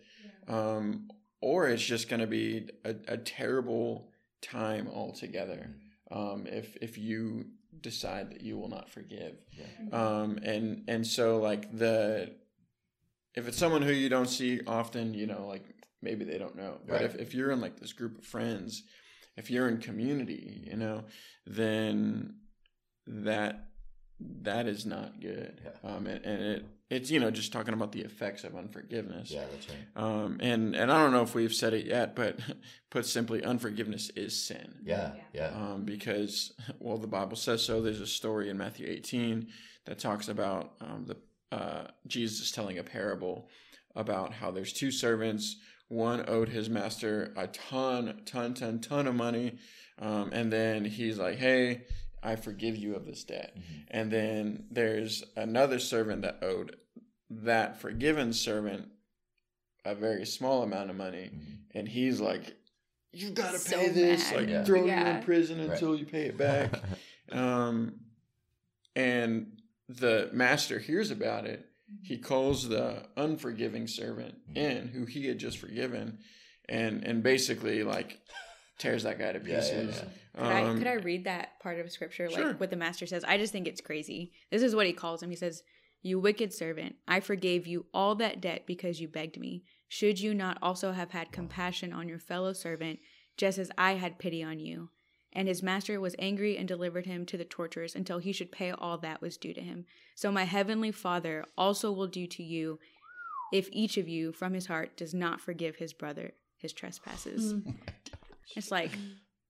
um, 0.48 1.08
or 1.40 1.68
it's 1.68 1.82
just 1.84 2.08
going 2.08 2.20
to 2.20 2.26
be 2.26 2.68
a, 2.84 2.94
a 3.08 3.16
terrible 3.16 4.10
time 4.40 4.88
altogether 4.88 5.74
um, 6.10 6.46
if 6.46 6.76
if 6.82 6.98
you 6.98 7.46
decide 7.80 8.30
that 8.30 8.42
you 8.42 8.58
will 8.58 8.68
not 8.68 8.90
forgive 8.90 9.36
Yeah. 9.56 9.66
um, 9.92 10.38
and 10.42 10.84
and 10.88 11.06
so 11.06 11.38
like 11.38 11.76
the 11.76 12.34
if 13.34 13.48
it's 13.48 13.56
someone 13.56 13.82
who 13.82 13.92
you 13.92 14.08
don't 14.08 14.28
see 14.28 14.60
often 14.66 15.14
you 15.14 15.26
know 15.26 15.46
like 15.46 15.64
maybe 16.02 16.24
they 16.24 16.38
don't 16.38 16.56
know 16.56 16.78
but 16.86 16.94
Right. 16.94 17.02
if, 17.04 17.14
if 17.16 17.34
you're 17.34 17.50
in 17.52 17.60
like 17.60 17.78
this 17.78 17.92
group 17.92 18.18
of 18.18 18.24
friends 18.24 18.82
if 19.36 19.50
you're 19.50 19.68
in 19.68 19.78
community 19.78 20.62
you 20.66 20.76
know 20.76 21.04
then 21.46 22.34
that 23.06 23.68
that 24.20 24.66
is 24.66 24.84
not 24.84 25.20
good 25.20 25.60
Yeah. 25.64 25.90
um 25.96 26.06
and, 26.06 26.24
and 26.24 26.42
it 26.42 26.66
it's 26.96 27.10
you 27.10 27.18
know 27.20 27.30
just 27.30 27.52
talking 27.52 27.74
about 27.74 27.92
the 27.92 28.00
effects 28.02 28.44
of 28.44 28.54
unforgiveness. 28.56 29.30
Yeah, 29.30 29.44
that's 29.50 29.68
right. 29.68 29.78
um 30.04 30.38
and 30.40 30.74
and 30.76 30.90
i 30.92 30.96
don't 31.02 31.12
know 31.12 31.22
if 31.22 31.34
we've 31.34 31.54
said 31.54 31.72
it 31.74 31.86
yet 31.86 32.14
but 32.14 32.38
put 32.90 33.06
simply 33.06 33.42
unforgiveness 33.42 34.10
is 34.16 34.34
sin. 34.48 34.68
Yeah, 34.84 35.12
yeah. 35.32 35.48
um, 35.54 35.84
because 35.84 36.52
well 36.78 36.98
the 36.98 37.06
bible 37.18 37.36
says 37.36 37.62
so. 37.64 37.80
There's 37.82 38.00
a 38.00 38.06
story 38.06 38.50
in 38.50 38.56
matthew 38.58 38.86
18 38.88 39.48
that 39.86 39.98
talks 39.98 40.28
about 40.28 40.72
um, 40.80 41.06
the 41.06 41.16
uh, 41.56 41.88
jesus 42.06 42.50
telling 42.50 42.78
a 42.78 42.82
parable 42.84 43.48
about 43.94 44.32
how 44.32 44.50
there's 44.50 44.72
two 44.72 44.90
servants. 44.90 45.56
One 45.88 46.24
owed 46.28 46.48
his 46.48 46.70
master 46.70 47.32
a 47.36 47.46
ton 47.48 48.22
ton 48.24 48.54
ton 48.54 48.80
ton 48.80 49.06
of 49.06 49.14
money. 49.14 49.58
Um, 49.98 50.30
and 50.32 50.50
then 50.52 50.84
he's 50.84 51.18
like 51.18 51.38
hey 51.38 51.82
i 52.22 52.36
forgive 52.36 52.76
you 52.76 52.94
of 52.94 53.04
this 53.04 53.24
debt. 53.24 53.50
Mhm. 53.56 53.84
and 53.90 54.10
then 54.10 54.64
there's 54.70 55.24
another 55.36 55.78
servant 55.78 56.22
that 56.22 56.38
owed 56.42 56.76
that 57.44 57.80
forgiven 57.80 58.32
servant 58.32 58.88
a 59.84 59.94
very 59.94 60.24
small 60.26 60.62
amount 60.62 60.90
of 60.90 60.96
money 60.96 61.30
Mhm. 61.34 61.56
and 61.74 61.88
he's 61.88 62.20
like 62.20 62.54
you've 63.12 63.34
got 63.34 63.52
to 63.52 63.58
So 63.58 63.76
pay 63.78 63.88
this 63.90 64.30
mad. 64.30 64.36
like 64.40 64.48
Yeah. 64.48 64.64
throw 64.64 64.84
you 64.84 64.92
in 64.92 65.22
prison 65.22 65.58
Right. 65.60 65.70
until 65.70 65.96
you 65.96 66.06
pay 66.06 66.26
it 66.26 66.36
back 66.48 66.80
um 67.30 68.00
and 68.94 69.60
the 69.88 70.30
master 70.32 70.78
hears 70.78 71.10
about 71.10 71.46
it 71.46 71.68
he 72.02 72.16
calls 72.16 72.68
the 72.68 73.06
unforgiving 73.16 73.86
servant 73.86 74.34
Mhm. 74.50 74.56
in 74.56 74.88
who 74.88 75.04
he 75.04 75.26
had 75.26 75.38
just 75.38 75.58
forgiven 75.58 76.18
and 76.68 77.04
and 77.04 77.22
basically 77.22 77.82
like 77.82 78.18
tears 78.78 79.02
that 79.02 79.18
guy 79.18 79.32
to 79.32 79.38
Yeah, 79.44 79.46
yeah, 79.54 79.60
pieces 79.60 79.96
yeah. 79.98 80.08
Could, 80.34 80.44
I, 80.46 80.62
Um, 80.64 80.78
could 80.78 80.86
I 80.86 80.94
read 80.94 81.24
that 81.24 81.60
part 81.60 81.78
of 81.78 81.90
scripture, 81.92 82.30
Sure. 82.30 82.46
like 82.48 82.60
what 82.60 82.70
the 82.70 82.76
master 82.76 83.06
says? 83.06 83.22
I 83.24 83.36
just 83.36 83.52
think 83.52 83.68
it's 83.68 83.82
crazy. 83.82 84.32
This 84.50 84.62
is 84.62 84.74
what 84.74 84.86
he 84.86 84.94
calls 84.94 85.22
him. 85.22 85.28
He 85.28 85.36
says, 85.36 85.62
You 86.02 86.18
wicked 86.18 86.52
servant, 86.52 86.96
I 87.06 87.20
forgave 87.20 87.66
you 87.66 87.86
all 87.94 88.14
that 88.16 88.40
debt 88.40 88.64
because 88.66 89.00
you 89.00 89.08
begged 89.08 89.38
me. 89.38 89.62
Should 89.88 90.20
you 90.20 90.34
not 90.34 90.58
also 90.60 90.92
have 90.92 91.12
had 91.12 91.32
compassion 91.32 91.92
on 91.92 92.08
your 92.08 92.18
fellow 92.18 92.52
servant, 92.52 92.98
just 93.36 93.58
as 93.58 93.70
I 93.78 93.94
had 93.94 94.18
pity 94.18 94.42
on 94.42 94.58
you? 94.58 94.90
And 95.32 95.48
his 95.48 95.62
master 95.62 96.00
was 96.00 96.16
angry 96.18 96.58
and 96.58 96.68
delivered 96.68 97.06
him 97.06 97.24
to 97.26 97.38
the 97.38 97.44
torturers 97.44 97.94
until 97.94 98.18
he 98.18 98.32
should 98.32 98.52
pay 98.52 98.72
all 98.72 98.98
that 98.98 99.22
was 99.22 99.36
due 99.36 99.54
to 99.54 99.60
him. 99.60 99.86
So 100.14 100.30
my 100.30 100.44
heavenly 100.44 100.92
Father 100.92 101.44
also 101.56 101.90
will 101.90 102.08
do 102.08 102.26
to 102.26 102.42
you 102.42 102.80
if 103.52 103.68
each 103.72 103.96
of 103.96 104.08
you 104.08 104.32
from 104.32 104.54
his 104.54 104.66
heart 104.66 104.96
does 104.96 105.14
not 105.14 105.40
forgive 105.40 105.76
his 105.76 105.92
brother 105.92 106.32
his 106.56 106.72
trespasses. 106.72 107.54
It's 108.54 108.70
like 108.70 108.90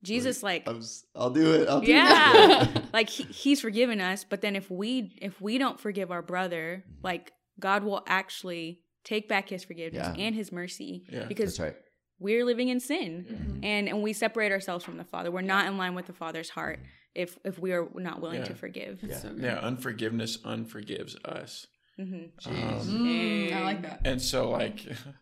Jesus, 0.02 0.42
like 0.42 0.68
I'm, 0.68 0.78
s- 0.78 1.04
I'll 1.14 1.30
do 1.30 1.54
it. 1.54 1.68
I'll 1.68 1.80
do 1.80 1.86
it. 1.86 1.94
yeah 1.94 2.64
it. 2.64 2.82
like 2.92 3.08
he, 3.08 3.22
he's 3.24 3.60
forgiven 3.60 4.00
us 4.00 4.24
but 4.28 4.40
then 4.40 4.56
if 4.56 4.70
we 4.70 5.16
if 5.22 5.40
we 5.40 5.58
don't 5.58 5.78
forgive 5.80 6.10
our 6.10 6.22
brother 6.22 6.84
like 7.02 7.32
god 7.60 7.84
will 7.84 8.02
actually 8.06 8.80
take 9.04 9.28
back 9.28 9.48
his 9.48 9.62
forgiveness 9.64 10.06
Yeah. 10.16 10.24
and 10.24 10.34
his 10.34 10.50
mercy 10.52 11.04
Yeah. 11.08 11.24
because 11.26 11.56
that's 11.56 11.60
right. 11.60 11.76
we're 12.18 12.44
living 12.44 12.68
in 12.68 12.80
sin 12.80 13.26
Mhm. 13.30 13.64
and 13.64 13.88
and 13.88 14.02
we 14.02 14.12
separate 14.12 14.50
ourselves 14.52 14.84
from 14.84 14.96
the 14.96 15.04
father 15.04 15.30
we're 15.30 15.40
not 15.42 15.66
in 15.66 15.76
line 15.78 15.94
with 15.94 16.06
the 16.06 16.12
father's 16.12 16.50
heart 16.50 16.80
if 17.14 17.38
if 17.44 17.58
we 17.58 17.72
are 17.72 17.86
not 17.94 18.20
willing 18.20 18.40
Yeah. 18.40 18.46
to 18.46 18.54
forgive 18.54 18.98
Yeah. 19.02 19.18
So 19.18 19.32
yeah 19.38 19.58
unforgiveness 19.60 20.36
unforgives 20.38 21.14
us 21.24 21.66
hmm 21.96 22.24
Jeez. 22.40 22.84
Mm, 22.86 23.52
I 23.52 23.62
like 23.64 23.82
that. 23.82 24.00
and 24.04 24.20
so 24.20 24.50
like 24.50 24.80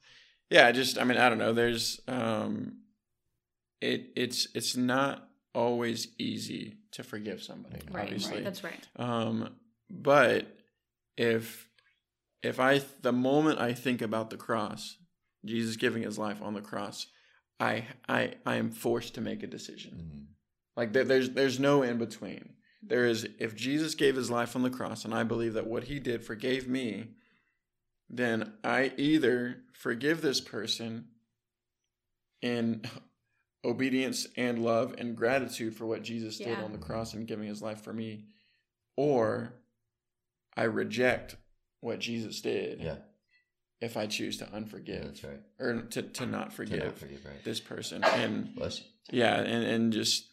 yeah 0.51 0.71
just 0.73 0.99
i 0.99 1.05
mean 1.05 1.19
i 1.19 1.29
don't 1.29 1.39
know 1.39 1.53
there's 1.53 2.01
um 2.09 2.79
it 3.81 4.11
it's 4.17 4.49
it's 4.55 4.77
not 4.77 5.29
always 5.55 6.09
easy 6.19 6.77
to 6.93 7.03
forgive 7.03 7.43
somebody 7.43 7.81
right 7.91 8.05
obviously 8.05 8.37
right 8.37 8.45
that's 8.45 8.63
right 8.65 8.89
um 8.97 9.55
but 9.91 10.47
if 11.17 11.69
if 12.43 12.61
i 12.61 12.81
the 13.03 13.13
moment 13.13 13.59
i 13.59 13.73
think 13.73 14.01
about 14.03 14.31
the 14.31 14.37
cross 14.37 14.97
jesus 15.45 15.77
giving 15.77 16.03
his 16.03 16.19
life 16.19 16.41
on 16.41 16.55
the 16.55 16.61
cross 16.61 17.07
i 17.59 17.85
i 18.09 18.33
i 18.47 18.57
am 18.57 18.71
forced 18.71 19.15
to 19.15 19.21
make 19.21 19.43
a 19.43 19.47
decision 19.49 19.93
Mhm. 19.93 20.27
like 20.77 20.93
there, 20.93 21.05
there's 21.05 21.31
there's 21.31 21.59
no 21.59 21.83
in 21.83 21.99
between. 21.99 22.55
There 22.83 23.05
is 23.05 23.29
if 23.39 23.55
Jesus 23.55 23.95
gave 23.95 24.17
his 24.17 24.31
life 24.31 24.57
on 24.57 24.63
the 24.63 24.71
cross 24.71 25.05
and 25.05 25.13
I 25.15 25.23
believe 25.23 25.53
that 25.53 25.67
what 25.67 25.85
he 25.85 25.99
did 26.01 26.25
forgave 26.25 26.67
me, 26.67 27.09
then 28.09 28.55
I 28.65 28.93
either 28.97 29.65
forgive 29.75 30.23
this 30.23 30.41
person 30.41 31.09
in 32.41 32.83
obedience 33.65 34.27
and 34.37 34.65
love 34.65 34.95
and 34.99 35.17
gratitude 35.17 35.75
for 35.77 35.87
what 35.87 36.03
Jesus 36.03 36.39
did 36.39 36.59
on 36.59 36.73
the 36.73 36.79
cross 36.79 37.15
and 37.15 37.27
giving 37.27 37.47
his 37.49 37.61
life 37.63 37.83
for 37.83 37.93
me, 37.93 38.25
or 38.97 39.53
I 40.57 40.65
reject 40.65 41.37
what 41.81 41.99
Jesus 41.99 42.41
did 42.41 42.81
Yeah, 42.81 42.97
if 43.81 43.97
I 43.97 44.07
choose 44.07 44.39
to 44.39 44.45
unforgive 44.47 45.05
that's 45.05 45.25
right. 45.25 45.41
or 45.59 45.83
to, 45.83 46.03
to 46.03 46.27
not 46.27 46.51
To 46.51 46.57
forgive 46.57 46.85
not 46.85 46.99
forgive, 46.99 47.25
right? 47.25 47.43
this 47.45 47.61
person. 47.61 48.03
And 48.05 48.55
Bless 48.55 48.81
you. 48.81 48.87
yeah 49.13 49.37
and, 49.41 49.65
and 49.65 49.93
just 49.93 50.27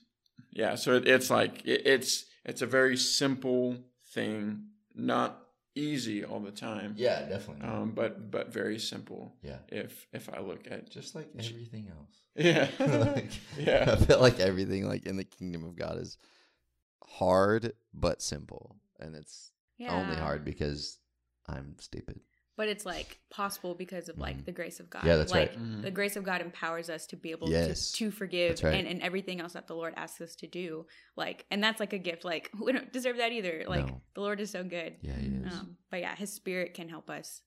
yeah 0.51 0.75
so 0.75 0.95
it, 0.95 1.07
it's 1.07 1.29
like 1.29 1.65
it, 1.65 1.85
it's 1.85 2.25
it's 2.45 2.61
a 2.61 2.65
very 2.65 2.97
simple 2.97 3.77
thing 4.13 4.63
not 4.95 5.39
easy 5.77 6.25
all 6.25 6.39
the 6.39 6.51
time. 6.51 6.93
Yeah, 6.97 7.27
definitely. 7.27 7.67
um 7.67 7.91
but 7.91 8.31
but 8.31 8.51
very 8.51 8.79
simple. 8.79 9.33
Yeah, 9.43 9.57
if 9.69 10.07
if 10.11 10.29
i 10.33 10.39
look 10.39 10.69
at 10.69 10.89
just 10.89 11.15
like 11.15 11.29
everything 11.37 11.89
else. 11.89 12.21
yeah. 12.35 12.67
Like, 12.79 13.31
yeah. 13.57 13.85
I 13.93 13.95
feel 13.95 14.19
like 14.19 14.39
everything 14.39 14.87
like 14.87 15.05
in 15.05 15.17
the 15.17 15.23
kingdom 15.23 15.63
of 15.63 15.75
God 15.75 15.97
is 15.97 16.17
hard 17.03 17.73
but 17.93 18.21
simple, 18.21 18.75
and 18.99 19.15
it's 19.15 19.51
yeah. 19.77 19.93
only 19.93 20.15
hard 20.15 20.43
because 20.45 20.99
I'm 21.47 21.75
stupid. 21.79 22.19
But 22.57 22.67
it's 22.67 22.85
like 22.85 23.19
possible 23.29 23.73
because 23.75 24.09
of 24.09 24.17
like 24.17 24.35
Mhm. 24.37 24.45
the 24.45 24.51
grace 24.51 24.79
of 24.81 24.89
god 24.89 25.05
Yeah, 25.05 25.15
that's 25.15 25.31
like 25.31 25.51
right. 25.51 25.59
Mhm. 25.59 25.81
the 25.83 25.91
grace 25.91 26.15
of 26.17 26.23
god 26.25 26.41
empowers 26.41 26.89
us 26.89 27.05
to 27.07 27.15
be 27.15 27.31
able 27.31 27.49
Yes. 27.49 27.91
to, 27.93 27.97
to 27.97 28.11
forgive 28.11 28.61
right. 28.63 28.73
and, 28.73 28.87
and 28.87 29.01
everything 29.01 29.39
else 29.39 29.53
that 29.53 29.67
the 29.67 29.75
lord 29.75 29.93
asks 29.95 30.19
us 30.21 30.35
to 30.37 30.47
do 30.47 30.85
like 31.15 31.45
and 31.51 31.63
that's 31.63 31.79
like 31.79 31.93
a 31.93 31.97
gift 31.99 32.25
like 32.25 32.49
we 32.61 32.71
don't 32.73 32.91
deserve 32.91 33.17
that 33.17 33.31
either 33.31 33.63
like 33.67 33.85
No. 33.87 34.01
the 34.15 34.21
lord 34.21 34.39
is 34.41 34.49
so 34.51 34.63
good 34.63 34.97
Yeah, 35.01 35.13
he 35.17 35.27
is. 35.27 35.53
um, 35.53 35.77
but 35.91 35.99
yeah 36.01 36.15
his 36.15 36.33
spirit 36.33 36.73
can 36.73 36.89
help 36.89 37.09
us 37.09 37.41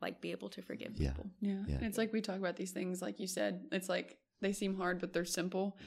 like 0.00 0.20
be 0.20 0.32
able 0.32 0.48
to 0.50 0.62
forgive 0.62 0.92
Yeah. 0.96 1.10
people 1.10 1.30
Yeah. 1.40 1.62
Yeah. 1.68 1.74
And 1.76 1.84
it's 1.86 1.98
like 1.98 2.12
we 2.12 2.20
talk 2.20 2.38
about 2.38 2.56
these 2.56 2.72
things, 2.72 3.00
like 3.00 3.20
you 3.20 3.26
said, 3.28 3.64
it's 3.70 3.88
like 3.88 4.18
they 4.40 4.52
seem 4.52 4.74
hard, 4.76 5.00
but 5.00 5.12
they're 5.12 5.24
simple. 5.24 5.78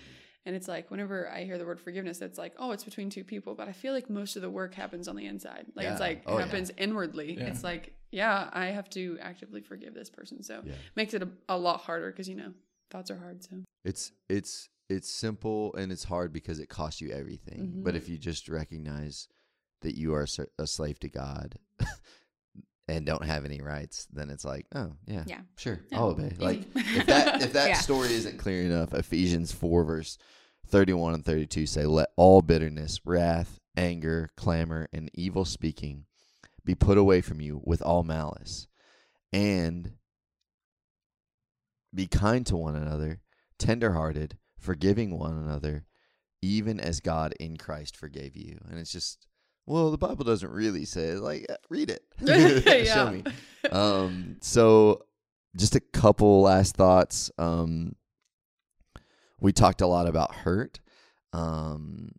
And 0.46 0.56
it's 0.56 0.68
like 0.70 0.90
whenever 0.92 1.30
I 1.30 1.44
hear 1.44 1.58
the 1.58 1.66
word 1.66 1.82
forgiveness, 1.82 2.22
it's 2.22 2.38
like, 2.38 2.54
oh, 2.58 2.72
it's 2.72 2.84
between 2.86 3.10
two 3.10 3.24
people. 3.26 3.56
But 3.56 3.68
I 3.68 3.74
feel 3.74 3.92
like 3.94 4.10
most 4.10 4.36
of 4.38 4.42
the 4.42 4.50
work 4.50 4.74
happens 4.76 5.08
on 5.10 5.16
the 5.18 5.26
inside. 5.26 5.66
Like 5.76 5.88
it's 5.88 6.00
like 6.00 6.24
Oh, 6.28 6.36
it 6.38 6.40
yeah. 6.40 6.46
happens 6.46 6.72
inwardly. 6.78 7.34
Yeah. 7.38 7.48
It's 7.48 7.64
like, 7.64 7.95
yeah, 8.12 8.50
I 8.54 8.68
have 8.68 8.90
to 8.92 9.18
actively 9.22 9.62
forgive 9.62 9.94
this 9.94 10.10
person. 10.10 10.42
So 10.44 10.62
Yeah. 10.66 10.74
makes 10.96 11.14
it 11.14 11.22
a, 11.24 11.30
a 11.50 11.58
lot 11.58 11.82
harder 11.82 12.12
because 12.12 12.30
you 12.30 12.36
know 12.36 12.54
thoughts 12.90 13.12
are 13.12 13.18
hard. 13.18 13.44
So 13.44 13.58
It's 13.84 14.12
it's 14.30 14.70
it's 14.90 15.10
simple 15.12 15.74
and 15.76 15.92
it's 15.92 16.04
hard 16.04 16.32
because 16.32 16.60
it 16.60 16.70
costs 16.70 17.02
you 17.02 17.12
everything. 17.12 17.82
But 17.84 17.94
Mhm. 17.96 17.98
if 17.98 18.10
you 18.10 18.18
just 18.18 18.48
recognize 18.50 19.28
that 19.82 19.96
you 19.98 20.14
are 20.14 20.26
a 20.60 20.68
slave 20.68 21.00
to 21.00 21.10
God 21.10 21.56
and 22.88 23.06
don't 23.06 23.26
have 23.26 23.46
any 23.46 23.62
rights, 23.62 24.08
then 24.12 24.30
it's 24.30 24.46
like, 24.46 24.68
oh 24.76 24.94
yeah, 25.08 25.24
Yeah. 25.26 25.42
sure, 25.58 25.82
Yeah. 25.92 26.00
I'll 26.00 26.10
obey. 26.10 26.34
Like 26.38 26.62
if 26.76 27.06
that 27.08 27.42
if 27.42 27.54
that 27.54 27.68
Yeah. 27.68 27.78
story 27.80 28.14
isn't 28.14 28.38
clear 28.38 28.64
enough, 28.64 28.94
Ephesians 28.94 29.52
four 29.52 29.84
verse 29.84 30.18
thirty 30.68 30.94
one 30.94 31.14
and 31.14 31.26
thirty 31.26 31.48
two 31.48 31.66
say, 31.66 31.86
"Let 31.86 32.10
all 32.16 32.42
bitterness, 32.42 33.02
wrath, 33.06 33.60
anger, 33.76 34.30
clamor, 34.38 34.88
and 34.94 35.10
evil 35.14 35.46
speaking 35.46 36.06
be 36.66 36.76
put 36.76 36.98
away 36.98 37.22
from 37.22 37.40
you 37.40 37.62
with 37.64 37.82
all 37.82 38.04
malice, 38.04 38.68
and 39.32 39.94
be 41.94 42.08
kind 42.08 42.46
to 42.48 42.58
one 42.58 42.76
another, 42.76 43.22
tenderhearted, 43.58 44.38
forgiving 44.60 45.18
one 45.18 45.38
another, 45.38 45.86
even 46.42 46.80
as 46.80 47.00
God 47.00 47.34
in 47.40 47.56
Christ 47.58 47.96
forgave 47.96 48.36
you." 48.36 48.60
And 48.70 48.80
it's 48.80 48.92
just 48.92 49.28
well, 49.68 49.90
the 49.90 49.98
Bible 49.98 50.24
doesn't 50.24 50.52
really 50.52 50.86
say 50.86 51.10
it. 51.10 51.20
like 51.20 51.48
read 51.70 51.90
it. 51.90 52.04
Show 52.88 53.12
me. 53.12 53.24
Um, 53.72 54.38
so 54.42 55.06
just 55.56 55.76
a 55.76 55.80
couple 55.80 56.42
last 56.42 56.76
thoughts. 56.76 57.32
Um, 57.38 57.96
we 59.40 59.54
talked 59.54 59.82
a 59.82 59.88
lot 59.88 60.08
about 60.08 60.36
hurt. 60.36 60.80
Um, 61.34 62.12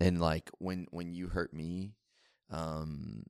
and 0.00 0.20
like 0.20 0.50
when 0.58 0.86
when 0.90 1.12
you 1.12 1.28
hurt 1.28 1.52
me, 1.52 1.92
um, 2.50 3.24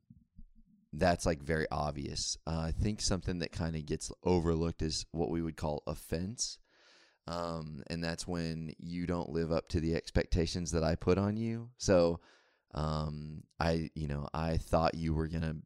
that's 0.99 1.27
like 1.27 1.43
very 1.43 1.67
obvious. 1.71 2.37
Uh, 2.47 2.67
I 2.69 2.73
think 2.73 3.01
something 3.01 3.39
that 3.41 3.53
kind 3.53 3.77
of 3.77 3.87
gets 3.87 4.11
overlooked 4.25 4.83
is 4.83 5.07
what 5.13 5.31
we 5.31 5.43
would 5.43 5.57
call 5.57 5.83
offense. 5.87 6.59
Um, 7.29 7.83
and 7.91 8.03
that's 8.03 8.27
when 8.27 8.73
you 8.79 9.07
don't 9.07 9.31
live 9.31 9.51
up 9.51 9.69
to 9.71 9.81
the 9.81 9.95
expectations 9.95 10.71
that 10.73 10.85
I 10.85 10.95
put 10.95 11.19
on 11.19 11.37
you. 11.37 11.71
So, 11.77 12.21
um, 12.75 13.43
I, 13.59 13.91
you 13.95 14.07
know, 14.07 14.29
I 14.33 14.59
thought 14.59 14.95
you 14.95 15.13
were 15.13 15.29
going 15.29 15.43
to 15.43 15.57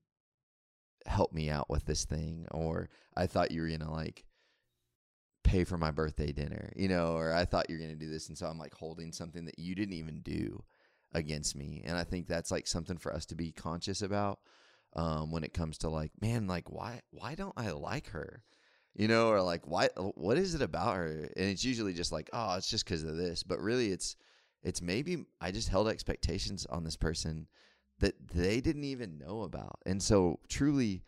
help 1.10 1.32
me 1.32 1.50
out 1.50 1.68
with 1.68 1.84
this 1.84 2.04
thing, 2.04 2.46
or 2.50 2.88
I 3.16 3.26
thought 3.26 3.50
you 3.50 3.60
were 3.60 3.68
going 3.68 3.80
to 3.80 3.90
like 3.90 4.24
pay 5.44 5.64
for 5.64 5.76
my 5.76 5.90
birthday 5.90 6.32
dinner, 6.32 6.72
you 6.76 6.88
know, 6.88 7.14
or 7.14 7.32
I 7.32 7.44
thought 7.44 7.68
you 7.68 7.76
were 7.76 7.84
going 7.84 7.98
to 7.98 8.04
do 8.04 8.10
this. 8.10 8.28
And 8.28 8.38
so 8.38 8.46
I'm 8.46 8.58
like 8.58 8.74
holding 8.74 9.12
something 9.12 9.44
that 9.44 9.58
you 9.58 9.74
didn't 9.74 9.94
even 9.94 10.20
do 10.20 10.62
against 11.12 11.56
me. 11.56 11.82
And 11.84 11.96
I 11.96 12.04
think 12.04 12.26
that's 12.26 12.50
like 12.50 12.66
something 12.66 12.96
for 12.96 13.12
us 13.12 13.26
to 13.26 13.34
be 13.34 13.52
conscious 13.52 14.00
about 14.00 14.38
um, 14.94 15.30
when 15.30 15.44
it 15.44 15.54
comes 15.54 15.78
to 15.78 15.88
like, 15.88 16.12
man, 16.20 16.46
like 16.46 16.70
why 16.70 17.00
why 17.10 17.34
don't 17.34 17.54
I 17.56 17.70
like 17.70 18.08
her? 18.10 18.42
You 18.94 19.08
know, 19.08 19.28
or 19.28 19.40
like 19.42 19.66
why 19.66 19.88
what 19.96 20.36
is 20.36 20.54
it 20.54 20.62
about 20.62 20.96
her? 20.96 21.28
And 21.36 21.48
it's 21.48 21.64
usually 21.64 21.92
just 21.94 22.12
like, 22.12 22.28
oh, 22.32 22.56
it's 22.56 22.70
just 22.70 22.84
because 22.84 23.04
of 23.04 23.16
this. 23.16 23.42
But 23.42 23.60
really 23.60 23.90
it's 23.92 24.16
it's 24.62 24.82
maybe 24.82 25.24
I 25.40 25.52
just 25.52 25.68
held 25.68 25.88
expectations 25.88 26.66
on 26.66 26.84
this 26.84 26.96
person 26.96 27.46
that 28.00 28.14
they 28.34 28.60
didn't 28.60 28.84
even 28.84 29.18
know 29.18 29.42
about. 29.42 29.78
And 29.86 30.02
so 30.02 30.40
truly 30.48 31.02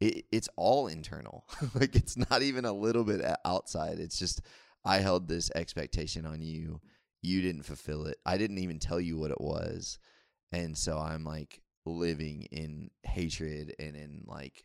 it, 0.00 0.24
it's 0.32 0.48
all 0.56 0.88
internal. 0.88 1.44
like 1.74 1.94
it's 1.94 2.16
not 2.16 2.42
even 2.42 2.64
a 2.64 2.72
little 2.72 3.04
bit 3.04 3.22
outside. 3.44 3.98
It's 3.98 4.18
just 4.18 4.40
I 4.84 4.98
held 4.98 5.28
this 5.28 5.50
expectation 5.54 6.24
on 6.24 6.40
you. 6.40 6.80
You 7.22 7.42
didn't 7.42 7.64
fulfill 7.64 8.06
it. 8.06 8.16
I 8.24 8.38
didn't 8.38 8.58
even 8.58 8.78
tell 8.78 9.00
you 9.00 9.18
what 9.18 9.30
it 9.30 9.40
was. 9.40 9.98
And 10.52 10.76
so 10.76 10.98
I'm 10.98 11.24
like 11.24 11.60
living 11.86 12.42
in 12.50 12.90
hatred 13.04 13.74
and 13.78 13.96
in 13.96 14.22
like 14.26 14.64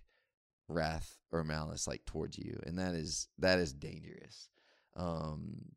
wrath 0.68 1.18
or 1.32 1.44
malice 1.44 1.88
like 1.88 2.04
towards 2.06 2.38
you. 2.38 2.60
And 2.66 2.80
that 2.80 2.94
is 2.94 3.28
that 3.40 3.60
is 3.60 3.74
dangerous. 3.74 4.50
Um 4.96 5.76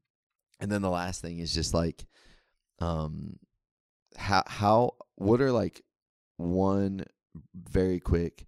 and 0.60 0.70
then 0.70 0.82
the 0.82 0.90
last 0.90 1.20
thing 1.20 1.38
is 1.38 1.54
just 1.54 1.74
like 1.74 2.06
um 2.80 3.38
how 4.16 4.42
how 4.46 4.92
what 5.16 5.40
are 5.40 5.52
like 5.52 5.82
one 6.36 7.04
very 7.54 8.00
quick 8.00 8.46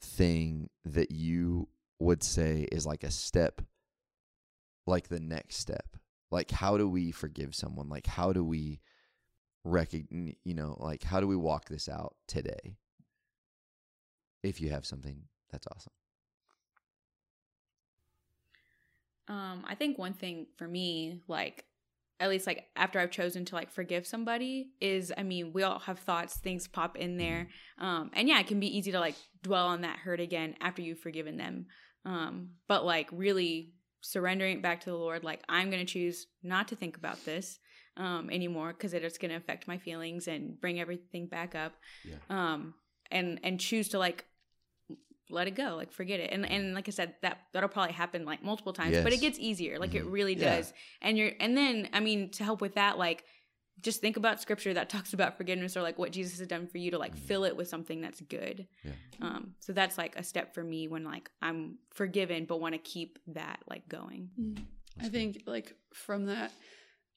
thing 0.00 0.68
that 0.84 1.10
you 1.10 1.68
would 1.98 2.22
say 2.22 2.66
is 2.70 2.86
like 2.86 3.04
a 3.04 3.10
step 3.10 3.60
like 4.86 5.08
the 5.08 5.20
next 5.20 5.56
step 5.56 5.96
like 6.30 6.50
how 6.50 6.76
do 6.76 6.88
we 6.88 7.10
forgive 7.10 7.54
someone 7.54 7.88
like 7.88 8.06
how 8.06 8.32
do 8.32 8.44
we 8.44 8.80
recognize 9.68 10.34
you 10.44 10.54
know 10.54 10.76
like 10.80 11.02
how 11.02 11.20
do 11.20 11.26
we 11.26 11.36
walk 11.36 11.68
this 11.68 11.88
out 11.88 12.14
today 12.26 12.76
if 14.42 14.60
you 14.60 14.70
have 14.70 14.86
something 14.86 15.22
that's 15.50 15.66
awesome 15.66 15.92
Um, 19.28 19.64
I 19.66 19.74
think 19.74 19.98
one 19.98 20.14
thing 20.14 20.46
for 20.56 20.66
me, 20.66 21.20
like 21.28 21.64
at 22.20 22.30
least 22.30 22.46
like 22.46 22.64
after 22.74 22.98
I've 22.98 23.10
chosen 23.10 23.44
to 23.46 23.54
like 23.54 23.70
forgive 23.70 24.06
somebody, 24.06 24.70
is 24.80 25.12
I 25.16 25.22
mean 25.22 25.52
we 25.52 25.62
all 25.62 25.78
have 25.80 25.98
thoughts, 25.98 26.38
things 26.38 26.66
pop 26.66 26.96
in 26.96 27.18
there, 27.18 27.48
um, 27.78 28.10
and 28.14 28.26
yeah, 28.26 28.40
it 28.40 28.46
can 28.46 28.58
be 28.58 28.76
easy 28.76 28.90
to 28.92 29.00
like 29.00 29.16
dwell 29.42 29.66
on 29.66 29.82
that 29.82 29.98
hurt 29.98 30.20
again 30.20 30.56
after 30.60 30.82
you've 30.82 31.00
forgiven 31.00 31.36
them. 31.36 31.66
Um, 32.04 32.50
but 32.66 32.84
like 32.84 33.08
really 33.12 33.74
surrendering 34.00 34.58
it 34.58 34.62
back 34.62 34.80
to 34.80 34.90
the 34.90 34.96
Lord, 34.96 35.24
like 35.24 35.42
I'm 35.48 35.70
gonna 35.70 35.84
choose 35.84 36.26
not 36.42 36.68
to 36.68 36.76
think 36.76 36.96
about 36.96 37.22
this 37.26 37.58
um, 37.98 38.30
anymore 38.30 38.68
because 38.72 38.94
it's 38.94 39.18
gonna 39.18 39.36
affect 39.36 39.68
my 39.68 39.76
feelings 39.78 40.26
and 40.28 40.58
bring 40.60 40.80
everything 40.80 41.26
back 41.26 41.54
up. 41.54 41.74
Yeah. 42.04 42.14
Um, 42.30 42.74
and 43.10 43.38
and 43.42 43.60
choose 43.60 43.88
to 43.90 43.98
like 43.98 44.24
let 45.30 45.46
it 45.46 45.54
go 45.54 45.74
like 45.76 45.92
forget 45.92 46.20
it 46.20 46.30
and 46.32 46.48
and 46.50 46.72
like 46.74 46.88
i 46.88 46.90
said 46.90 47.14
that 47.20 47.40
that'll 47.52 47.68
probably 47.68 47.92
happen 47.92 48.24
like 48.24 48.42
multiple 48.42 48.72
times 48.72 48.96
but 49.02 49.12
it 49.12 49.20
gets 49.20 49.38
easier 49.38 49.78
like 49.78 49.94
it 49.94 50.04
Mhm. 50.06 50.10
really 50.12 50.34
Yeah. 50.34 50.56
does 50.56 50.72
and 51.02 51.18
you're 51.18 51.32
and 51.38 51.54
then 51.54 51.88
i 51.92 52.00
mean 52.00 52.30
to 52.30 52.44
help 52.44 52.62
with 52.62 52.76
that 52.76 52.96
like 52.96 53.24
just 53.82 54.00
think 54.00 54.16
about 54.16 54.40
scripture 54.40 54.72
that 54.72 54.88
talks 54.94 55.12
about 55.12 55.36
forgiveness 55.36 55.76
or 55.76 55.82
like 55.82 55.98
what 55.98 56.12
jesus 56.12 56.38
has 56.38 56.48
done 56.48 56.66
for 56.66 56.78
you 56.78 56.90
to 56.92 56.98
like 56.98 57.14
Mhm. 57.14 57.18
fill 57.18 57.44
it 57.44 57.56
with 57.58 57.68
something 57.68 58.00
that's 58.00 58.22
good 58.22 58.66
Yeah. 58.82 58.92
um 59.20 59.54
so 59.60 59.74
that's 59.74 59.98
like 59.98 60.16
a 60.16 60.22
step 60.22 60.54
for 60.54 60.64
me 60.64 60.88
when 60.88 61.04
like 61.04 61.30
i'm 61.42 61.76
forgiven 61.90 62.46
but 62.46 62.58
want 62.58 62.74
to 62.74 62.78
keep 62.78 63.18
that 63.26 63.60
like 63.68 63.86
going 63.88 64.30
Mm. 64.40 64.64
I 65.00 65.08
think 65.10 65.42
like 65.46 65.74
from 65.92 66.24
that, 66.26 66.50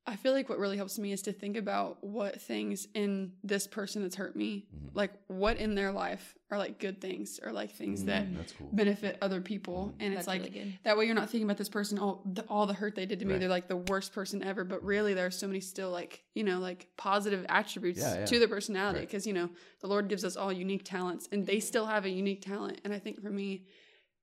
I 0.07 0.15
feel 0.15 0.33
like 0.33 0.49
what 0.49 0.57
really 0.57 0.77
helps 0.77 0.97
me 0.97 1.11
is 1.11 1.21
to 1.23 1.31
think 1.31 1.55
about 1.57 2.03
what 2.03 2.41
things 2.41 2.87
in 2.95 3.33
this 3.43 3.67
person 3.67 4.01
that's 4.01 4.15
hurt 4.15 4.35
me, 4.35 4.65
Mhm. 4.75 4.89
like 4.95 5.11
what 5.27 5.57
in 5.57 5.75
their 5.75 5.91
life 5.91 6.35
are 6.49 6.57
like 6.57 6.79
good 6.79 6.99
things 6.99 7.39
or 7.41 7.51
like 7.51 7.71
things 7.71 8.03
that 8.05 8.25
Mm. 8.27 8.35
that's 8.37 8.51
cool 8.53 8.67
benefit 8.73 9.17
other 9.21 9.41
people. 9.41 9.93
And 9.99 10.13
it's 10.15 10.25
like 10.25 10.41
really 10.41 10.79
that 10.83 10.97
way 10.97 11.05
you're 11.05 11.13
not 11.15 11.29
thinking 11.29 11.45
about 11.45 11.57
this 11.57 11.69
person 11.69 11.99
all 11.99 12.23
the, 12.25 12.41
all 12.49 12.65
the 12.65 12.73
hurt 12.73 12.95
they 12.95 13.05
did 13.05 13.19
to 13.19 13.25
me. 13.25 13.33
Right. 13.33 13.39
They're 13.41 13.47
like 13.49 13.67
the 13.67 13.77
worst 13.77 14.11
person 14.11 14.43
ever, 14.43 14.63
but 14.63 14.83
really 14.83 15.13
there 15.13 15.27
are 15.27 15.31
so 15.31 15.45
many 15.47 15.59
still 15.59 15.91
like 15.91 16.23
you 16.33 16.43
know 16.43 16.57
like 16.59 16.87
positive 16.97 17.45
attributes 17.47 17.99
Yeah, 17.99 18.15
yeah. 18.19 18.25
to 18.25 18.39
their 18.39 18.47
personality 18.47 18.99
Right. 18.99 19.07
because 19.07 19.27
you 19.27 19.33
know 19.33 19.49
the 19.81 19.87
Lord 19.87 20.07
gives 20.07 20.25
us 20.25 20.35
all 20.35 20.51
unique 20.51 20.83
talents 20.83 21.29
and 21.31 21.45
they 21.45 21.59
still 21.59 21.85
have 21.85 22.05
a 22.05 22.09
unique 22.09 22.41
talent. 22.41 22.81
And 22.83 22.91
I 22.91 22.97
think 22.97 23.21
for 23.21 23.29
me, 23.29 23.65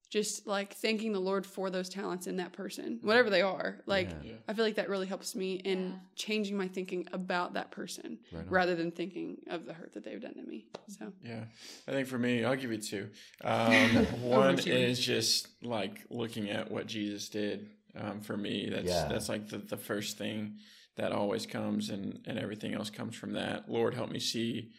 just 0.08 0.46
like 0.46 0.72
thanking 0.74 1.12
the 1.12 1.20
Lord 1.20 1.44
for 1.44 1.68
those 1.68 1.88
talents 1.88 2.26
in 2.26 2.36
that 2.36 2.52
person, 2.52 2.98
whatever 3.02 3.28
they 3.28 3.42
are, 3.42 3.78
like. 3.86 4.08
Yeah. 4.22 4.32
I 4.48 4.54
feel 4.54 4.64
like 4.64 4.76
that 4.76 4.88
really 4.88 5.06
helps 5.06 5.34
me 5.34 5.56
in 5.56 5.90
Yeah. 5.90 5.96
changing 6.16 6.56
my 6.56 6.66
thinking 6.68 7.06
about 7.12 7.52
that 7.54 7.70
person 7.70 8.18
Right 8.32 8.50
rather 8.50 8.74
than 8.74 8.90
thinking 8.90 9.36
of 9.48 9.66
the 9.66 9.74
hurt 9.74 9.92
that 9.92 10.04
they've 10.04 10.20
done 10.20 10.34
to 10.34 10.42
me. 10.42 10.66
So 10.88 11.12
Yeah, 11.22 11.44
I 11.86 11.90
think 11.92 12.08
for 12.08 12.18
me, 12.18 12.44
I'll 12.44 12.56
give 12.56 12.72
you 12.72 12.78
two. 12.78 13.10
Um, 13.44 13.96
one 14.22 14.58
is 14.58 14.98
just 14.98 15.48
like 15.62 16.04
looking 16.10 16.50
at 16.50 16.70
what 16.70 16.86
Jesus 16.86 17.28
did 17.28 17.68
um, 17.96 18.20
for 18.20 18.36
me. 18.36 18.70
That's 18.70 18.86
Yeah. 18.88 19.08
that's 19.08 19.28
like 19.28 19.48
the, 19.48 19.58
the 19.58 19.76
first 19.76 20.16
thing 20.16 20.58
that 20.96 21.12
always 21.12 21.46
comes, 21.46 21.90
and 21.90 22.20
and 22.26 22.38
everything 22.38 22.72
else 22.74 22.88
comes 22.90 23.14
from 23.14 23.32
that. 23.32 23.70
Lord, 23.70 23.94
help 23.94 24.10
me 24.10 24.18
see 24.20 24.72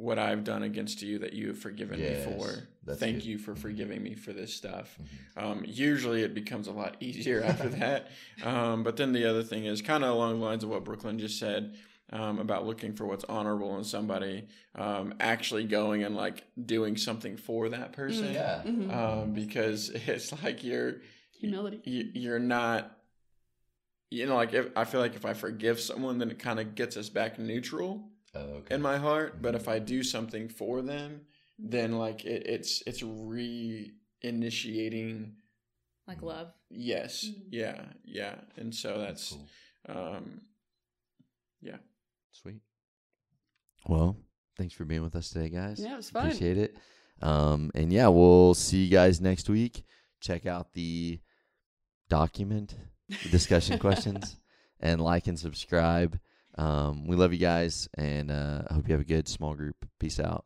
what 0.00 0.18
I've 0.18 0.44
done 0.44 0.62
against 0.62 1.02
you 1.02 1.18
that 1.18 1.34
you 1.34 1.48
have 1.48 1.58
forgiven 1.58 1.98
Yes, 2.00 2.26
me 2.26 2.32
for. 2.32 2.94
Thank 2.94 3.16
good. 3.18 3.24
you 3.26 3.38
for 3.38 3.54
forgiving 3.54 4.02
me 4.02 4.14
for 4.14 4.32
this 4.32 4.52
stuff. 4.54 4.98
Mhm. 5.36 5.42
Um, 5.42 5.62
usually 5.66 6.22
it 6.22 6.32
becomes 6.34 6.66
a 6.68 6.72
lot 6.72 6.96
easier 7.00 7.42
after 7.42 7.68
that. 7.82 8.08
Um, 8.42 8.82
but 8.82 8.96
then 8.96 9.12
the 9.12 9.26
other 9.28 9.42
thing 9.42 9.66
is 9.66 9.82
kind 9.82 10.02
of 10.02 10.10
along 10.10 10.38
the 10.40 10.44
lines 10.44 10.64
of 10.64 10.70
what 10.70 10.84
Brooklyn 10.84 11.18
just 11.18 11.38
said 11.38 11.76
um, 12.12 12.38
about 12.38 12.66
looking 12.66 12.94
for 12.94 13.04
what's 13.06 13.24
honorable 13.24 13.76
in 13.78 13.84
somebody, 13.84 14.48
um, 14.74 15.14
actually 15.20 15.64
going 15.64 16.02
and 16.02 16.16
like 16.16 16.44
doing 16.64 16.96
something 16.96 17.36
for 17.36 17.68
that 17.68 17.92
person. 17.92 18.32
yeah 18.32 18.62
mhm. 18.64 18.90
Um, 18.92 19.32
because 19.34 19.90
it's 19.94 20.32
like 20.42 20.64
you're 20.64 20.96
humility. 21.38 21.80
you, 21.84 22.10
you're 22.14 22.38
not 22.38 22.96
you 24.10 24.26
know 24.26 24.34
like 24.36 24.52
if 24.54 24.66
i 24.76 24.84
feel 24.84 25.00
like 25.00 25.14
if 25.14 25.24
i 25.24 25.32
forgive 25.32 25.78
someone 25.80 26.18
then 26.18 26.30
it 26.30 26.38
kind 26.38 26.58
of 26.60 26.74
gets 26.74 26.96
us 26.96 27.08
back 27.08 27.38
neutral 27.38 28.08
oh, 28.34 28.40
okay 28.40 28.74
in 28.74 28.80
my 28.82 28.96
heart 28.98 29.40
but 29.42 29.54
if 29.54 29.68
i 29.68 29.78
do 29.78 30.02
something 30.02 30.48
for 30.48 30.82
them 30.82 31.20
then 31.58 31.92
like 31.92 32.24
it, 32.24 32.46
it's 32.46 32.82
it's 32.86 33.02
re-initiating 34.22 35.34
like 36.06 36.22
love 36.22 36.52
yes 36.70 37.24
Mhm. 37.26 37.42
yeah 37.50 37.84
yeah 38.04 38.34
and 38.56 38.74
so 38.74 38.98
That's 38.98 39.30
that's 39.30 39.42
cool. 39.86 39.96
um 39.96 40.40
yeah. 41.62 41.76
Sweet. 42.32 42.62
Well, 43.86 44.16
thanks 44.56 44.72
for 44.72 44.86
being 44.86 45.02
with 45.02 45.14
us 45.14 45.28
today, 45.28 45.50
guys. 45.50 45.78
Yeah, 45.78 45.92
it 45.92 45.96
was 45.96 46.08
fun. 46.08 46.24
Appreciate 46.28 46.56
it. 46.56 46.74
Um, 47.20 47.70
and 47.74 47.92
yeah, 47.92 48.08
we'll 48.08 48.54
see 48.54 48.84
you 48.84 48.90
guys 48.90 49.20
next 49.20 49.50
week. 49.50 49.84
Check 50.22 50.46
out 50.46 50.72
the 50.72 51.20
document, 52.08 52.74
the 53.10 53.28
discussion 53.28 53.78
questions, 53.86 54.36
and 54.80 55.02
like 55.02 55.26
and 55.26 55.38
subscribe. 55.38 56.18
Um, 56.56 57.06
we 57.06 57.16
love 57.16 57.32
you 57.32 57.38
guys, 57.38 57.88
and 57.96 58.30
uh, 58.30 58.62
I 58.68 58.74
hope 58.74 58.88
you 58.88 58.92
have 58.92 59.00
a 59.00 59.04
good 59.04 59.28
small 59.28 59.54
group. 59.54 59.76
Peace 59.98 60.20
out. 60.20 60.44